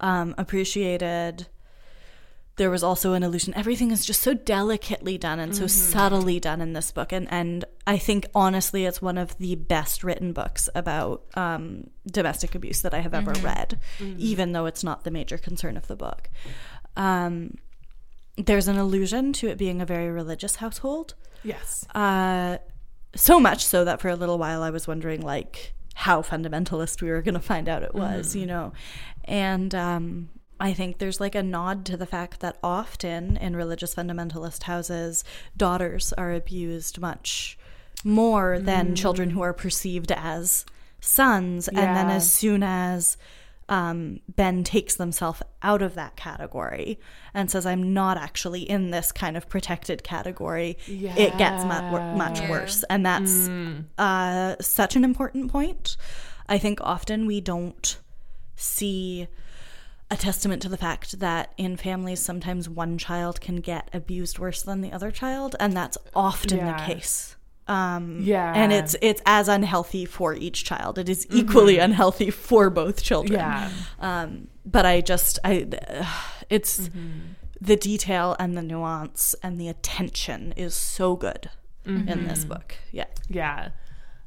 um, 0.00 0.34
appreciated. 0.38 1.48
There 2.58 2.70
was 2.70 2.82
also 2.82 3.14
an 3.14 3.22
illusion. 3.22 3.54
Everything 3.54 3.90
is 3.90 4.04
just 4.04 4.20
so 4.20 4.34
delicately 4.34 5.16
done 5.16 5.38
and 5.40 5.56
so 5.56 5.66
subtly 5.66 6.38
done 6.38 6.60
in 6.60 6.74
this 6.74 6.90
book, 6.92 7.12
and 7.12 7.26
and 7.32 7.64
I 7.86 7.96
think 7.98 8.26
honestly, 8.34 8.84
it's 8.84 9.00
one 9.00 9.16
of 9.16 9.38
the 9.38 9.54
best 9.54 10.04
written 10.04 10.32
books 10.32 10.68
about 10.74 11.24
um, 11.34 11.88
domestic 12.06 12.54
abuse 12.54 12.82
that 12.82 12.92
I 12.92 13.00
have 13.00 13.14
ever 13.14 13.32
read, 13.40 13.78
even 14.00 14.52
though 14.52 14.66
it's 14.66 14.84
not 14.84 15.04
the 15.04 15.10
major 15.10 15.38
concern 15.38 15.76
of 15.76 15.86
the 15.86 15.96
book. 15.96 16.28
Um, 16.96 17.56
there's 18.36 18.68
an 18.68 18.76
allusion 18.76 19.32
to 19.34 19.48
it 19.48 19.58
being 19.58 19.80
a 19.80 19.86
very 19.86 20.10
religious 20.10 20.56
household. 20.56 21.14
yes. 21.42 21.84
Uh, 21.94 22.58
so 23.14 23.40
much 23.40 23.64
so 23.64 23.84
that 23.84 24.00
for 24.00 24.08
a 24.08 24.16
little 24.16 24.36
while 24.38 24.62
I 24.62 24.70
was 24.70 24.86
wondering 24.86 25.22
like 25.22 25.72
how 25.94 26.22
fundamentalist 26.22 27.02
we 27.02 27.10
were 27.10 27.22
going 27.22 27.34
to 27.34 27.40
find 27.40 27.68
out 27.68 27.82
it 27.82 27.94
was, 27.94 28.36
you 28.36 28.46
know. 28.46 28.72
And 29.24 29.74
um, 29.74 30.28
I 30.60 30.72
think 30.72 30.98
there's 30.98 31.20
like 31.20 31.34
a 31.34 31.42
nod 31.42 31.84
to 31.86 31.96
the 31.96 32.06
fact 32.06 32.40
that 32.40 32.58
often 32.62 33.36
in 33.36 33.54
religious 33.54 33.94
fundamentalist 33.94 34.64
houses, 34.64 35.22
daughters 35.56 36.12
are 36.14 36.32
abused 36.32 37.00
much 37.00 37.56
more 38.04 38.58
than 38.58 38.94
children 38.94 39.30
who 39.30 39.40
are 39.42 39.52
perceived 39.52 40.10
as 40.12 40.64
sons. 41.00 41.68
And 41.68 41.76
then 41.96 42.10
as 42.10 42.32
soon 42.32 42.62
as 42.62 43.16
um, 43.68 44.20
Ben 44.28 44.64
takes 44.64 44.96
himself 44.96 45.42
out 45.62 45.82
of 45.82 45.94
that 45.94 46.16
category 46.16 46.98
and 47.34 47.50
says, 47.50 47.66
I'm 47.66 47.92
not 47.92 48.16
actually 48.16 48.62
in 48.62 48.90
this 48.90 49.12
kind 49.12 49.36
of 49.36 49.48
protected 49.48 50.02
category, 50.02 50.78
it 50.86 51.36
gets 51.38 51.62
mu- 51.64 52.16
much 52.16 52.40
Yeah. 52.40 52.50
worse. 52.50 52.82
And 52.88 53.04
that's 53.04 53.48
uh, 53.98 54.56
such 54.60 54.96
an 54.96 55.04
important 55.04 55.52
point. 55.52 55.96
I 56.48 56.58
think 56.58 56.80
often 56.80 57.26
we 57.26 57.40
don't 57.40 57.98
see 58.56 59.28
a 60.10 60.16
testament 60.16 60.62
to 60.62 60.68
the 60.68 60.76
fact 60.76 61.18
that 61.20 61.52
in 61.58 61.76
families 61.76 62.20
sometimes 62.20 62.68
one 62.68 62.96
child 62.98 63.40
can 63.40 63.56
get 63.56 63.88
abused 63.92 64.38
worse 64.38 64.62
than 64.62 64.80
the 64.80 64.90
other 64.92 65.10
child 65.10 65.54
and 65.60 65.74
that's 65.76 65.98
often 66.14 66.58
Yeah. 66.58 66.76
the 66.86 66.94
case 66.94 67.36
um 67.66 68.20
Yeah. 68.22 68.52
and 68.54 68.72
it's 68.72 68.96
it's 69.02 69.20
as 69.26 69.48
unhealthy 69.48 70.06
for 70.06 70.34
each 70.34 70.64
child 70.64 70.98
it 70.98 71.08
is 71.08 71.26
equally 71.30 71.78
unhealthy 71.78 72.30
for 72.30 72.70
both 72.70 73.02
children 73.02 73.38
Yeah. 73.40 73.70
um 74.00 74.48
but 74.64 74.86
i 74.86 75.00
just 75.02 75.38
i 75.44 75.66
it's 76.50 76.80
Mm-hmm. 76.88 77.18
the 77.60 77.76
detail 77.76 78.34
and 78.38 78.56
the 78.56 78.62
nuance 78.62 79.34
and 79.42 79.60
the 79.60 79.68
attention 79.68 80.52
is 80.56 80.74
so 80.74 81.16
good 81.16 81.50
in 81.84 82.04
this 82.26 82.40
Mm-hmm. 82.40 82.48
book 82.48 82.74
yeah 82.92 83.06
Yeah. 83.28 83.68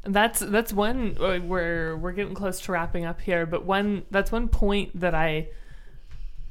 That's 0.04 0.39
that's 0.39 0.74
one 0.74 1.15
uh, 1.20 1.39
we're 1.44 1.96
we're 1.96 2.12
getting 2.13 2.34
close 2.34 2.60
to 2.62 2.72
wrapping 2.72 3.06
up 3.06 3.22
here, 3.22 3.46
but 3.46 3.65
one 3.65 4.04
that's 4.10 4.32
one 4.32 4.48
point 4.48 5.00
that 5.00 5.13
I 5.13 5.50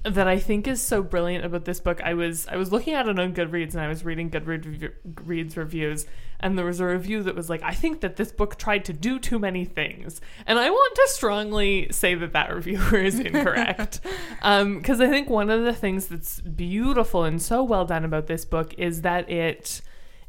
that 0.02 0.26
I 0.26 0.38
think 0.38 0.66
is 0.66 0.80
so 0.80 1.02
brilliant 1.02 1.44
about 1.44 1.66
this 1.66 1.80
book. 1.80 2.00
I 2.02 2.14
was 2.14 2.46
I 2.48 2.56
was 2.56 2.72
looking 2.72 2.94
at 2.94 3.06
it 3.06 3.18
on 3.18 3.34
Goodreads 3.34 3.72
and 3.72 3.80
I 3.80 3.88
was 3.88 4.04
reading 4.04 4.30
Goodreads 4.30 5.56
reviews 5.56 6.06
and 6.38 6.56
there 6.56 6.64
was 6.64 6.80
a 6.80 6.86
review 6.86 7.22
that 7.24 7.34
was 7.34 7.50
like 7.50 7.62
I 7.62 7.74
think 7.74 8.00
that 8.00 8.16
this 8.16 8.32
book 8.32 8.56
tried 8.56 8.84
to 8.86 8.92
do 8.94 9.18
too 9.18 9.38
many 9.38 9.64
things. 9.66 10.20
And 10.46 10.58
I 10.58 10.70
want 10.70 10.94
to 10.94 11.08
strongly 11.08 11.88
say 11.90 12.14
that 12.14 12.32
that 12.32 12.54
reviewer 12.54 12.96
is 12.96 13.18
incorrect. 13.18 14.00
um 14.42 14.82
cuz 14.82 15.00
I 15.00 15.08
think 15.08 15.28
one 15.28 15.50
of 15.50 15.64
the 15.64 15.74
things 15.74 16.06
that's 16.06 16.40
beautiful 16.40 17.24
and 17.24 17.40
so 17.40 17.62
well 17.62 17.84
done 17.84 18.04
about 18.04 18.26
this 18.26 18.44
book 18.44 18.72
is 18.78 19.02
that 19.02 19.30
it 19.30 19.82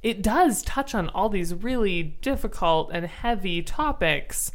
it 0.04 0.22
does 0.22 0.64
touch 0.64 0.94
on 0.96 1.10
all 1.10 1.30
these 1.30 1.54
really 1.54 2.04
difficult 2.04 2.90
and 2.92 3.06
heavy 3.06 3.62
topics. 3.62 4.52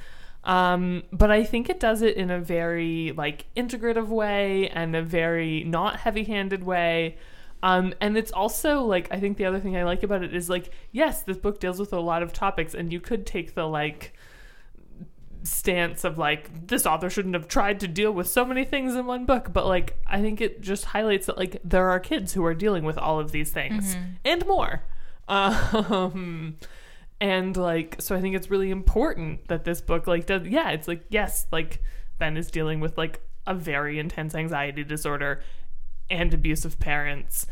Um, 0.47 1.03
but 1.13 1.33
I 1.33 1.43
think 1.43 1.69
it 1.69 1.81
does 1.81 2.03
it 2.03 2.17
in 2.17 2.31
a 2.31 2.39
very 2.39 3.13
like 3.17 3.47
integrative 3.57 4.07
way 4.07 4.69
and 4.69 4.95
a 4.95 5.03
very 5.03 5.65
not 5.65 5.99
heavy-handed 5.99 6.63
way. 6.63 7.19
Um, 7.65 7.95
and 8.01 8.17
it's 8.17 8.31
also 8.31 8.83
like 8.83 9.09
I 9.11 9.19
think 9.19 9.39
the 9.39 9.45
other 9.45 9.59
thing 9.59 9.77
I 9.77 9.83
like 9.83 10.05
about 10.05 10.23
it 10.23 10.33
is 10.33 10.49
like 10.49 10.73
yes, 10.93 11.23
this 11.23 11.37
book 11.37 11.59
deals 11.59 11.81
with 11.81 11.93
a 11.93 11.99
lot 11.99 12.23
of 12.23 12.33
topics, 12.33 12.75
and 12.75 12.93
you 12.93 13.01
could 13.01 13.27
take 13.27 13.55
the 13.55 13.67
like 13.67 14.15
stance 15.43 16.05
of 16.05 16.17
like 16.17 16.69
this 16.69 16.87
author 16.87 17.11
shouldn't 17.11 17.35
have 17.35 17.49
tried 17.49 17.81
to 17.81 17.89
deal 17.89 18.13
with 18.13 18.29
so 18.29 18.45
many 18.45 18.65
things 18.65 18.95
in 18.95 19.05
one 19.07 19.27
book. 19.27 19.53
But 19.53 19.67
like 19.67 19.99
i 20.07 20.21
think 20.21 20.41
it 20.41 20.61
just 20.61 20.87
highlights 20.87 21.27
that 21.27 21.37
like 21.37 21.61
there 21.65 21.89
are 21.89 21.99
kids 22.01 22.33
who 22.35 22.45
are 22.45 22.55
dealing 22.55 22.85
with 22.85 22.99
all 22.99 23.19
of 23.19 23.33
these 23.33 23.51
things 23.51 23.97
and 24.25 24.47
more. 24.47 24.83
Um 25.29 26.57
and 27.21 27.57
like 27.57 27.97
so 27.99 28.15
i 28.15 28.21
think 28.21 28.37
it's 28.37 28.51
really 28.51 28.71
important 28.71 29.47
that 29.49 29.65
this 29.65 29.81
book 29.81 30.07
like 30.07 30.27
does 30.27 30.47
yeah 30.47 30.71
it's 30.71 30.87
like 30.87 31.03
yes 31.09 31.47
like 31.51 31.83
ben 32.19 32.37
is 32.37 32.51
dealing 32.51 32.81
with 32.81 32.97
like 32.99 33.21
a 33.47 33.55
very 33.55 33.99
intense 33.99 34.35
anxiety 34.35 34.85
disorder 34.85 35.43
and 36.11 36.35
abusive 36.35 36.79
parents 36.79 37.47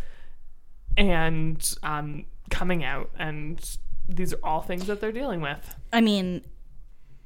and 0.96 1.76
um 1.82 2.24
coming 2.50 2.84
out 2.84 3.10
and 3.18 3.78
these 4.06 4.34
are 4.34 4.40
all 4.44 4.60
things 4.60 4.86
that 4.86 5.00
they're 5.00 5.12
dealing 5.12 5.40
with 5.40 5.74
I 5.94 6.00
mean, 6.00 6.44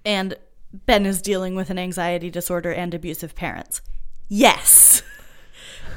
and 0.05 0.35
Ben 0.73 1.07
is 1.07 1.23
dealing 1.23 1.55
with 1.55 1.71
an 1.71 1.79
anxiety 1.79 2.31
disorder 2.31 2.71
and 2.71 2.93
abusive 2.93 3.35
parents. 3.35 3.81
Yes. 4.29 5.03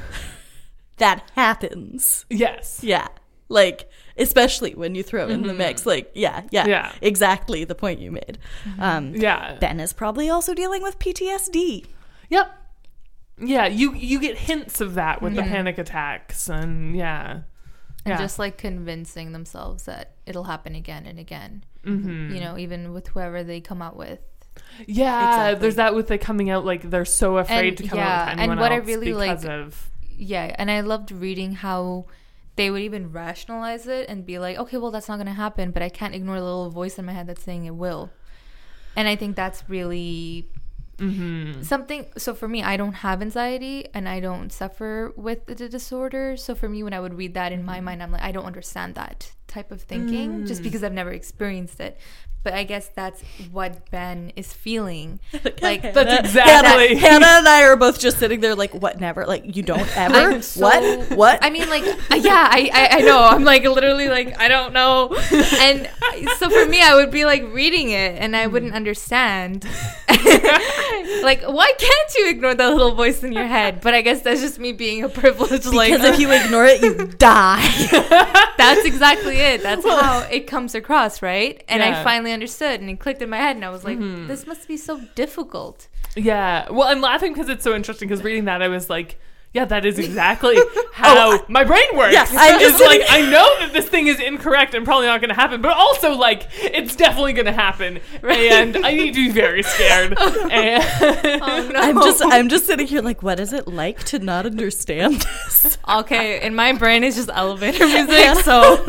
that 0.97 1.30
happens. 1.36 2.25
yes 2.30 2.80
Yeah. 2.82 3.10
Like, 3.49 3.90
especially 4.17 4.76
when 4.76 4.95
you 4.95 5.04
throw 5.04 5.28
in 5.28 5.43
the 5.43 5.54
mix. 5.54 5.86
Like, 5.86 6.12
yeah, 6.13 6.43
yeah. 6.52 6.65
Yeah. 6.67 6.91
Exactly 7.02 7.63
the 7.63 7.76
point 7.76 8.00
you 8.00 8.12
made. 8.12 8.38
Um, 8.80 9.15
yeah 9.15 9.58
Ben 9.60 9.80
is 9.80 9.93
probably 9.93 10.30
also 10.30 10.54
dealing 10.54 10.82
with 10.82 11.00
PTSD. 11.00 11.86
Yep. 12.30 12.58
Yeah, 13.43 13.65
you 13.65 13.93
you 13.95 14.19
get 14.19 14.38
hints 14.38 14.82
of 14.82 14.95
that 14.95 15.21
with 15.21 15.36
the 15.36 15.41
panic 15.41 15.78
attacks 15.78 16.47
and 16.50 16.95
yeah. 16.95 17.41
and 18.06 18.19
just 18.19 18.38
like 18.38 18.58
convincing 18.58 19.32
themselves 19.32 19.86
that 19.86 20.15
it'll 20.26 20.43
happen 20.43 20.76
again 20.76 21.06
and 21.06 21.17
again. 21.17 21.63
Mm-hmm. 21.84 22.36
You 22.36 22.41
know, 22.41 22.58
even 22.58 22.93
with 22.93 23.08
whoever 23.08 23.43
they 23.43 23.60
come 23.60 23.82
out 23.82 23.95
with. 23.95 24.19
Yeah, 24.86 25.30
Exactly. 25.30 25.62
there's 25.62 25.76
that 25.76 25.95
with 25.95 26.08
the 26.08 26.17
coming 26.17 26.50
out 26.50 26.65
like 26.65 26.89
they're 26.89 27.06
so 27.06 27.38
afraid 27.38 27.69
And- 27.69 27.78
to 27.78 27.88
come 27.88 28.00
yeah, 28.00 28.13
out 28.13 28.26
with 28.26 28.32
and 28.32 28.39
anyone 28.41 28.60
what 28.60 28.71
I 28.71 28.78
else 28.78 28.88
really, 28.88 29.12
because 29.13 29.43
like, 29.45 29.54
of 29.54 29.89
Yeah, 30.17 30.56
and 30.60 30.69
I 30.69 30.82
loved 30.82 31.12
reading 31.12 31.54
how 31.54 32.06
they 32.56 32.70
would 32.70 32.82
even 32.82 33.12
rationalize 33.12 33.88
it 33.88 34.10
and 34.10 34.26
be 34.26 34.40
like, 34.40 34.58
okay, 34.58 34.78
well, 34.78 34.92
that's 34.92 35.08
not 35.08 35.16
going 35.18 35.28
to 35.28 35.34
happen, 35.34 35.72
but 35.72 35.82
I 35.82 35.90
can't 35.90 36.14
ignore 36.14 36.38
the 36.38 36.44
little 36.44 36.70
voice 36.70 37.00
in 37.00 37.06
my 37.06 37.14
head 37.14 37.28
that's 37.28 37.44
saying 37.44 37.66
it 37.66 37.76
will. 37.76 38.12
And 38.96 39.08
I 39.08 39.16
think 39.16 39.36
that's 39.36 39.64
really 39.70 40.50
mm-hmm. 40.98 41.62
something. 41.62 42.06
So 42.18 42.34
for 42.34 42.48
me, 42.48 42.62
I 42.62 42.76
don't 42.76 42.94
have 42.94 43.22
anxiety 43.22 43.88
and 43.94 44.08
I 44.08 44.20
don't 44.20 44.52
suffer 44.52 45.14
with 45.16 45.46
the 45.46 45.70
disorder. 45.70 46.36
So 46.36 46.54
for 46.56 46.68
me, 46.68 46.84
when 46.84 46.94
I 46.94 47.00
would 47.00 47.14
read 47.14 47.34
that 47.36 47.52
in 47.52 47.64
my 47.64 47.80
mind, 47.80 48.04
I'm 48.04 48.12
like, 48.12 48.22
I 48.24 48.32
don't 48.32 48.46
understand 48.46 48.96
that 48.96 49.32
type 49.48 49.72
of 49.72 49.82
thinking 49.82 50.46
just 50.46 50.64
because 50.64 50.84
I've 50.84 50.94
never 50.94 51.12
experienced 51.12 51.80
it. 51.80 51.98
But 52.43 52.54
I 52.56 52.63
guess 52.63 52.88
that's 52.95 53.21
what 53.51 53.89
Ben 53.91 54.32
is 54.36 54.51
feeling. 54.51 55.19
Like, 55.62 55.82
That's 55.93 56.19
exactly- 56.27 56.95
Hannah, 56.95 56.99
Hannah 56.99 57.38
and 57.39 57.47
I 57.47 57.63
are 57.63 57.75
both 57.75 57.99
just 57.99 58.17
sitting 58.17 58.39
there 58.39 58.56
like, 58.56 58.73
what, 58.73 58.99
never? 58.99 59.25
Like, 59.27 59.56
you 59.56 59.62
don't 59.62 59.88
ever? 59.97 60.41
So- 60.41 60.62
what? 60.62 61.12
What? 61.12 61.39
I 61.43 61.49
mean, 61.51 61.69
like, 61.69 61.84
uh, 61.84 62.15
yeah, 62.15 62.47
I, 62.51 62.69
I, 62.73 62.97
I 62.97 63.01
know. 63.01 63.19
I'm 63.23 63.43
like 63.43 63.63
literally 63.63 64.08
like, 64.10 64.39
I 64.39 64.47
don't 64.47 64.73
know. 64.73 65.15
And 65.62 65.88
so 66.39 66.49
for 66.49 66.65
me, 66.65 66.82
I 66.82 66.95
would 66.95 67.12
be 67.12 67.25
like 67.25 67.43
reading 67.54 67.91
it 67.91 68.15
and 68.19 68.36
I 68.36 68.47
wouldn't 68.47 68.73
understand. 68.73 69.65
like, 71.23 71.43
why 71.43 71.71
can't 71.77 72.15
you 72.17 72.30
ignore 72.30 72.54
that 72.56 72.67
little 72.71 72.95
voice 72.95 73.23
in 73.23 73.32
your 73.34 73.45
head? 73.45 73.82
But 73.82 73.93
I 73.93 74.01
guess 74.01 74.21
that's 74.21 74.41
just 74.41 74.60
me 74.60 74.71
being 74.71 75.04
a 75.04 75.10
privileged, 75.10 75.67
like, 75.73 75.91
because 75.93 76.06
if 76.13 76.19
you 76.19 76.32
ignore 76.32 76.65
it, 76.65 76.82
you 76.82 76.95
die. 77.17 77.62
that's 78.58 78.86
exactly 78.86 79.38
it. 79.38 79.62
That's 79.63 79.86
how 79.86 80.27
it 80.32 80.47
comes 80.47 80.75
across, 80.75 81.21
right? 81.21 81.63
And 81.67 81.82
Yeah. 81.82 81.99
I 82.01 82.04
finally 82.04 82.31
understood 82.32 82.82
and 82.82 82.89
it 82.89 83.00
clicked 83.00 83.22
in 83.22 83.30
my 83.30 83.38
head 83.38 83.56
and 83.56 83.65
I 83.65 83.70
was 83.70 83.84
like, 83.84 84.00
mm-hmm. 84.00 84.28
this 84.28 84.48
must 84.48 84.67
be 84.67 84.78
so 84.78 85.02
difficult. 85.15 85.88
Yeah. 86.15 86.70
Well, 86.70 86.88
I'm 86.88 87.02
laughing 87.02 87.34
because 87.34 87.50
it's 87.50 87.63
so 87.63 87.76
interesting 87.76 88.08
because 88.08 88.24
reading 88.24 88.46
that 88.46 88.62
I 88.62 88.67
was 88.67 88.89
like, 88.89 89.20
yeah, 89.54 89.66
that 89.66 89.86
is 89.86 90.00
exactly 90.00 90.56
oh, 90.58 90.90
how 90.94 91.46
my 91.50 91.66
brain 91.66 91.84
works. 91.94 92.14
Yeah, 92.14 92.26
I'm 92.30 92.56
it's 92.62 92.78
just 92.78 92.84
like 92.84 93.02
I 93.10 93.22
know 93.22 93.60
that 93.60 93.72
this 93.74 93.90
thing 93.90 94.08
is 94.08 94.20
incorrect 94.20 94.74
and 94.74 94.86
probably 94.86 95.08
not 95.08 95.20
going 95.20 95.30
to 95.30 95.36
happen, 95.36 95.62
but 95.62 95.76
also 95.76 96.14
like 96.14 96.48
it's 96.54 96.96
definitely 96.96 97.34
going 97.34 97.48
to 97.48 97.52
happen, 97.52 98.00
and 98.24 98.78
I 98.78 98.94
need 98.94 99.14
to 99.14 99.28
be 99.28 99.32
very 99.32 99.64
scared. 99.64 100.18
Oh, 100.24 100.48
and 100.50 100.84
Oh 101.42 101.70
no. 101.72 101.80
I'm 101.80 101.96
just, 101.96 102.22
I'm 102.24 102.50
just 102.50 102.66
sitting 102.66 102.86
here 102.88 103.02
like, 103.02 103.24
what 103.24 103.40
is 103.40 103.54
it 103.54 103.68
like 103.68 104.04
to 104.06 104.20
not 104.20 104.46
understand 104.46 105.22
this? 105.22 105.78
okay. 105.90 106.42
In 106.46 106.54
my 106.56 106.74
brain, 106.74 107.04
it's 107.04 107.16
just 107.16 107.30
elevator 107.30 107.86
music. 107.88 108.44
So, 108.44 108.84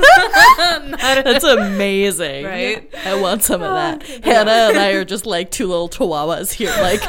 That's 0.57 1.45
amazing. 1.45 2.45
Right? 2.45 2.95
I 3.05 3.21
want 3.21 3.43
some 3.43 3.63
of 3.63 3.73
that. 3.73 4.03
Oh, 4.03 4.21
Hannah 4.23 4.51
and 4.51 4.79
I 4.79 4.91
are 4.93 5.05
just 5.05 5.27
like 5.27 5.51
two 5.51 5.67
little 5.67 5.89
chihuahuas 5.89 6.53
here. 6.53 6.71
Like, 6.81 7.03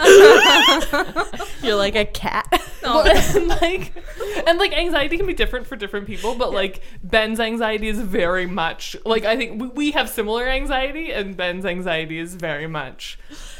you're 1.61 1.75
like 1.75 1.95
a 1.95 2.05
cat. 2.05 2.47
Well, 2.81 3.03
and 3.51 3.61
like 3.61 3.93
and 4.47 4.59
like 4.59 4.73
anxiety 4.73 5.17
can 5.17 5.25
be 5.25 5.33
different 5.33 5.67
for 5.67 5.75
different 5.75 6.07
people 6.07 6.35
but 6.35 6.53
like 6.53 6.81
ben's 7.03 7.39
anxiety 7.39 7.87
is 7.87 7.99
very 7.99 8.45
much 8.45 8.95
like 9.05 9.25
i 9.25 9.35
think 9.35 9.61
we, 9.61 9.67
we 9.69 9.91
have 9.91 10.09
similar 10.09 10.47
anxiety 10.47 11.11
and 11.11 11.37
ben's 11.37 11.65
anxiety 11.65 12.17
is 12.17 12.35
very 12.35 12.67
much 12.67 13.17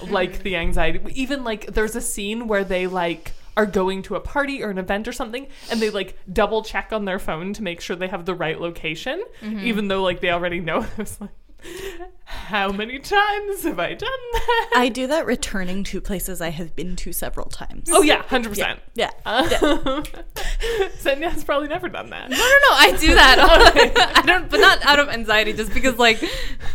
like 0.10 0.44
the 0.44 0.56
anxiety 0.56 1.00
even 1.14 1.44
like 1.44 1.68
there's 1.68 1.96
a 1.96 2.02
scene 2.02 2.48
where 2.48 2.64
they 2.64 2.88
like 2.88 3.34
are 3.56 3.66
going 3.66 4.02
to 4.02 4.16
a 4.16 4.20
party 4.20 4.64
or 4.64 4.70
an 4.70 4.78
event 4.78 5.08
or 5.08 5.12
something 5.12 5.48
and 5.70 5.80
they 5.80 5.90
like 5.90 6.18
double 6.32 6.64
check 6.64 6.92
on 6.92 7.06
their 7.06 7.20
phone 7.20 7.54
to 7.54 7.62
make 7.62 7.80
sure 7.80 7.96
they 7.96 8.08
have 8.08 8.26
the 8.26 8.34
right 8.34 8.60
location 8.60 9.24
mm-hmm. 9.42 9.60
even 9.60 9.88
though 9.88 10.02
like 10.02 10.22
they 10.22 10.32
already 10.32 10.60
know 10.60 10.82
it 10.84 10.98
was 10.98 11.20
like 11.22 11.30
how 12.26 12.72
many 12.72 13.00
times 13.00 13.64
have 13.64 13.80
i 13.80 13.94
done 13.94 14.10
that 14.34 14.72
I 14.76 14.90
do 14.90 15.08
that 15.08 15.26
returning 15.26 15.84
to 15.86 16.02
places 16.02 16.42
I 16.42 16.50
have 16.50 16.76
been 16.76 16.96
to 16.98 17.14
several 17.14 17.46
times. 17.48 17.90
oh 17.92 18.02
yeah 18.02 18.22
100% 18.24 18.80
Yeah. 18.96 19.10
um, 19.26 19.44
Sanya's 20.98 21.44
probably 21.44 21.68
never 21.68 21.90
done 21.90 22.10
that 22.10 22.30
No, 22.30 22.36
no, 22.38 22.44
no. 22.44 22.72
I 22.76 22.98
do 23.00 23.14
that. 23.16 23.38
I 24.18 24.22
don't, 24.24 24.50
but 24.50 24.60
not 24.60 24.86
out 24.86 25.00
of 25.00 25.10
anxiety, 25.10 25.54
just 25.54 25.74
because 25.74 25.98
like 25.98 26.24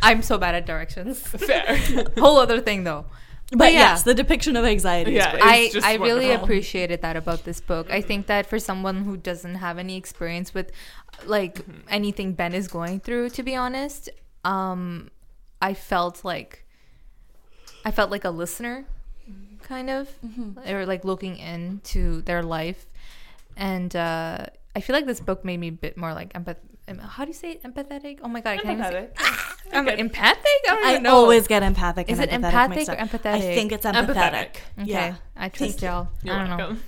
I'm 0.03 0.23
so 0.23 0.39
bad 0.39 0.55
at 0.55 0.67
directions. 0.67 1.21
fair 1.21 1.77
Whole 2.19 2.39
other 2.39 2.61
thing 2.61 2.85
though. 2.85 3.07
But 3.51 3.73
yeah. 3.73 3.79
yes, 3.93 4.03
the 4.03 4.13
depiction 4.15 4.57
of 4.57 4.65
anxiety 4.67 5.13
Yeah. 5.13 5.29
is 5.29 5.33
great. 5.33 5.43
I 5.45 5.69
just 5.71 5.87
I 5.87 5.95
really 5.95 6.33
appreciated 6.33 7.01
that 7.03 7.17
about 7.17 7.45
this 7.45 7.61
book. 7.61 7.91
I 7.91 8.01
think 8.03 8.27
that 8.27 8.47
for 8.47 8.59
someone 8.59 9.05
who 9.05 9.17
doesn't 9.17 9.57
have 9.57 9.79
any 9.79 9.97
experience 9.97 10.53
with 10.55 10.71
like 11.25 11.61
anything 11.89 12.35
Ben 12.35 12.53
is 12.55 12.69
going 12.69 13.01
through, 13.01 13.31
to 13.31 13.43
be 13.43 13.55
honest, 13.57 14.11
um, 14.45 15.11
I 15.61 15.75
felt 15.75 16.25
like 16.25 16.65
I 17.85 17.91
felt 17.91 18.11
like 18.11 18.25
a 18.25 18.31
listener, 18.31 18.85
kind 19.63 19.91
of, 19.91 20.09
or 20.67 20.87
like 20.87 21.05
looking 21.05 21.37
into 21.39 22.23
their 22.23 22.43
life, 22.43 22.87
and 23.57 23.95
uh, 23.95 24.47
I 24.77 24.81
feel 24.81 24.95
like 24.95 25.07
this 25.07 25.21
book 25.21 25.45
made 25.45 25.59
me 25.59 25.69
a 25.69 25.73
bit 25.73 25.97
more 25.97 26.13
like 26.15 26.33
empath. 26.33 26.57
How 27.01 27.25
do 27.25 27.29
you 27.29 27.35
say 27.35 27.51
it? 27.53 27.63
empathetic? 27.65 28.21
Oh 28.23 28.29
my 28.29 28.41
god, 28.41 28.51
I 28.51 28.57
can't 28.59 28.79
even 28.81 28.91
say. 28.93 29.09
Empathetic. 29.15 29.55
I'm 29.75 29.85
like, 29.85 29.99
empathic. 29.99 30.47
I 30.47 30.63
don't 30.67 30.87
I 30.87 30.91
even 30.93 31.03
know. 31.03 31.15
always 31.17 31.47
get 31.47 31.63
empathic. 31.63 32.09
Is 32.09 32.19
and 32.19 32.31
it 32.31 32.35
empathetic 32.35 32.45
empathic 32.47 32.77
mixed 32.77 32.89
or 32.89 32.97
empathetic? 32.97 33.35
I 33.35 33.41
think 33.41 33.73
it's 33.73 33.85
empathetic. 33.85 34.07
Empathetic. 34.07 34.49
Okay, 34.81 34.91
Yeah. 34.91 35.15
I 35.37 35.49
trust 35.51 35.83
y'all. 35.83 36.09
You're 36.23 36.35
I 36.35 36.39
don't 36.39 36.49
know. 36.49 36.57
welcome. 36.57 36.83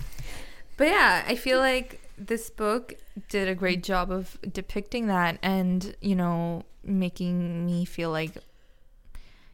But 0.79 0.87
yeah, 0.89 1.25
I 1.29 1.35
feel 1.35 1.59
like 1.59 2.01
this 2.17 2.49
book 2.49 2.95
did 3.29 3.49
a 3.49 3.55
great 3.55 3.83
job 3.83 4.11
of 4.11 4.39
depicting 4.51 5.09
that 5.09 5.39
and, 5.43 5.95
you 6.01 6.17
know, 6.17 6.65
making 6.91 7.65
me 7.67 7.85
feel 7.85 8.11
like 8.11 8.33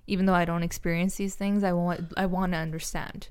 even 0.07 0.27
though 0.27 0.35
I 0.35 0.45
don't 0.45 0.63
experience 0.63 1.17
these 1.17 1.35
things, 1.35 1.65
I 1.65 1.73
want 1.73 2.13
I 2.17 2.27
want 2.27 2.53
to 2.53 2.59
understand. 2.59 3.29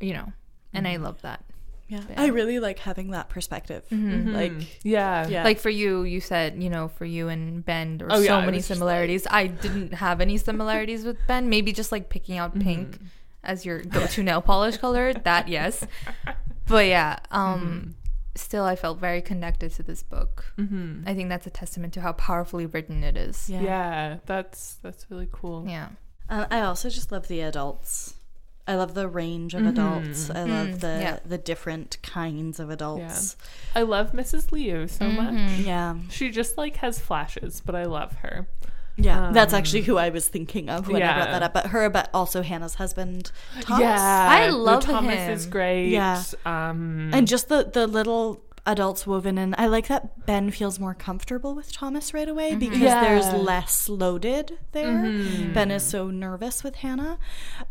You 0.00 0.14
know. 0.14 0.32
And 0.72 0.86
I 0.86 0.96
love 0.96 1.20
that. 1.22 1.44
Yeah. 1.88 2.00
Yeah. 2.08 2.22
I 2.22 2.26
really 2.28 2.60
like 2.60 2.78
having 2.78 3.10
that 3.10 3.28
perspective. 3.28 3.82
Mm-hmm. 3.90 4.30
Like, 4.32 4.52
Yeah. 4.84 5.26
yeah. 5.26 5.42
Like 5.42 5.58
for 5.58 5.68
you, 5.70 6.04
you 6.04 6.20
said, 6.20 6.62
you 6.62 6.70
know, 6.70 6.86
for 6.86 7.04
you 7.04 7.26
and 7.28 7.64
Ben, 7.64 7.98
there 7.98 8.06
were 8.06 8.12
Oh, 8.12 8.16
so 8.18 8.22
yeah, 8.22 8.40
many 8.44 8.58
was 8.58 8.68
just 8.68 8.78
similarities. 8.78 9.26
I 9.28 9.48
didn't 9.48 9.94
have 9.94 10.20
any 10.20 10.38
similarities 10.38 11.04
with 11.04 11.16
Ben. 11.26 11.48
Maybe 11.48 11.72
just 11.72 11.90
like 11.90 12.08
picking 12.08 12.38
out 12.38 12.50
Mm-hmm. 12.52 12.62
pink 12.62 12.98
as 13.42 13.66
your 13.66 13.80
go-to 13.80 14.22
nail 14.22 14.40
polish 14.40 14.76
color. 14.76 15.12
That 15.12 15.48
yes, 15.48 15.84
but 16.68 16.86
yeah. 16.86 17.18
Um, 17.32 17.60
Mm-hmm. 17.60 17.90
Still, 18.34 18.64
I 18.64 18.76
felt 18.76 18.98
very 18.98 19.20
connected 19.22 19.72
to 19.72 19.82
this 19.82 20.02
book. 20.02 20.52
hmm 20.56 21.02
I 21.06 21.14
think 21.14 21.28
that's 21.28 21.46
a 21.46 21.50
testament 21.50 21.94
to 21.94 22.00
how 22.00 22.12
powerfully 22.12 22.66
written 22.66 23.02
it 23.04 23.16
is. 23.16 23.48
yeah. 23.50 23.62
Yeah. 23.62 24.16
That's 24.26 24.74
that's 24.82 25.10
really 25.10 25.28
cool. 25.30 25.66
Yeah. 25.68 25.88
Uh, 26.28 26.46
I 26.50 26.60
also 26.60 26.88
just 26.90 27.10
love 27.10 27.26
the 27.28 27.40
adults. 27.40 28.14
I 28.68 28.76
love 28.76 28.94
the 28.94 29.08
range 29.08 29.54
of 29.54 29.66
adults. 29.66 30.30
I 30.30 30.44
love 30.44 30.68
Mm, 30.68 30.80
the 30.80 30.98
yeah. 31.00 31.18
the 31.24 31.38
different 31.38 31.98
kinds 32.02 32.60
of 32.60 32.70
adults. 32.70 33.36
I 33.74 33.82
love 33.82 34.12
Mrs. 34.12 34.52
Liu 34.52 34.86
so 34.86 35.06
Mm-hmm. 35.06 35.16
much. 35.16 35.58
Yeah. 35.58 35.96
She 36.10 36.30
just 36.30 36.56
like 36.56 36.76
has 36.76 37.00
flashes, 37.00 37.60
but 37.64 37.74
I 37.74 37.84
love 37.86 38.12
her. 38.22 38.46
Yeah. 38.96 39.30
That's 39.32 39.54
Um, 39.54 39.58
actually 39.58 39.82
who 39.82 39.96
I 39.96 40.10
was 40.10 40.28
thinking 40.28 40.68
of 40.68 40.88
when 40.88 41.02
I 41.02 41.14
brought 41.14 41.30
that 41.30 41.42
up. 41.42 41.54
But 41.54 41.66
her, 41.68 41.88
but 41.88 42.10
also 42.12 42.42
Hannah's 42.42 42.74
husband, 42.74 43.32
Thomas. 43.62 43.80
Yeah, 43.80 44.28
I 44.30 44.48
love 44.50 44.82
Thomas 44.84 45.12
him. 45.14 45.18
Thomas 45.18 45.40
is 45.40 45.46
great. 45.46 45.88
Yeah. 45.90 46.22
um, 46.44 47.10
And 47.12 47.26
just 47.26 47.48
the 47.48 47.64
the 47.72 47.86
little 47.86 48.42
adults 48.66 49.06
woven 49.06 49.38
in. 49.38 49.54
I 49.56 49.66
like 49.68 49.86
that 49.88 50.26
Ben 50.26 50.50
feels 50.50 50.78
more 50.78 50.92
comfortable 50.94 51.54
with 51.54 51.72
Thomas 51.72 52.12
right 52.12 52.28
away 52.28 52.54
because 52.56 52.78
Yeah. 52.78 53.00
there's 53.02 53.32
less 53.32 53.88
loaded 53.88 54.58
there. 54.72 54.86
Mhm. 54.98 55.54
Ben 55.54 55.70
is 55.70 55.82
so 55.82 56.10
nervous 56.10 56.62
with 56.62 56.74
Hannah. 56.76 57.18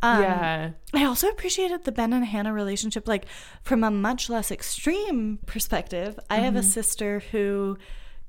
Um, 0.01 0.23
yeah, 0.23 0.69
I 0.95 1.05
also 1.05 1.27
appreciated 1.29 1.83
the 1.83 1.91
Ben 1.91 2.11
and 2.11 2.25
Hannah 2.25 2.53
relationship, 2.53 3.07
like 3.07 3.27
from 3.61 3.83
a 3.83 3.91
much 3.91 4.29
less 4.31 4.49
extreme 4.49 5.37
perspective. 5.45 6.19
I 6.27 6.37
have 6.37 6.55
a 6.55 6.63
sister 6.63 7.21
who, 7.31 7.77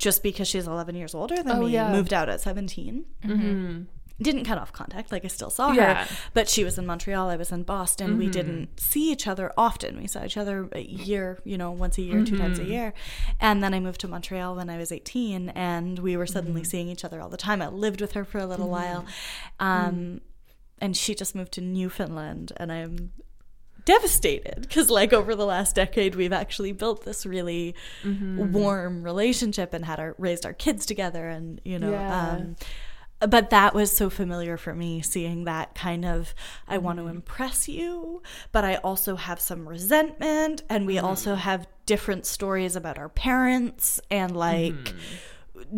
just 0.00 0.22
because 0.22 0.48
she's 0.48 0.66
11 0.66 0.94
years 0.96 1.14
older 1.14 1.36
than 1.36 1.58
Oh, 1.58 1.60
me, 1.66 1.72
yeah. 1.72 1.92
moved 1.92 2.14
out 2.14 2.28
at 2.30 2.40
17. 2.40 3.04
Mhm. 3.22 3.86
Didn't 4.20 4.44
cut 4.44 4.58
off 4.58 4.72
contact, 4.72 5.12
like 5.12 5.24
I 5.24 5.28
still 5.28 5.50
saw 5.50 5.72
Yeah. 5.72 6.04
her, 6.04 6.16
but 6.34 6.48
she 6.48 6.64
was 6.64 6.78
in 6.78 6.86
Montreal, 6.86 7.28
I 7.28 7.36
was 7.36 7.52
in 7.52 7.62
Boston. 7.62 8.16
We 8.16 8.24
mm-hmm. 8.24 8.32
didn't 8.32 8.80
see 8.80 9.12
each 9.12 9.26
other 9.26 9.52
often. 9.58 9.98
We 10.00 10.06
saw 10.06 10.24
each 10.24 10.38
other 10.38 10.68
a 10.72 10.80
year, 10.80 11.38
you 11.44 11.58
know, 11.58 11.70
once 11.70 11.98
a 11.98 12.02
year, 12.02 12.24
two 12.24 12.38
times 12.38 12.58
a 12.58 12.62
mm-hmm. 12.62 12.72
year. 12.72 12.94
And 13.40 13.62
then 13.62 13.74
I 13.74 13.80
moved 13.80 14.00
to 14.00 14.08
Montreal 14.08 14.56
when 14.56 14.70
I 14.70 14.78
was 14.78 14.90
18, 14.90 15.50
and 15.50 15.98
we 15.98 16.16
were 16.16 16.26
suddenly 16.26 16.64
seeing 16.64 16.88
each 16.88 17.04
other 17.04 17.20
all 17.20 17.28
the 17.28 17.36
time. 17.36 17.60
I 17.60 17.68
lived 17.68 18.00
with 18.00 18.12
her 18.12 18.24
for 18.24 18.38
a 18.38 18.46
little 18.46 18.68
while. 18.68 19.04
Um, 19.58 20.22
and 20.80 20.96
she 20.96 21.14
just 21.14 21.34
moved 21.34 21.52
to 21.52 21.60
Newfoundland, 21.60 22.52
and 22.56 22.72
I'm 22.72 23.12
devastated 23.90 24.60
because 24.60 24.88
like 24.88 25.12
over 25.12 25.34
the 25.34 25.44
last 25.44 25.74
decade 25.74 26.14
we've 26.14 26.32
actually 26.32 26.70
built 26.70 27.04
this 27.04 27.26
really 27.26 27.74
mm-hmm. 28.04 28.52
warm 28.52 29.02
relationship 29.02 29.74
and 29.74 29.84
had 29.84 29.98
our 29.98 30.14
raised 30.16 30.46
our 30.46 30.52
kids 30.52 30.86
together 30.86 31.28
and 31.28 31.60
you 31.64 31.76
know 31.76 31.90
Yeah. 31.90 32.30
um 32.30 32.56
but 33.18 33.50
that 33.50 33.74
was 33.74 33.90
so 33.90 34.08
familiar 34.08 34.56
for 34.56 34.74
me 34.74 35.02
seeing 35.02 35.42
that 35.44 35.74
kind 35.74 36.04
of 36.04 36.34
i 36.68 36.78
want 36.78 36.98
to 36.98 37.02
mm-hmm. 37.02 37.16
impress 37.16 37.68
you 37.68 38.22
but 38.52 38.64
i 38.64 38.76
also 38.76 39.16
have 39.16 39.40
some 39.40 39.68
resentment 39.68 40.62
and 40.68 40.86
we 40.86 40.94
mm-hmm. 40.94 41.06
also 41.06 41.34
have 41.34 41.66
different 41.84 42.26
stories 42.26 42.76
about 42.76 42.96
our 42.96 43.08
parents 43.08 44.00
and 44.08 44.36
like 44.36 44.94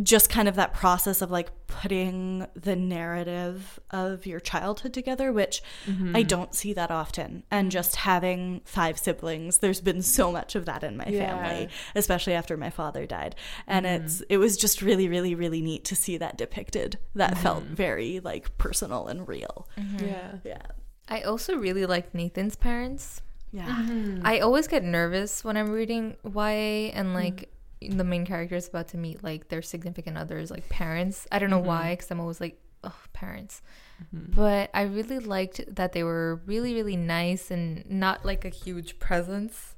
just 0.02 0.28
kind 0.30 0.48
of 0.48 0.56
that 0.56 0.72
process 0.72 1.22
of 1.22 1.30
like 1.30 1.50
putting 1.66 2.46
the 2.54 2.76
narrative 2.76 3.80
of 3.90 4.26
your 4.26 4.40
childhood 4.40 4.92
together, 4.92 5.32
which 5.32 5.62
I 5.86 5.90
mm-hmm. 5.90 6.22
don't 6.22 6.54
see 6.54 6.72
that 6.74 6.90
often. 6.90 7.44
And 7.50 7.70
just 7.70 7.96
having 7.96 8.60
five 8.64 8.98
siblings, 8.98 9.58
there's 9.58 9.80
been 9.80 10.02
so 10.02 10.30
much 10.32 10.54
of 10.54 10.66
that 10.66 10.84
in 10.84 10.96
my 10.96 11.06
Yeah. 11.06 11.26
family, 11.26 11.68
especially 11.94 12.34
after 12.34 12.56
my 12.56 12.70
father 12.70 13.06
died. 13.06 13.34
And 13.66 13.86
mm-hmm. 13.86 14.04
it's 14.04 14.20
it 14.28 14.38
was 14.38 14.56
just 14.56 14.82
really, 14.82 15.08
really, 15.08 15.34
really 15.34 15.62
neat 15.62 15.84
to 15.86 15.96
see 15.96 16.16
that 16.18 16.36
depicted. 16.36 16.98
That 17.14 17.38
felt 17.38 17.64
mm-hmm. 17.64 17.74
very 17.74 18.20
like 18.20 18.56
personal 18.58 19.06
and 19.06 19.26
real. 19.26 19.68
yeah. 19.98 20.36
Yeah. 20.44 20.62
I 21.08 21.22
also 21.22 21.56
really 21.56 21.86
like 21.86 22.14
Nathan's 22.14 22.56
parents. 22.56 23.22
Yeah. 23.52 23.86
I 24.24 24.38
always 24.38 24.66
get 24.66 24.82
nervous 24.82 25.44
when 25.44 25.56
I'm 25.56 25.70
reading 25.70 26.16
YA 26.24 26.90
and 26.94 27.12
like 27.12 27.52
the 27.88 28.04
main 28.04 28.24
character 28.26 28.56
is 28.56 28.68
about 28.68 28.88
to 28.88 28.96
meet 28.96 29.22
like 29.22 29.48
their 29.48 29.62
significant 29.62 30.18
others, 30.18 30.50
like 30.50 30.68
parents. 30.68 31.26
I 31.32 31.38
don't 31.38 31.50
know 31.50 31.58
mm-hmm. 31.58 31.66
why, 31.66 31.92
because 31.94 32.10
I'm 32.10 32.20
always 32.20 32.40
like, 32.40 32.58
oh, 32.84 32.94
parents. 33.12 33.62
Mm-hmm. 34.02 34.32
But 34.32 34.70
I 34.74 34.82
really 34.82 35.18
liked 35.18 35.62
that 35.74 35.92
they 35.92 36.02
were 36.02 36.40
really, 36.46 36.74
really 36.74 36.96
nice 36.96 37.50
and 37.50 37.88
not 37.88 38.24
like 38.24 38.44
a 38.44 38.48
huge 38.48 38.98
presence. 38.98 39.76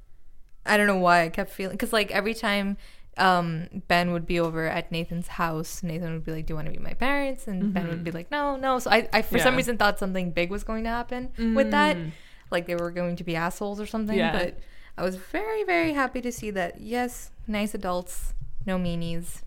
I 0.65 0.77
don't 0.77 0.87
know 0.87 0.97
why 0.97 1.23
I 1.23 1.29
kept 1.29 1.51
feeling 1.51 1.73
because 1.73 1.93
like 1.93 2.11
every 2.11 2.33
time 2.33 2.77
um, 3.17 3.67
Ben 3.87 4.11
would 4.11 4.25
be 4.25 4.39
over 4.39 4.67
at 4.67 4.91
Nathan's 4.91 5.27
house, 5.27 5.83
Nathan 5.83 6.13
would 6.13 6.25
be 6.25 6.31
like, 6.31 6.47
"Do 6.47 6.51
you 6.51 6.55
want 6.55 6.67
to 6.67 6.71
meet 6.71 6.81
my 6.81 6.93
parents?" 6.93 7.47
And 7.47 7.73
Ben 7.73 7.87
would 7.87 8.03
be 8.03 8.09
mm-hmm. 8.09 8.17
like, 8.17 8.31
"No, 8.31 8.55
no." 8.55 8.79
So 8.79 8.89
I, 8.89 9.07
I 9.13 9.21
for 9.21 9.39
some 9.39 9.55
reason 9.55 9.77
thought 9.77 9.99
something 9.99 10.31
big 10.31 10.49
was 10.49 10.63
going 10.63 10.83
to 10.83 10.89
happen 10.89 11.31
with 11.55 11.71
that, 11.71 11.95
mm. 11.95 12.11
like 12.51 12.65
they 12.65 12.75
were 12.75 12.91
going 12.91 13.15
to 13.17 13.23
be 13.23 13.35
assholes 13.35 13.79
or 13.79 13.85
something. 13.85 14.17
Yeah. 14.17 14.31
But 14.31 14.59
I 14.97 15.03
was 15.03 15.15
very, 15.17 15.63
very 15.63 15.93
happy 15.93 16.21
to 16.21 16.31
see 16.31 16.51
that. 16.51 16.79
Yes, 16.79 17.31
nice 17.47 17.73
adults, 17.73 18.33
no 18.65 18.77
meanies. 18.77 19.41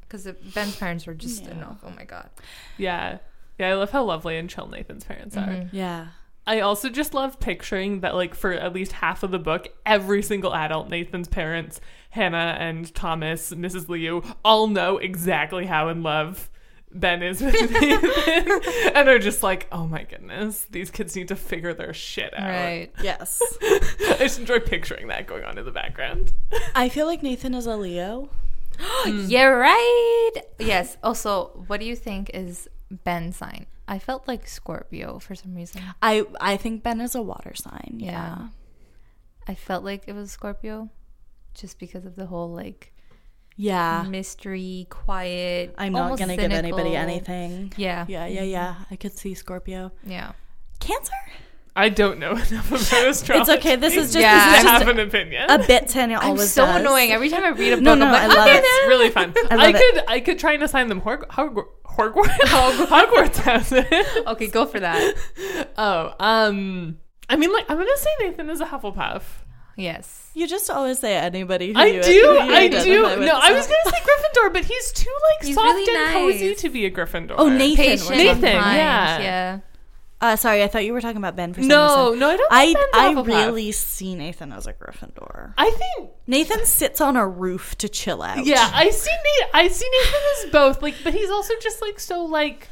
Because 0.00 0.26
Ben's 0.54 0.76
parents 0.76 1.06
were 1.06 1.14
just 1.14 1.46
enough. 1.46 1.78
Oh 1.84 1.90
my 1.90 2.04
god. 2.04 2.30
Yeah. 2.76 3.18
Yeah, 3.58 3.70
I 3.70 3.74
love 3.74 3.90
how 3.90 4.02
lovely 4.02 4.36
and 4.36 4.50
chill 4.50 4.66
Nathan's 4.66 5.04
parents 5.04 5.36
are. 5.36 5.46
Mm-hmm. 5.46 5.76
Yeah. 5.76 6.08
I 6.46 6.60
also 6.60 6.90
just 6.90 7.14
love 7.14 7.40
picturing 7.40 8.00
that, 8.00 8.14
like, 8.14 8.34
for 8.34 8.52
at 8.52 8.74
least 8.74 8.92
half 8.92 9.22
of 9.22 9.30
the 9.30 9.38
book, 9.38 9.68
every 9.86 10.22
single 10.22 10.54
adult, 10.54 10.90
Nathan's 10.90 11.28
parents, 11.28 11.80
Hannah 12.10 12.56
and 12.58 12.92
Thomas, 12.94 13.52
Mrs. 13.52 13.88
Liu, 13.88 14.22
all 14.44 14.66
know 14.66 14.98
exactly 14.98 15.66
how 15.66 15.88
in 15.88 16.02
love 16.02 16.50
Ben 16.94 17.22
is 17.22 17.42
with 17.42 17.54
Nathan. 17.54 18.60
and 18.94 19.08
are 19.08 19.18
just 19.18 19.42
like, 19.42 19.66
oh 19.72 19.86
my 19.86 20.04
goodness, 20.04 20.66
these 20.70 20.90
kids 20.90 21.16
need 21.16 21.28
to 21.28 21.36
figure 21.36 21.74
their 21.74 21.92
shit 21.92 22.32
out. 22.38 22.48
Right. 22.48 22.90
Yes. 23.02 23.42
I 23.62 24.16
just 24.20 24.38
enjoy 24.38 24.60
picturing 24.60 25.08
that 25.08 25.26
going 25.26 25.44
on 25.44 25.58
in 25.58 25.64
the 25.64 25.72
background. 25.72 26.32
I 26.74 26.88
feel 26.88 27.06
like 27.06 27.22
Nathan 27.22 27.54
is 27.54 27.66
a 27.66 27.76
Leo. 27.76 28.30
Mm. 29.04 29.30
You're 29.30 29.56
right. 29.56 30.32
Yes. 30.58 30.96
Also, 31.00 31.64
what 31.68 31.78
do 31.78 31.86
you 31.86 31.94
think 31.94 32.30
is 32.34 32.68
Ben's 32.90 33.36
sign? 33.36 33.66
I 33.86 34.00
felt 34.00 34.26
like 34.26 34.48
Scorpio 34.48 35.20
for 35.20 35.36
some 35.36 35.54
reason. 35.54 35.82
I 36.02 36.24
I 36.40 36.56
think 36.56 36.82
Ben 36.82 37.00
is 37.00 37.14
a 37.14 37.22
water 37.22 37.54
sign. 37.54 37.98
Yeah. 37.98 38.10
yeah. 38.10 38.48
I 39.46 39.54
felt 39.54 39.84
like 39.84 40.04
it 40.08 40.14
was 40.14 40.32
Scorpio 40.32 40.88
just 41.54 41.78
because 41.78 42.04
of 42.04 42.16
the 42.16 42.26
whole 42.26 42.50
like 42.50 42.93
Yeah. 43.56 44.04
mystery, 44.08 44.86
quiet. 44.90 45.74
I'm 45.78 45.92
not 45.92 46.18
going 46.18 46.28
to 46.30 46.36
give 46.36 46.50
anybody 46.52 46.96
anything. 46.96 47.72
Yeah. 47.76 48.04
Yeah, 48.08 48.26
yeah, 48.26 48.42
yeah. 48.42 48.74
I 48.90 48.96
could 48.96 49.16
see 49.16 49.34
Scorpio. 49.34 49.92
Yeah. 50.04 50.32
Cancer? 50.80 51.12
I 51.76 51.88
don't 51.88 52.18
know 52.20 52.30
enough 52.36 52.68
about 52.68 52.80
astrology. 53.08 53.32
It's 53.40 53.50
okay. 53.60 53.74
This 53.76 53.94
is 53.96 54.12
just, 54.12 54.18
Yeah, 54.22 54.44
to 54.44 54.50
this 54.52 54.60
is 54.64 54.70
have 54.70 54.88
an 54.88 55.00
opinion. 55.00 55.50
a 55.50 55.58
bit 55.58 55.88
Tanya 55.88 56.18
I'm 56.20 56.36
so 56.38 56.64
does. 56.66 56.80
annoying. 56.80 57.10
Every 57.10 57.28
time 57.28 57.42
I 57.44 57.48
read 57.48 57.72
a 57.72 57.76
book, 57.76 57.82
No, 57.84 57.94
no, 57.96 58.06
I'm 58.06 58.12
like, 58.12 58.22
I 58.22 58.26
love 58.28 58.46
okay, 58.48 58.58
it. 58.58 58.64
it's 58.64 58.88
really 58.88 59.10
fun. 59.10 59.32
I 59.36 59.46
I, 59.50 59.56
love 59.56 59.74
it. 59.74 59.94
could 59.94 60.04
I 60.08 60.20
could 60.20 60.38
try 60.38 60.52
and 60.52 60.62
assign 60.62 60.88
them 60.88 61.00
Hog- 61.00 61.28
Hog- 61.30 61.66
Hogwarts 61.84 62.38
Hogwarts 62.86 63.36
houses. 63.38 63.84
Okay, 64.26 64.46
go 64.48 64.66
for 64.66 64.78
that. 64.80 65.14
Oh, 65.76 66.14
um, 66.20 66.98
I 67.28 67.34
mean, 67.36 67.52
like 67.52 67.68
I'm 67.68 67.76
gonna 67.76 67.90
say 67.96 68.10
Nathan 68.20 68.50
is 68.50 68.60
a 68.60 68.66
Hufflepuff. 68.66 69.22
Yes. 69.76 70.30
You 70.34 70.46
just 70.46 70.68
always 70.70 70.98
say 70.98 71.16
anybody. 71.16 71.72
Who 71.72 71.78
I 71.78 71.86
you, 71.86 72.02
do, 72.02 72.10
who 72.10 72.16
you 72.46 72.54
I 72.54 72.68
do. 72.68 73.02
with. 73.04 73.18
No, 73.20 73.38
I 73.40 73.52
was 73.52 73.66
gonna 73.66 73.78
say 73.96 74.02
Gryffindor, 74.02 74.52
but 74.52 74.64
he's 74.64 74.92
too 74.92 75.10
like 75.38 75.46
He's 75.46 75.54
soft 75.54 75.66
really 75.66 76.04
and 76.04 76.12
cozy 76.12 76.54
to 76.54 76.68
be 76.68 76.86
a 76.86 76.90
Gryffindor. 76.90 77.34
Oh, 77.38 77.48
Nathan. 77.48 77.76
Patient, 77.84 78.10
was- 78.10 78.18
Nathan, 78.18 78.44
and 78.44 78.76
yeah. 78.76 79.18
Yeah. 79.20 79.58
Uh, 80.20 80.36
sorry, 80.36 80.62
I 80.62 80.68
thought 80.68 80.84
you 80.84 80.94
were 80.94 81.02
talking 81.02 81.18
about 81.18 81.36
Ben 81.36 81.52
for 81.52 81.60
some 81.60 81.68
No, 81.68 82.06
reason. 82.12 82.20
no, 82.20 82.30
I 82.30 82.36
don't. 82.36 82.52
I 82.52 82.64
think 82.66 82.78
Ben's 82.78 82.88
a 82.94 82.96
I 82.98 83.14
Hufflepuff. 83.14 83.46
really 83.46 83.72
see 83.72 84.14
Nathan 84.14 84.52
as 84.52 84.66
a 84.66 84.72
Gryffindor. 84.72 85.52
I 85.58 85.70
think. 85.70 86.10
Nathan 86.26 86.64
sits 86.64 87.00
on 87.02 87.16
a 87.16 87.28
roof 87.28 87.76
to 87.78 87.88
chill 87.90 88.22
out. 88.22 88.44
Yeah, 88.46 88.70
I 88.72 88.88
see 88.90 89.10
Nate. 89.10 89.50
I 89.52 89.68
see 89.68 89.86
Nathan 89.90 90.20
as 90.46 90.50
both. 90.52 90.82
Like, 90.82 90.94
but 91.04 91.12
he's 91.12 91.28
also 91.30 91.52
just 91.60 91.82
like 91.82 92.00
so 92.00 92.24
like. 92.24 92.68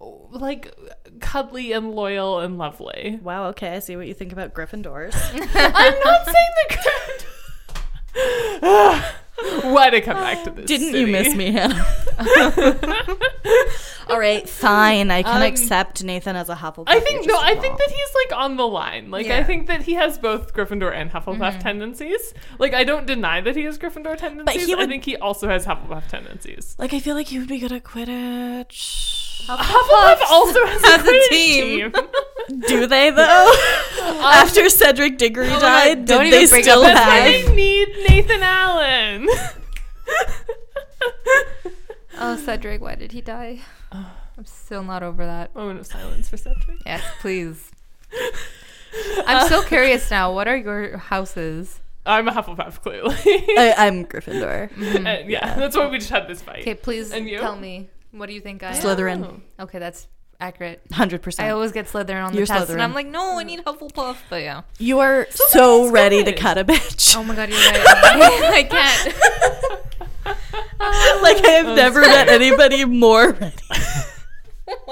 Like 0.00 0.74
cuddly 1.20 1.72
and 1.72 1.92
loyal 1.94 2.40
and 2.40 2.58
lovely. 2.58 3.18
Wow, 3.22 3.48
okay, 3.48 3.70
I 3.76 3.78
see 3.80 3.96
what 3.96 4.06
you 4.06 4.14
think 4.14 4.32
about 4.32 4.54
Gryffindors. 4.54 5.14
I'm 5.34 5.98
not 6.00 6.24
saying 6.26 6.52
the 6.68 6.74
Gryffindors 6.74 7.22
Why 9.72 9.90
to 9.90 10.00
come 10.00 10.16
back 10.16 10.44
to 10.44 10.50
this? 10.50 10.64
Didn't 10.66 10.86
city? 10.92 11.00
you 11.00 11.06
miss 11.08 11.34
me, 11.34 11.50
Hannah? 11.52 11.84
All 14.08 14.18
right, 14.18 14.48
fine. 14.48 15.10
I 15.10 15.22
can 15.22 15.36
Um, 15.36 15.42
accept 15.42 16.02
Nathan 16.04 16.36
as 16.36 16.48
a 16.48 16.54
Hufflepuff. 16.54 16.84
I 16.86 17.00
think 17.00 17.26
no. 17.26 17.36
I 17.38 17.54
think 17.56 17.76
that 17.76 17.90
he's 17.90 18.08
like 18.30 18.40
on 18.40 18.56
the 18.56 18.66
line. 18.66 19.10
Like 19.10 19.26
I 19.26 19.42
think 19.44 19.66
that 19.66 19.82
he 19.82 19.94
has 19.94 20.16
both 20.16 20.54
Gryffindor 20.54 20.92
and 20.94 21.10
Hufflepuff 21.10 21.60
tendencies. 21.60 22.32
Like 22.58 22.72
I 22.72 22.84
don't 22.84 23.06
deny 23.06 23.40
that 23.42 23.56
he 23.56 23.64
has 23.64 23.78
Gryffindor 23.78 24.16
tendencies. 24.16 24.66
he 24.66 24.74
I 24.74 24.86
think 24.86 25.04
he 25.04 25.16
also 25.16 25.48
has 25.48 25.66
Hufflepuff 25.66 26.06
tendencies. 26.08 26.74
Like 26.78 26.94
I 26.94 27.00
feel 27.00 27.14
like 27.16 27.26
he 27.28 27.38
would 27.38 27.48
be 27.48 27.58
good 27.58 27.72
at 27.72 27.82
Quidditch. 27.84 29.25
Hufflepuff 29.46 30.20
also 30.30 30.66
has 30.66 30.82
a, 30.82 30.86
has 30.86 31.00
a 31.00 31.04
Quidditch 31.04 31.28
team. 31.30 31.92
Do 32.68 32.86
they 32.86 33.10
though? 33.10 33.52
Um, 34.06 34.16
After 34.22 34.68
Cedric 34.68 35.18
Diggory 35.18 35.48
my 35.48 35.58
died, 35.58 35.98
God, 35.98 36.06
don't 36.06 36.24
did 36.24 36.34
even 36.34 36.50
they 36.50 36.62
still 36.62 36.80
up 36.84 36.94
That's 36.94 37.06
why 37.06 37.16
have? 37.16 37.46
they 37.46 37.54
need 37.56 37.88
Nathan 38.08 38.42
Allen. 38.42 39.28
Oh, 42.18 42.36
Cedric, 42.36 42.80
why 42.80 42.94
did 42.94 43.12
he 43.12 43.20
die? 43.20 43.60
I'm 43.92 44.44
still 44.46 44.82
not 44.82 45.02
over 45.02 45.24
that. 45.26 45.54
Moment 45.54 45.80
of 45.80 45.86
silence 45.86 46.28
for 46.30 46.36
Cedric. 46.38 46.78
Yes, 46.86 47.02
please. 47.20 47.70
I'm 49.26 49.48
so 49.48 49.62
curious 49.62 50.10
now. 50.10 50.32
What 50.32 50.48
are 50.48 50.56
your 50.56 50.96
houses? 50.96 51.80
I'm 52.06 52.26
a 52.28 52.32
Hufflepuff, 52.32 52.80
clearly. 52.80 53.16
I, 53.26 53.74
I'm 53.76 54.06
Gryffindor. 54.06 54.70
Mm-hmm. 54.72 55.06
Uh, 55.06 55.10
and 55.10 55.30
yeah, 55.30 55.56
that's 55.56 55.76
why 55.76 55.88
we 55.88 55.98
just 55.98 56.10
had 56.10 56.26
this 56.28 56.40
fight. 56.40 56.60
Okay, 56.60 56.74
please 56.74 57.12
And 57.12 57.28
you? 57.28 57.38
tell 57.38 57.56
me. 57.56 57.88
What 58.16 58.26
do 58.28 58.32
you 58.32 58.40
think 58.40 58.62
I 58.62 58.70
am? 58.70 58.74
Slytherin. 58.82 59.40
Okay, 59.60 59.78
that's 59.78 60.08
accurate. 60.40 60.80
Hundred 60.92 61.22
percent. 61.22 61.46
I 61.46 61.50
always 61.50 61.72
get 61.72 61.86
Slytherin 61.86 62.24
on 62.24 62.32
the 62.32 62.38
You're 62.38 62.46
test, 62.46 62.70
and 62.70 62.80
I'm 62.80 62.94
like, 62.94 63.06
no, 63.06 63.38
I 63.38 63.42
need 63.42 63.64
Hufflepuff. 63.64 64.16
But 64.30 64.42
yeah. 64.42 64.62
You 64.78 65.00
are 65.00 65.26
so 65.30 65.90
ready 65.90 66.24
to 66.24 66.32
cut 66.32 66.56
a 66.58 66.64
bitch. 66.64 67.14
Oh 67.16 67.22
my 67.24 67.34
god, 67.34 67.50
you're 67.50 67.58
right. 67.58 67.82
I 67.86 68.62
can't. 68.64 69.16
like 71.22 71.44
I 71.44 71.50
have 71.50 71.66
oh, 71.66 71.74
never 71.74 72.00
met 72.00 72.28
anybody 72.28 72.84
more 72.84 73.32
ready. 73.32 73.54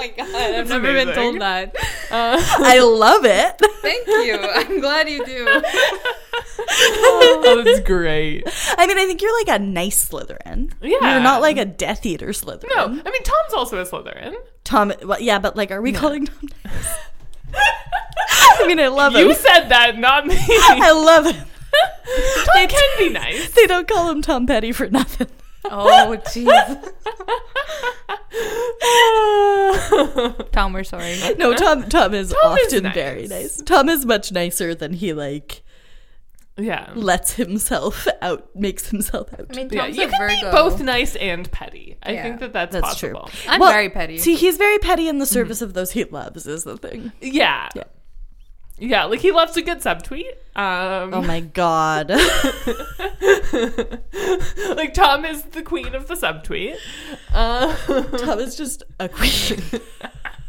Oh 0.05 0.09
my 0.09 0.17
god, 0.17 0.35
I've 0.35 0.69
That's 0.69 0.69
never 0.69 0.93
been 0.93 1.15
told 1.15 1.41
that. 1.41 1.75
Uh, 2.11 2.37
I 2.59 2.81
love 2.81 3.25
it. 3.25 3.61
Thank 3.81 4.07
you. 4.07 4.39
I'm 4.39 4.81
glad 4.81 5.09
you 5.09 5.25
do. 5.25 5.47
oh, 6.59 7.63
that's 7.65 7.81
great. 7.81 8.45
I 8.77 8.87
mean, 8.87 8.99
I 8.99 9.07
think 9.07 9.23
you're 9.23 9.39
like 9.39 9.61
a 9.61 9.63
nice 9.63 10.09
Slytherin. 10.09 10.73
Yeah. 10.83 10.99
You're 11.01 11.23
not 11.23 11.41
like 11.41 11.57
a 11.57 11.65
Death 11.65 12.05
Eater 12.05 12.29
Slytherin. 12.29 12.69
No, 12.75 12.85
I 12.85 13.11
mean 13.11 13.23
Tom's 13.23 13.55
also 13.55 13.81
a 13.81 13.87
Slytherin. 13.87 14.35
Tom. 14.65 14.93
Well, 15.03 15.21
yeah, 15.21 15.39
but 15.39 15.57
like, 15.57 15.71
are 15.71 15.81
we 15.81 15.93
calling 15.93 16.27
Tom 16.27 16.49
nice? 16.65 16.99
I 17.57 18.67
mean, 18.67 18.81
I 18.81 18.89
love 18.89 19.15
him. 19.15 19.27
You 19.27 19.35
said 19.35 19.69
that, 19.69 19.99
not 19.99 20.27
me. 20.27 20.37
I 20.39 20.93
love 20.93 21.27
him. 21.27 21.47
Tom 22.45 22.69
can 22.69 22.99
be 22.99 23.09
nice. 23.09 23.51
They 23.53 23.67
don't 23.67 23.89
call 23.89 24.11
him 24.11 24.23
Tom 24.23 24.47
Petty 24.47 24.73
for 24.73 24.89
nothing. 24.89 25.29
Oh 25.67 26.17
jeez. 26.27 26.93
Tom, 30.53 30.73
we're 30.73 30.85
sorry. 30.85 31.17
No, 31.39 31.55
Tom. 31.55 31.89
Tom 31.89 32.15
is 32.15 32.35
Tom 32.43 32.59
is 32.59 32.67
often 32.67 32.83
nice. 32.85 32.95
very 32.95 33.27
nice. 33.29 33.63
Tom 33.63 33.89
is 33.89 34.05
much 34.05 34.33
nicer 34.33 34.75
than 34.75 34.93
he 34.93 35.13
like 35.13 35.63
yeah. 36.57 36.91
lets 36.95 37.35
himself 37.35 38.07
out, 38.23 38.55
makes 38.55 38.89
himself 38.91 39.33
out. 39.35 39.47
I 39.51 39.55
mean, 39.57 39.69
Yeah, 39.71 39.83
Tom's 39.83 39.97
you 39.97 40.05
a 40.07 40.09
can 40.09 40.21
Virgo. 40.21 40.35
be 40.35 40.57
both 40.57 40.81
nice 40.81 41.17
and 41.17 41.51
petty. 41.51 41.97
I 42.03 42.13
Yeah. 42.13 42.23
think 42.23 42.41
that 42.41 42.53
that's, 42.53 42.73
That's 42.73 42.99
true. 42.99 43.17
I'm 43.49 43.61
Well, 43.61 43.73
very 43.73 43.91
petty. 43.91 44.19
See, 44.19 44.35
he's 44.37 44.57
very 44.57 44.79
petty 44.79 45.09
in 45.09 45.19
the 45.19 45.25
mhm. 45.25 45.33
service 45.33 45.63
of 45.63 45.75
those 45.75 45.93
he 45.93 46.05
loves. 46.05 46.47
Is 46.47 46.65
the 46.65 46.77
thing. 46.77 47.13
Yeah. 47.21 47.69
Yeah. 47.75 47.85
Yeah, 48.79 49.05
like 49.05 49.21
he 49.21 49.31
loves 49.31 49.57
a 49.57 49.63
good 49.63 49.79
subtweet. 49.79 50.31
Um, 50.57 51.15
Oh 51.15 51.23
my 51.23 51.41
god. 51.41 52.11
like 54.77 54.95
Tom 54.95 55.25
is 55.25 55.43
the 55.45 55.63
queen 55.65 55.95
of 55.95 56.09
the 56.09 56.15
subtweet. 56.15 56.77
Uh, 57.33 57.75
Tom 58.19 58.39
is 58.41 58.57
just 58.57 58.83
a 58.99 59.09
queen. 59.09 59.61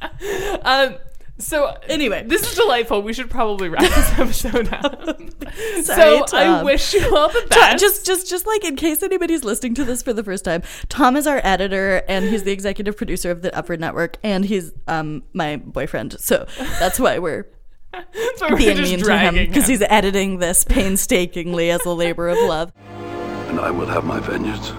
um, 0.64 0.96
so 1.38 1.76
Anyway. 1.88 2.24
this 2.26 2.44
is 2.50 2.56
delightful. 2.56 3.02
We 3.02 3.14
should 3.14 3.30
probably 3.30 3.70
wrap 3.70 3.82
this 3.84 4.14
episode 4.20 4.74
up. 4.74 5.04
Sorry, 5.84 6.22
so 6.28 6.38
I 6.38 6.64
wish 6.64 6.94
you 6.94 7.16
all 7.16 7.28
the 7.30 7.42
Tom- 7.42 7.50
best. 7.50 7.80
just 7.82 8.06
just 8.06 8.30
just 8.30 8.48
like 8.48 8.64
in 8.64 8.76
case 8.76 9.04
anybody's 9.04 9.44
listening 9.44 9.74
to 9.76 9.84
this 9.84 10.02
for 10.02 10.14
the 10.14 10.24
first 10.24 10.44
time 10.46 10.64
tom 10.90 11.16
is 11.16 11.28
our 11.28 11.40
editor 11.44 12.04
and 12.10 12.26
he's 12.26 12.44
the 12.44 12.52
executive 12.52 12.98
producer 12.98 13.32
of 13.32 13.42
the 13.42 13.56
upward 13.56 13.80
network 13.80 14.18
and 14.24 14.46
he's 14.46 14.72
um 14.88 15.24
my 15.34 15.56
boyfriend 15.58 16.20
so 16.20 16.46
that's 16.80 17.00
why 17.00 17.20
we're 17.20 17.46
That's 18.14 18.42
why 18.42 18.48
we're 18.52 18.58
being 18.58 18.82
mean 18.82 19.00
to 19.00 19.18
him 19.18 19.36
because 19.36 19.68
he's 19.68 19.82
editing 19.84 20.40
this 20.40 20.64
painstakingly 20.64 21.72
as 21.72 21.86
a 21.86 21.92
labor 21.92 22.28
of 22.30 22.38
love 22.40 22.72
and 23.56 23.64
I 23.64 23.72
will 23.72 23.86
have 23.86 24.04
my 24.04 24.20
vengeance 24.20 24.72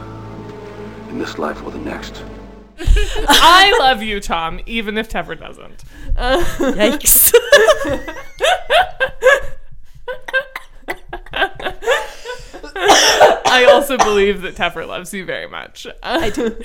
in 1.09 1.19
this 1.19 1.39
life 1.39 1.63
or 1.65 1.71
the 1.71 1.79
next. 1.79 2.23
I 2.79 3.75
love 3.81 4.03
you, 4.03 4.21
Tom, 4.21 4.61
even 4.67 4.99
if 4.99 5.09
Tefera 5.09 5.41
doesn't. 5.41 5.83
Uh, 6.15 6.45
yikes 6.59 7.33
I 13.49 13.65
also 13.73 13.97
believe 13.97 14.43
that 14.43 14.55
Teffer 14.57 14.87
loves 14.87 15.13
you 15.15 15.25
very 15.25 15.49
much. 15.49 15.87
I 16.03 16.31
do. 16.31 16.57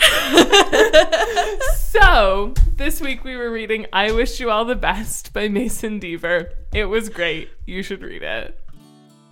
so, 1.78 2.54
this 2.76 3.00
week 3.02 3.24
we 3.24 3.36
were 3.36 3.52
reading 3.52 3.86
I 3.94 4.12
Wish 4.12 4.40
You 4.40 4.50
All 4.50 4.66
the 4.66 4.76
Best 4.76 5.34
by 5.34 5.48
Mason 5.48 6.00
Deaver. 6.00 6.50
It 6.74 6.86
was 6.86 7.10
great. 7.10 7.50
You 7.66 7.84
should 7.84 8.02
read 8.02 8.24
it. 8.24 8.58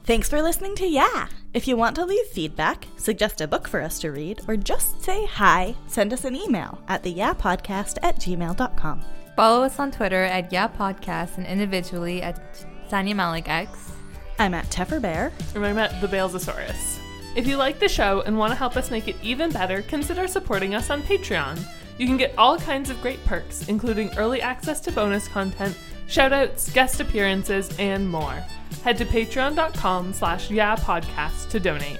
thanks 0.03 0.29
for 0.29 0.41
listening 0.41 0.75
to 0.75 0.87
yeah 0.87 1.27
if 1.53 1.67
you 1.67 1.75
want 1.77 1.95
to 1.95 2.05
leave 2.05 2.25
feedback 2.27 2.87
suggest 2.97 3.41
a 3.41 3.47
book 3.47 3.67
for 3.67 3.79
us 3.81 3.99
to 3.99 4.09
read 4.11 4.41
or 4.47 4.55
just 4.55 5.01
say 5.03 5.25
hi 5.25 5.75
send 5.87 6.11
us 6.13 6.25
an 6.25 6.35
email 6.35 6.79
at 6.87 7.03
the 7.03 7.11
yeah 7.11 7.33
podcast 7.33 7.97
at 8.01 8.15
gmail.com 8.19 9.01
Follow 9.35 9.63
us 9.63 9.79
on 9.79 9.89
Twitter 9.91 10.23
at 10.23 10.51
Yeah 10.51 10.67
Podcast 10.67 11.37
and 11.37 11.45
individually 11.47 12.21
at 12.21 12.65
Sanya 12.89 13.15
Malik 13.15 13.47
X. 13.47 13.91
i'm 14.39 14.53
at 14.53 14.65
teffer 14.69 15.01
bear 15.01 15.31
And 15.55 15.65
I 15.65 15.73
met 15.73 15.99
the 16.01 16.07
Balesosaurus. 16.07 16.98
If 17.35 17.47
you 17.47 17.57
like 17.57 17.79
the 17.79 17.87
show 17.87 18.21
and 18.21 18.37
want 18.37 18.51
to 18.51 18.57
help 18.57 18.75
us 18.75 18.91
make 18.91 19.07
it 19.07 19.15
even 19.21 19.51
better, 19.51 19.81
consider 19.83 20.27
supporting 20.27 20.75
us 20.75 20.89
on 20.89 21.01
Patreon. 21.03 21.59
You 21.97 22.07
can 22.07 22.17
get 22.17 22.33
all 22.37 22.57
kinds 22.57 22.89
of 22.89 23.01
great 23.01 23.23
perks, 23.25 23.67
including 23.67 24.15
early 24.17 24.41
access 24.41 24.79
to 24.81 24.91
bonus 24.91 25.27
content, 25.27 25.77
shoutouts, 26.07 26.73
guest 26.73 26.99
appearances, 26.99 27.69
and 27.77 28.09
more. 28.09 28.43
Head 28.83 28.97
to 28.97 29.05
patreon.com 29.05 30.13
slash 30.13 30.49
yeahpodcast 30.49 31.49
to 31.49 31.59
donate. 31.59 31.99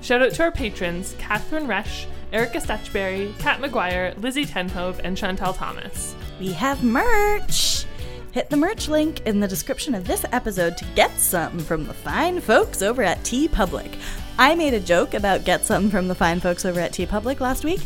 Shout 0.00 0.22
out 0.22 0.32
to 0.34 0.42
our 0.44 0.52
patrons, 0.52 1.16
Catherine 1.18 1.66
Resch, 1.66 2.06
Erica 2.32 2.60
Stutchberry, 2.60 3.34
Kat 3.38 3.60
McGuire, 3.60 4.16
Lizzie 4.22 4.44
Tenhove, 4.44 5.00
and 5.02 5.16
Chantal 5.16 5.52
Thomas. 5.54 6.14
we 6.38 6.52
have 6.52 6.84
merch. 6.84 7.84
Hit 8.32 8.50
the 8.50 8.56
merch 8.56 8.88
link 8.88 9.26
in 9.26 9.40
the 9.40 9.48
description 9.48 9.94
of 9.94 10.06
this 10.06 10.24
episode 10.30 10.76
to 10.76 10.84
get 10.94 11.18
some 11.18 11.58
from 11.58 11.86
the 11.86 11.94
fine 11.94 12.40
folks 12.40 12.82
over 12.82 13.02
at 13.02 13.18
TeePublic. 13.22 13.98
I 14.38 14.54
made 14.54 14.72
a 14.72 14.78
joke 14.80 15.14
about 15.14 15.44
get 15.44 15.64
some 15.64 15.90
from 15.90 16.06
the 16.06 16.14
fine 16.14 16.38
folks 16.38 16.64
over 16.64 16.78
at 16.78 16.92
TeePublic 16.92 17.40
last 17.40 17.64
week, 17.64 17.80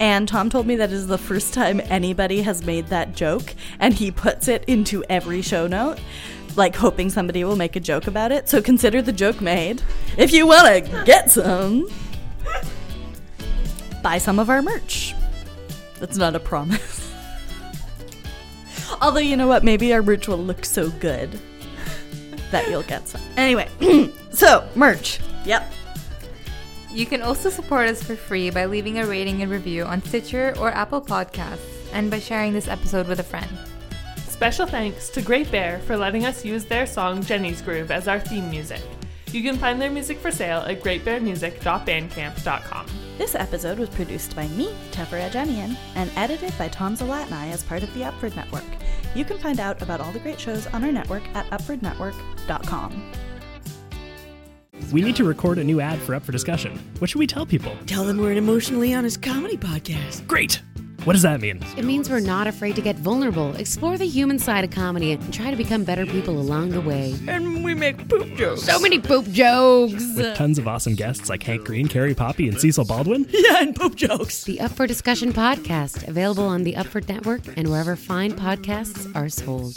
and 0.00 0.26
Tom 0.26 0.48
told 0.48 0.66
me 0.66 0.74
that 0.76 0.90
is 0.90 1.06
the 1.06 1.18
first 1.18 1.52
time 1.52 1.82
anybody 1.84 2.40
has 2.40 2.64
made 2.64 2.86
that 2.86 3.14
joke, 3.14 3.54
and 3.78 3.92
he 3.92 4.10
puts 4.10 4.48
it 4.48 4.64
into 4.64 5.04
every 5.10 5.42
show 5.42 5.66
note. 5.66 6.00
Like 6.56 6.74
hoping 6.74 7.10
somebody 7.10 7.44
will 7.44 7.56
make 7.56 7.76
a 7.76 7.80
joke 7.80 8.06
about 8.06 8.32
it. 8.32 8.48
So 8.48 8.62
consider 8.62 9.02
the 9.02 9.12
joke 9.12 9.40
made. 9.40 9.82
If 10.16 10.32
you 10.32 10.46
want 10.46 10.86
to 10.86 11.04
get 11.04 11.30
some, 11.30 11.88
buy 14.02 14.18
some 14.18 14.38
of 14.38 14.48
our 14.48 14.62
merch. 14.62 15.14
That's 16.00 16.16
not 16.16 16.34
a 16.34 16.40
promise. 16.40 17.14
Although, 19.02 19.20
you 19.20 19.36
know 19.36 19.46
what? 19.46 19.62
Maybe 19.62 19.92
our 19.94 20.02
merch 20.02 20.26
will 20.26 20.38
look 20.38 20.64
so 20.64 20.90
good 20.90 21.38
that 22.50 22.68
you'll 22.68 22.82
get 22.82 23.08
some. 23.08 23.22
Anyway, 23.36 23.68
so 24.30 24.68
merch. 24.74 25.20
Yep. 25.44 25.72
You 26.92 27.06
can 27.06 27.22
also 27.22 27.48
support 27.48 27.88
us 27.88 28.02
for 28.02 28.16
free 28.16 28.50
by 28.50 28.66
leaving 28.66 28.98
a 28.98 29.06
rating 29.06 29.40
and 29.40 29.50
review 29.50 29.84
on 29.84 30.02
Stitcher 30.02 30.52
or 30.58 30.68
Apple 30.70 31.00
Podcasts 31.00 31.88
and 31.92 32.10
by 32.10 32.18
sharing 32.18 32.52
this 32.52 32.68
episode 32.68 33.08
with 33.08 33.18
a 33.18 33.24
friend. 33.24 33.48
Special 34.28 34.66
thanks 34.66 35.08
to 35.10 35.22
Great 35.22 35.50
Bear 35.50 35.78
for 35.80 35.96
letting 35.96 36.26
us 36.26 36.44
use 36.44 36.66
their 36.66 36.86
song 36.86 37.22
Jenny's 37.22 37.62
Groove 37.62 37.90
as 37.90 38.08
our 38.08 38.20
theme 38.20 38.50
music. 38.50 38.82
You 39.30 39.42
can 39.42 39.56
find 39.56 39.80
their 39.80 39.90
music 39.90 40.18
for 40.18 40.30
sale 40.30 40.60
at 40.60 40.82
greatbearmusic.bandcamp.com. 40.82 42.86
This 43.16 43.34
episode 43.34 43.78
was 43.78 43.88
produced 43.88 44.36
by 44.36 44.46
me, 44.48 44.74
Tefera 44.90 45.30
Jemian, 45.30 45.78
and 45.94 46.10
edited 46.16 46.52
by 46.58 46.68
Tom 46.68 46.94
Zalatni 46.94 47.52
as 47.52 47.62
part 47.62 47.82
of 47.82 47.94
the 47.94 48.04
Upward 48.04 48.36
Network. 48.36 48.64
You 49.14 49.24
can 49.24 49.38
find 49.38 49.60
out 49.60 49.80
about 49.80 50.02
all 50.02 50.12
the 50.12 50.18
great 50.18 50.38
shows 50.38 50.66
on 50.68 50.84
our 50.84 50.92
network 50.92 51.22
at 51.34 51.48
upwardnetwork.com. 51.50 53.12
We 54.90 55.02
need 55.02 55.16
to 55.16 55.24
record 55.24 55.58
a 55.58 55.64
new 55.64 55.80
ad 55.80 55.98
for 56.00 56.14
Up 56.14 56.22
for 56.24 56.32
Discussion. 56.32 56.78
What 56.98 57.10
should 57.10 57.18
we 57.18 57.26
tell 57.26 57.46
people? 57.46 57.76
Tell 57.86 58.04
them 58.04 58.18
we're 58.18 58.32
an 58.32 58.38
emotionally 58.38 58.92
honest 58.94 59.22
comedy 59.22 59.56
podcast. 59.56 60.26
Great! 60.26 60.62
What 61.04 61.14
does 61.14 61.22
that 61.22 61.40
mean? 61.40 61.60
It 61.76 61.84
means 61.84 62.08
we're 62.08 62.20
not 62.20 62.46
afraid 62.46 62.76
to 62.76 62.80
get 62.80 62.94
vulnerable, 62.96 63.56
explore 63.56 63.98
the 63.98 64.06
human 64.06 64.38
side 64.38 64.62
of 64.62 64.70
comedy, 64.70 65.10
and 65.10 65.34
try 65.34 65.50
to 65.50 65.56
become 65.56 65.82
better 65.82 66.06
people 66.06 66.38
along 66.38 66.70
the 66.70 66.80
way. 66.80 67.18
And 67.26 67.64
we 67.64 67.74
make 67.74 68.08
poop 68.08 68.36
jokes. 68.36 68.62
So 68.62 68.78
many 68.78 69.00
poop 69.00 69.26
jokes! 69.26 70.14
With 70.16 70.36
tons 70.36 70.58
of 70.58 70.68
awesome 70.68 70.94
guests 70.94 71.28
like 71.28 71.42
Hank 71.42 71.64
Green, 71.64 71.88
Carrie 71.88 72.14
Poppy, 72.14 72.48
and 72.48 72.60
Cecil 72.60 72.84
Baldwin? 72.84 73.26
Yeah, 73.32 73.62
and 73.62 73.74
poop 73.74 73.96
jokes. 73.96 74.44
The 74.44 74.60
Up 74.60 74.70
for 74.70 74.86
Discussion 74.86 75.32
podcast, 75.32 76.06
available 76.06 76.44
on 76.46 76.62
the 76.62 76.76
Upward 76.76 77.08
Network 77.08 77.40
and 77.56 77.68
wherever 77.68 77.96
fine 77.96 78.32
podcasts 78.32 79.12
are 79.16 79.28
sold. 79.28 79.76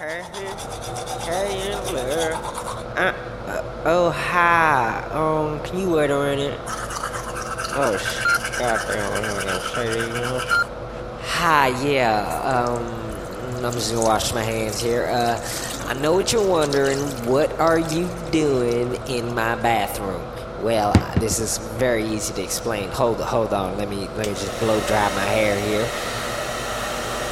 Uh, 0.00 0.04
uh, 2.96 3.82
oh, 3.84 4.10
hi. 4.10 5.02
Um, 5.10 5.58
can 5.64 5.80
you 5.80 5.90
wait 5.90 6.10
a 6.12 6.20
minute? 6.20 6.56
Oh, 7.74 7.98
sh- 7.98 8.58
goddamn, 8.60 9.10
what 9.10 9.24
am 9.24 9.36
I 9.36 9.42
gonna 9.42 9.60
say 9.74 9.86
to 9.94 10.06
you? 10.06 10.38
Hi, 11.22 11.68
yeah. 11.84 12.22
Um, 12.44 13.64
I'm 13.64 13.72
just 13.72 13.90
gonna 13.92 14.04
wash 14.06 14.32
my 14.32 14.44
hands 14.44 14.78
here. 14.78 15.06
Uh, 15.06 15.44
I 15.88 15.94
know 15.94 16.12
what 16.12 16.32
you're 16.32 16.48
wondering. 16.48 16.98
What 17.26 17.58
are 17.58 17.80
you 17.80 18.08
doing 18.30 18.94
in 19.08 19.34
my 19.34 19.56
bathroom? 19.56 20.22
Well, 20.62 20.92
this 21.18 21.40
is 21.40 21.58
very 21.76 22.04
easy 22.06 22.32
to 22.34 22.42
explain. 22.44 22.88
Hold, 22.90 23.18
hold 23.20 23.52
on. 23.52 23.76
Let 23.76 23.88
me, 23.88 24.06
let 24.16 24.28
me 24.28 24.34
just 24.34 24.60
blow 24.60 24.78
dry 24.82 25.08
my 25.16 25.24
hair 25.24 25.58
here. 25.60 25.90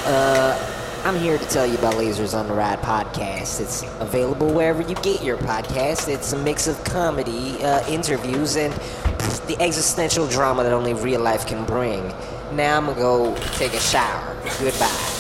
Uh, 0.05 0.73
I'm 1.05 1.17
here 1.21 1.39
to 1.39 1.45
tell 1.47 1.67
you 1.67 1.79
about 1.79 1.95
Lasers 1.95 2.37
on 2.37 2.49
the 2.49 2.55
Ride 2.55 2.81
podcast. 2.81 3.61
It's 3.61 3.83
available 4.01 4.53
wherever 4.53 4.83
you 4.83 4.95
get 4.97 5.23
your 5.23 5.37
podcast. 5.37 6.09
It's 6.09 6.33
a 6.33 6.39
mix 6.39 6.67
of 6.67 6.83
comedy, 6.85 7.63
uh, 7.63 7.87
interviews, 7.89 8.57
and 8.57 8.73
the 9.47 9.57
existential 9.61 10.27
drama 10.27 10.65
that 10.65 10.73
only 10.73 10.95
real 10.95 11.21
life 11.21 11.47
can 11.47 11.65
bring. 11.65 12.13
Now 12.53 12.79
I'm 12.79 12.87
gonna 12.87 12.99
go 12.99 13.37
take 13.53 13.75
a 13.75 13.81
shower. 13.81 14.37
Goodbye. 14.59 15.16